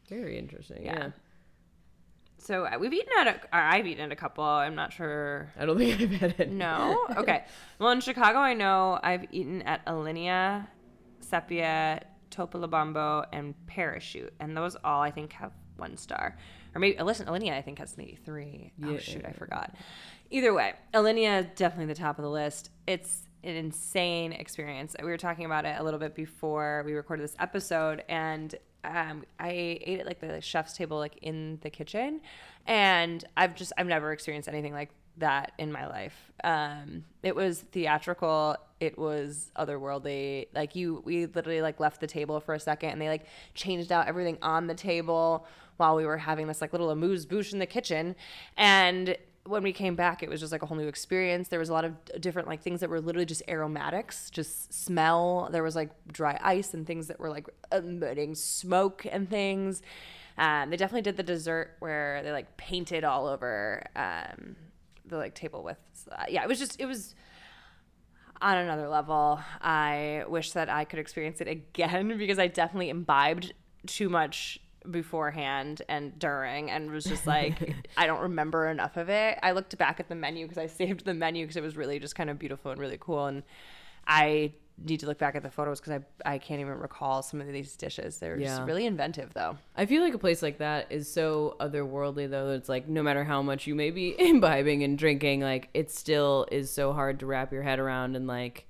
Very 0.08 0.38
interesting. 0.38 0.84
Yeah. 0.84 0.98
Yeah. 0.98 1.10
so 2.38 2.64
uh, 2.64 2.78
we've 2.78 2.92
eaten 2.92 3.12
at 3.18 3.26
a, 3.26 3.34
or 3.56 3.60
I've 3.60 3.86
eaten 3.86 4.04
at 4.04 4.12
a 4.12 4.16
couple. 4.16 4.44
I'm 4.44 4.74
not 4.76 4.92
sure. 4.92 5.52
I 5.58 5.66
don't 5.66 5.76
think 5.78 6.00
I've 6.00 6.10
had 6.20 6.34
it. 6.38 6.50
No. 6.52 7.04
Okay. 7.16 7.44
Well, 7.80 7.90
in 7.90 8.00
Chicago, 8.00 8.38
I 8.38 8.54
know 8.54 8.98
I've 9.02 9.26
eaten 9.32 9.62
at 9.62 9.84
Alinea, 9.86 10.66
Sepia, 11.20 12.02
Topolobambo, 12.30 13.26
and 13.32 13.54
Parachute, 13.66 14.32
and 14.40 14.56
those 14.56 14.76
all 14.82 15.00
I 15.00 15.10
think 15.12 15.32
have 15.34 15.52
one 15.76 15.96
star. 15.96 16.36
Or 16.74 16.80
maybe 16.80 17.00
listen, 17.02 17.26
Alinea 17.26 17.52
I 17.56 17.62
think 17.62 17.78
has 17.78 17.96
maybe 17.96 18.18
three. 18.24 18.72
Oh 18.84 18.90
Yeah. 18.92 18.98
shoot, 18.98 19.24
I 19.24 19.32
forgot. 19.32 19.74
Either 20.30 20.52
way, 20.52 20.74
Alinea 20.92 21.54
definitely 21.54 21.86
the 21.86 21.98
top 21.98 22.18
of 22.18 22.22
the 22.22 22.30
list. 22.30 22.70
It's 22.86 23.22
an 23.42 23.54
insane 23.56 24.32
experience. 24.32 24.94
We 25.00 25.08
were 25.08 25.16
talking 25.16 25.46
about 25.46 25.64
it 25.64 25.76
a 25.78 25.82
little 25.82 26.00
bit 26.00 26.14
before 26.14 26.82
we 26.84 26.92
recorded 26.92 27.22
this 27.22 27.36
episode, 27.38 28.04
and 28.08 28.54
um, 28.84 29.24
I 29.38 29.78
ate 29.82 30.00
at 30.00 30.06
like 30.06 30.20
the 30.20 30.40
chef's 30.40 30.74
table, 30.74 30.98
like 30.98 31.18
in 31.22 31.58
the 31.62 31.70
kitchen, 31.70 32.20
and 32.66 33.24
I've 33.36 33.54
just 33.54 33.72
I've 33.78 33.86
never 33.86 34.12
experienced 34.12 34.48
anything 34.48 34.74
like 34.74 34.90
that 35.16 35.52
in 35.58 35.72
my 35.72 35.86
life. 35.86 36.30
Um, 36.44 37.04
it 37.22 37.34
was 37.34 37.60
theatrical. 37.72 38.56
It 38.80 38.98
was 38.98 39.50
otherworldly. 39.56 40.48
Like 40.54 40.76
you, 40.76 41.02
we 41.04 41.26
literally 41.26 41.62
like 41.62 41.80
left 41.80 42.00
the 42.00 42.06
table 42.06 42.38
for 42.40 42.54
a 42.54 42.60
second, 42.60 42.90
and 42.90 43.00
they 43.00 43.08
like 43.08 43.26
changed 43.54 43.92
out 43.92 44.08
everything 44.08 44.38
on 44.42 44.66
the 44.66 44.74
table 44.74 45.46
while 45.78 45.96
we 45.96 46.04
were 46.04 46.18
having 46.18 46.48
this 46.48 46.60
like 46.60 46.72
little 46.72 46.90
amuse 46.90 47.24
bouche 47.24 47.52
in 47.52 47.60
the 47.60 47.66
kitchen, 47.66 48.14
and 48.56 49.16
when 49.48 49.62
we 49.62 49.72
came 49.72 49.96
back, 49.96 50.22
it 50.22 50.28
was 50.28 50.40
just 50.40 50.52
like 50.52 50.62
a 50.62 50.66
whole 50.66 50.76
new 50.76 50.88
experience. 50.88 51.48
There 51.48 51.58
was 51.58 51.68
a 51.68 51.72
lot 51.72 51.84
of 51.84 51.94
different 52.20 52.48
like 52.48 52.62
things 52.62 52.80
that 52.80 52.90
were 52.90 53.00
literally 53.00 53.26
just 53.26 53.42
aromatics, 53.48 54.30
just 54.30 54.72
smell. 54.72 55.48
There 55.50 55.62
was 55.62 55.74
like 55.74 55.90
dry 56.12 56.38
ice 56.42 56.74
and 56.74 56.86
things 56.86 57.06
that 57.08 57.18
were 57.18 57.30
like 57.30 57.48
emitting 57.72 58.34
smoke 58.34 59.06
and 59.10 59.28
things. 59.28 59.82
Um, 60.36 60.70
they 60.70 60.76
definitely 60.76 61.02
did 61.02 61.16
the 61.16 61.22
dessert 61.22 61.76
where 61.80 62.22
they 62.22 62.30
like 62.30 62.56
painted 62.56 63.02
all 63.04 63.26
over 63.26 63.84
um, 63.96 64.56
the 65.06 65.16
like 65.16 65.34
table 65.34 65.62
with. 65.62 65.78
Uh, 66.12 66.24
yeah, 66.28 66.42
it 66.42 66.48
was 66.48 66.58
just 66.58 66.80
it 66.80 66.86
was 66.86 67.14
on 68.40 68.56
another 68.56 68.88
level. 68.88 69.40
I 69.60 70.24
wish 70.28 70.52
that 70.52 70.68
I 70.68 70.84
could 70.84 70.98
experience 70.98 71.40
it 71.40 71.48
again 71.48 72.16
because 72.18 72.38
I 72.38 72.46
definitely 72.46 72.90
imbibed 72.90 73.54
too 73.86 74.08
much 74.08 74.60
beforehand 74.90 75.82
and 75.88 76.18
during 76.18 76.70
and 76.70 76.90
was 76.90 77.04
just 77.04 77.26
like 77.26 77.74
I 77.96 78.06
don't 78.06 78.20
remember 78.20 78.68
enough 78.68 78.96
of 78.96 79.08
it. 79.08 79.38
I 79.42 79.52
looked 79.52 79.76
back 79.78 80.00
at 80.00 80.08
the 80.08 80.14
menu 80.14 80.46
because 80.46 80.58
I 80.58 80.66
saved 80.66 81.04
the 81.04 81.14
menu 81.14 81.44
because 81.44 81.56
it 81.56 81.62
was 81.62 81.76
really 81.76 81.98
just 81.98 82.14
kind 82.14 82.30
of 82.30 82.38
beautiful 82.38 82.70
and 82.70 82.80
really 82.80 82.98
cool 83.00 83.26
and 83.26 83.42
I 84.06 84.52
need 84.82 85.00
to 85.00 85.06
look 85.06 85.18
back 85.18 85.34
at 85.34 85.42
the 85.42 85.50
photos 85.50 85.80
because 85.80 86.00
I, 86.24 86.34
I 86.34 86.38
can't 86.38 86.60
even 86.60 86.74
recall 86.78 87.20
some 87.22 87.40
of 87.40 87.48
these 87.48 87.76
dishes. 87.76 88.18
They're 88.18 88.38
Yeah. 88.38 88.46
just 88.58 88.62
really 88.62 88.86
inventive 88.86 89.34
though. 89.34 89.58
I 89.76 89.86
feel 89.86 90.02
like 90.02 90.14
a 90.14 90.18
place 90.18 90.40
like 90.40 90.58
that 90.58 90.86
is 90.90 91.12
so 91.12 91.56
otherworldly, 91.58 92.30
though. 92.30 92.46
that 92.48 92.54
It's 92.54 92.68
like 92.68 92.88
no 92.88 93.02
matter 93.02 93.24
how 93.24 93.42
much 93.42 93.66
you 93.66 93.74
may 93.74 93.90
be 93.90 94.14
imbibing 94.18 94.84
and 94.84 94.96
drinking, 94.96 95.40
like 95.40 95.68
it 95.74 95.90
still 95.90 96.46
is 96.52 96.70
so 96.70 96.92
hard 96.92 97.18
to 97.20 97.26
wrap 97.26 97.52
your 97.52 97.62
head 97.64 97.80
around. 97.80 98.14
And 98.14 98.28
like, 98.28 98.66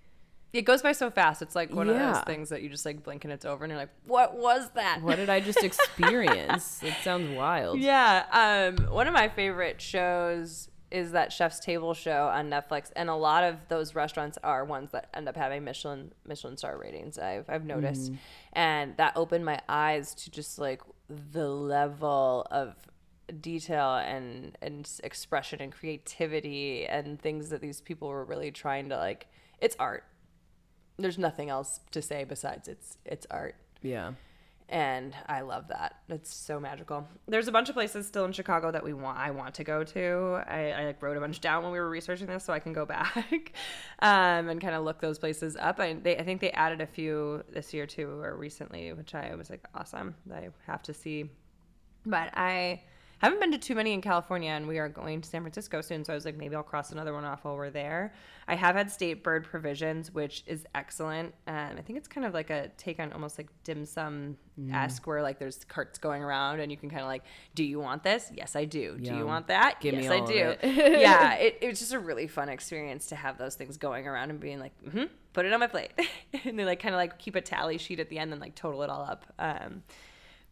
It 0.52 0.62
goes 0.62 0.82
by 0.82 0.92
so 0.92 1.10
fast. 1.10 1.42
It's 1.42 1.54
like 1.54 1.74
one 1.74 1.90
of 1.90 1.98
those 1.98 2.22
things 2.24 2.48
that 2.48 2.62
you 2.62 2.70
just 2.70 2.86
like 2.86 3.02
blink 3.02 3.24
and 3.24 3.32
it's 3.32 3.44
over 3.44 3.64
and 3.64 3.70
you're 3.70 3.80
like, 3.80 3.92
what 4.06 4.36
was 4.36 4.70
that? 4.74 5.02
what 5.02 5.16
did 5.16 5.28
I 5.28 5.40
just 5.40 5.62
experience? 5.62 6.82
it 6.82 6.94
sounds 7.02 7.36
wild. 7.36 7.78
Yeah. 7.78 8.24
Um, 8.78 8.86
one 8.90 9.06
of 9.06 9.12
my 9.12 9.28
favorite 9.28 9.80
shows 9.80 10.70
is 10.90 11.12
that 11.12 11.32
Chef's 11.32 11.60
Table 11.60 11.92
show 11.92 12.28
on 12.28 12.48
Netflix, 12.48 12.90
and 12.96 13.10
a 13.10 13.14
lot 13.14 13.44
of 13.44 13.56
those 13.68 13.94
restaurants 13.94 14.38
are 14.42 14.64
ones 14.64 14.90
that 14.92 15.10
end 15.12 15.28
up 15.28 15.36
having 15.36 15.64
Michelin 15.64 16.12
Michelin 16.26 16.56
star 16.56 16.78
ratings. 16.78 17.18
I've 17.18 17.44
I've 17.48 17.64
noticed, 17.64 18.12
and 18.54 18.96
that 18.96 19.12
opened 19.16 19.44
my 19.44 19.60
eyes 19.68 20.14
to 20.14 20.30
just 20.30 20.58
like 20.58 20.80
the 21.08 21.48
level 21.48 22.46
of 22.50 22.74
detail 23.40 23.96
and 23.96 24.56
and 24.62 24.90
expression 25.04 25.60
and 25.60 25.72
creativity 25.72 26.86
and 26.86 27.20
things 27.20 27.50
that 27.50 27.60
these 27.60 27.82
people 27.82 28.08
were 28.08 28.24
really 28.24 28.50
trying 28.50 28.88
to 28.88 28.96
like. 28.96 29.26
It's 29.60 29.76
art. 29.78 30.04
There's 30.98 31.18
nothing 31.18 31.48
else 31.50 31.80
to 31.92 32.02
say 32.02 32.24
besides 32.24 32.68
it's 32.68 32.98
it's 33.04 33.26
art 33.30 33.54
Yeah. 33.82 34.12
and 34.68 35.14
I 35.26 35.40
love 35.42 35.68
that. 35.68 35.94
It's 36.08 36.34
so 36.34 36.58
magical. 36.60 37.06
There's 37.26 37.48
a 37.48 37.52
bunch 37.52 37.68
of 37.68 37.74
places 37.74 38.06
still 38.06 38.24
in 38.24 38.32
Chicago 38.32 38.70
that 38.70 38.84
we 38.84 38.92
want. 38.92 39.16
I 39.18 39.30
want 39.30 39.54
to 39.54 39.64
go 39.64 39.84
to. 39.84 40.42
I, 40.46 40.72
I 40.72 40.84
like 40.86 41.00
wrote 41.00 41.16
a 41.16 41.20
bunch 41.20 41.40
down 41.40 41.62
when 41.62 41.72
we 41.72 41.78
were 41.78 41.88
researching 41.88 42.26
this, 42.26 42.44
so 42.44 42.52
I 42.52 42.58
can 42.58 42.72
go 42.72 42.84
back 42.96 43.52
um, 44.00 44.48
and 44.48 44.60
kind 44.60 44.74
of 44.74 44.84
look 44.84 45.00
those 45.00 45.18
places 45.18 45.56
up. 45.56 45.78
I, 45.80 45.94
they, 45.94 46.16
I 46.18 46.24
think 46.24 46.40
they 46.40 46.50
added 46.50 46.80
a 46.80 46.86
few 46.86 47.44
this 47.50 47.72
year 47.72 47.86
too, 47.86 48.20
or 48.20 48.36
recently, 48.36 48.92
which 48.92 49.14
I 49.14 49.34
was 49.36 49.48
like 49.50 49.62
awesome. 49.74 50.14
I 50.34 50.48
have 50.66 50.82
to 50.82 50.92
see. 50.94 51.30
But 52.04 52.30
I 52.36 52.82
haven't 53.18 53.40
been 53.40 53.52
to 53.52 53.58
too 53.58 53.74
many 53.74 53.92
in 53.92 54.00
California, 54.00 54.50
and 54.50 54.66
we 54.68 54.78
are 54.78 54.88
going 54.88 55.20
to 55.20 55.28
San 55.28 55.42
Francisco 55.42 55.80
soon. 55.80 56.04
So 56.04 56.12
I 56.12 56.16
was 56.16 56.24
like, 56.24 56.36
maybe 56.36 56.54
I'll 56.54 56.62
cross 56.62 56.92
another 56.92 57.12
one 57.12 57.24
off 57.24 57.44
while 57.44 57.56
we're 57.56 57.70
there. 57.70 58.14
I 58.46 58.54
have 58.54 58.76
had 58.76 58.90
state 58.90 59.22
bird 59.22 59.44
provisions, 59.44 60.12
which 60.12 60.44
is 60.46 60.64
excellent. 60.74 61.34
Um, 61.46 61.74
I 61.76 61.82
think 61.82 61.98
it's 61.98 62.08
kind 62.08 62.26
of 62.26 62.32
like 62.32 62.50
a 62.50 62.68
take 62.76 63.00
on 63.00 63.12
almost 63.12 63.36
like 63.36 63.48
dim 63.64 63.84
sum 63.84 64.36
esque, 64.72 65.06
where 65.06 65.22
like 65.22 65.38
there's 65.38 65.64
carts 65.64 65.98
going 65.98 66.22
around, 66.22 66.60
and 66.60 66.70
you 66.70 66.78
can 66.78 66.90
kind 66.90 67.02
of 67.02 67.08
like, 67.08 67.24
do 67.54 67.64
you 67.64 67.80
want 67.80 68.02
this? 68.02 68.30
Yes, 68.34 68.56
I 68.56 68.64
do. 68.64 68.96
Do 68.98 69.14
you 69.14 69.26
want 69.26 69.48
that? 69.48 69.80
Give 69.80 69.94
yes, 69.94 70.10
I 70.10 70.20
do. 70.20 70.54
it. 70.60 70.60
yeah, 71.00 71.34
it, 71.34 71.58
it 71.60 71.68
was 71.68 71.78
just 71.78 71.92
a 71.92 71.98
really 71.98 72.28
fun 72.28 72.48
experience 72.48 73.06
to 73.06 73.16
have 73.16 73.36
those 73.36 73.54
things 73.56 73.76
going 73.76 74.06
around 74.06 74.30
and 74.30 74.38
being 74.38 74.60
like, 74.60 74.72
mm-hmm, 74.82 75.04
put 75.32 75.44
it 75.44 75.52
on 75.52 75.60
my 75.60 75.66
plate, 75.66 75.90
and 76.44 76.58
they 76.58 76.64
like 76.64 76.80
kind 76.80 76.94
of 76.94 76.98
like 76.98 77.18
keep 77.18 77.34
a 77.34 77.40
tally 77.40 77.78
sheet 77.78 78.00
at 78.00 78.08
the 78.08 78.18
end 78.18 78.32
and 78.32 78.40
like 78.40 78.54
total 78.54 78.82
it 78.82 78.90
all 78.90 79.02
up. 79.02 79.24
Um, 79.38 79.82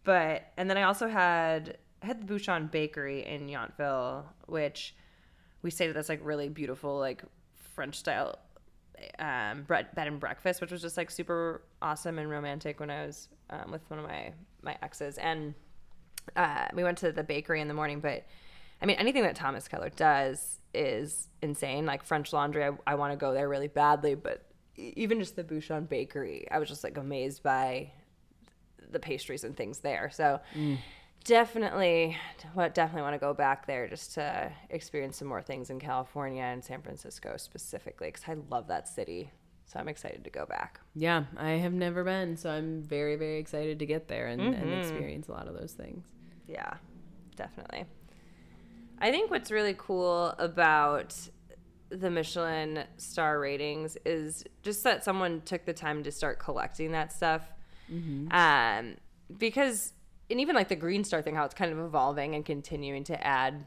but 0.05 0.53
and 0.57 0.71
then 0.71 0.77
I 0.77 0.83
also 0.83 1.09
had 1.09 1.79
had 2.07 2.21
the 2.21 2.25
Bouchon 2.25 2.69
Bakery 2.69 3.27
in 3.27 3.49
Yountville, 3.49 4.25
which 4.47 4.95
we 5.63 5.71
stayed 5.71 5.89
at 5.89 5.95
this 5.95 6.09
like 6.09 6.21
really 6.23 6.49
beautiful 6.49 6.99
like 6.99 7.23
French 7.75 7.97
style 7.97 8.39
um, 9.19 9.65
bed 9.65 9.89
and 9.97 10.19
breakfast, 10.19 10.61
which 10.61 10.71
was 10.71 10.83
just 10.83 10.97
like 10.97 11.11
super 11.11 11.63
awesome 11.83 12.19
and 12.19 12.31
romantic 12.31 12.81
when 12.81 12.91
I 12.91 13.07
was 13.07 13.29
um, 13.51 13.71
with 13.71 13.89
one 13.91 14.01
of 14.01 14.07
my 14.07 14.33
my 14.63 14.77
exes, 14.83 15.19
and 15.19 15.55
uh, 16.35 16.67
we 16.75 16.83
went 16.83 16.99
to 16.99 17.13
the 17.13 17.23
bakery 17.23 17.61
in 17.61 17.69
the 17.69 17.75
morning. 17.75 18.01
But 18.01 18.25
I 18.81 18.87
mean, 18.87 18.97
anything 18.97 19.23
that 19.23 19.37
Thomas 19.37 19.69
Keller 19.69 19.91
does 19.91 20.59
is 20.75 21.29
insane. 21.43 21.87
Like 21.87 22.05
French 22.05 22.33
Laundry, 22.33 22.65
I, 22.65 22.71
I 22.87 22.95
want 22.95 23.13
to 23.13 23.17
go 23.17 23.33
there 23.33 23.49
really 23.49 23.69
badly, 23.69 24.15
but 24.15 24.47
even 24.77 25.19
just 25.19 25.37
the 25.37 25.45
Bouchon 25.45 25.87
Bakery, 25.87 26.47
I 26.51 26.59
was 26.59 26.69
just 26.69 26.85
like 26.85 26.97
amazed 26.97 27.43
by 27.43 27.93
the 28.91 28.99
pastries 28.99 29.45
and 29.45 29.57
things 29.57 29.81
there. 29.81 30.11
So 30.13 30.41
definitely, 31.27 32.17
what 32.55 32.75
definitely 32.75 33.03
want 33.03 33.15
to 33.15 33.19
go 33.19 33.35
back 33.35 33.67
there 33.67 33.89
just 33.89 34.15
to 34.15 34.51
experience 34.71 35.19
some 35.19 35.29
more 35.29 35.43
things 35.43 35.69
in 35.69 35.79
California 35.79 36.43
and 36.43 36.65
San 36.65 36.81
Francisco 36.81 37.35
specifically 37.37 38.09
because 38.09 38.25
I 38.27 38.37
love 38.49 38.69
that 38.69 38.89
city. 38.89 39.31
So 39.67 39.81
I'm 39.81 39.89
excited 39.89 40.23
to 40.23 40.31
go 40.31 40.47
back. 40.47 40.81
Yeah. 40.95 41.25
I 41.37 41.51
have 41.51 41.73
never 41.73 42.05
been, 42.05 42.37
so 42.37 42.51
I'm 42.51 42.83
very, 42.83 43.17
very 43.17 43.39
excited 43.39 43.81
to 43.81 43.87
get 43.87 44.07
there 44.07 44.29
and, 44.29 44.41
and 44.41 44.73
experience 44.73 45.27
a 45.27 45.33
lot 45.33 45.49
of 45.49 45.59
those 45.59 45.73
things. 45.73 46.05
Yeah, 46.47 46.75
definitely. 47.35 47.85
I 49.01 49.11
think 49.11 49.29
what's 49.31 49.51
really 49.51 49.75
cool 49.77 50.37
about 50.39 51.17
the 51.89 52.11
Michelin 52.11 52.85
star 52.97 53.41
ratings 53.41 53.97
is 54.05 54.45
just 54.63 54.85
that 54.85 55.03
someone 55.03 55.43
took 55.45 55.65
the 55.65 55.73
time 55.73 56.05
to 56.05 56.13
start 56.13 56.39
collecting 56.39 56.93
that 56.93 57.13
stuff. 57.13 57.43
Um, 58.31 58.97
because, 59.37 59.93
and 60.31 60.41
even 60.41 60.55
like 60.57 60.69
the 60.69 60.77
Green 60.77 61.05
Star 61.05 61.23
thing, 61.23 61.35
how 61.35 61.45
it's 61.45 61.55
kind 61.55 61.73
of 61.73 61.79
evolving 61.79 62.35
and 62.35 62.45
continuing 62.45 63.05
to 63.05 63.27
add 63.27 63.65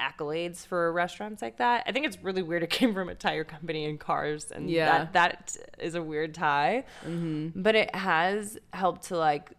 accolades 0.00 0.66
for 0.66 0.92
restaurants 0.92 1.40
like 1.40 1.58
that. 1.58 1.84
I 1.86 1.92
think 1.92 2.04
it's 2.06 2.18
really 2.22 2.42
weird. 2.42 2.62
It 2.64 2.70
came 2.80 2.94
from 2.94 3.08
a 3.08 3.14
tire 3.14 3.44
company 3.44 3.84
and 3.84 3.98
cars, 4.00 4.50
and 4.50 4.68
Yeah. 4.68 5.08
that, 5.10 5.12
that 5.12 5.56
is 5.78 5.94
a 5.94 6.02
weird 6.02 6.34
tie. 6.34 6.84
Mm-hmm. 7.06 7.62
But 7.62 7.74
it 7.76 7.94
has 7.94 8.58
helped 8.72 9.04
to 9.08 9.16
like 9.16 9.52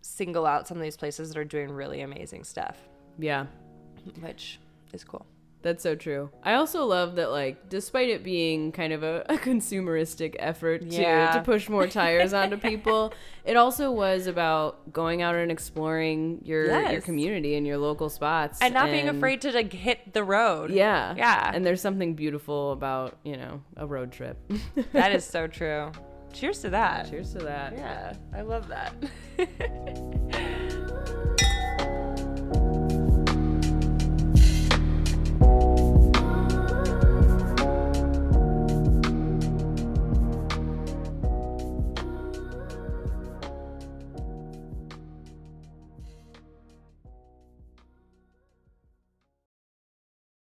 single 0.00 0.44
out 0.46 0.66
some 0.66 0.76
of 0.76 0.82
these 0.82 0.96
places 0.96 1.28
that 1.28 1.38
are 1.38 1.44
doing 1.44 1.70
really 1.70 2.00
amazing 2.00 2.44
stuff, 2.44 2.76
Yeah. 3.18 3.46
which 4.20 4.58
is 4.92 5.04
cool. 5.04 5.26
That's 5.62 5.82
so 5.82 5.96
true. 5.96 6.30
I 6.44 6.54
also 6.54 6.84
love 6.84 7.16
that, 7.16 7.30
like, 7.32 7.68
despite 7.68 8.08
it 8.08 8.22
being 8.22 8.70
kind 8.70 8.92
of 8.92 9.02
a, 9.02 9.24
a 9.28 9.36
consumeristic 9.36 10.36
effort 10.38 10.82
to, 10.90 10.96
Yeah. 10.96 11.32
to 11.32 11.40
push 11.42 11.68
more 11.68 11.88
tires 11.88 12.32
onto 12.40 12.56
people, 12.56 13.12
it 13.44 13.56
also 13.56 13.90
was 13.90 14.28
about 14.28 14.92
going 14.92 15.22
out 15.22 15.34
and 15.34 15.50
exploring 15.50 16.40
your 16.44 16.66
your 16.92 17.00
community 17.00 17.56
and 17.56 17.66
your 17.66 17.78
local 17.78 18.08
spots, 18.08 18.60
And 18.60 18.74
not 18.74 18.90
being 18.90 19.08
afraid 19.08 19.40
to 19.42 19.50
like 19.52 19.72
hit 19.72 20.12
the 20.12 20.22
road. 20.22 20.70
Yeah, 20.70 21.14
Yeah. 21.16 21.50
And 21.52 21.64
there's 21.66 21.80
something 21.80 22.14
beautiful 22.14 22.70
about 22.72 23.18
you 23.24 23.36
know 23.36 23.62
a 23.76 23.86
road 23.86 24.12
trip. 24.12 24.38
that 24.92 25.12
is 25.12 25.24
so 25.24 25.46
true. 25.48 25.90
Cheers 26.32 26.60
to 26.60 26.70
that. 26.70 27.08
Cheers 27.10 27.32
to 27.32 27.38
that. 27.38 27.72
Yeah, 27.76 28.12
I 28.34 28.42
love 28.42 28.68
that. 28.68 28.92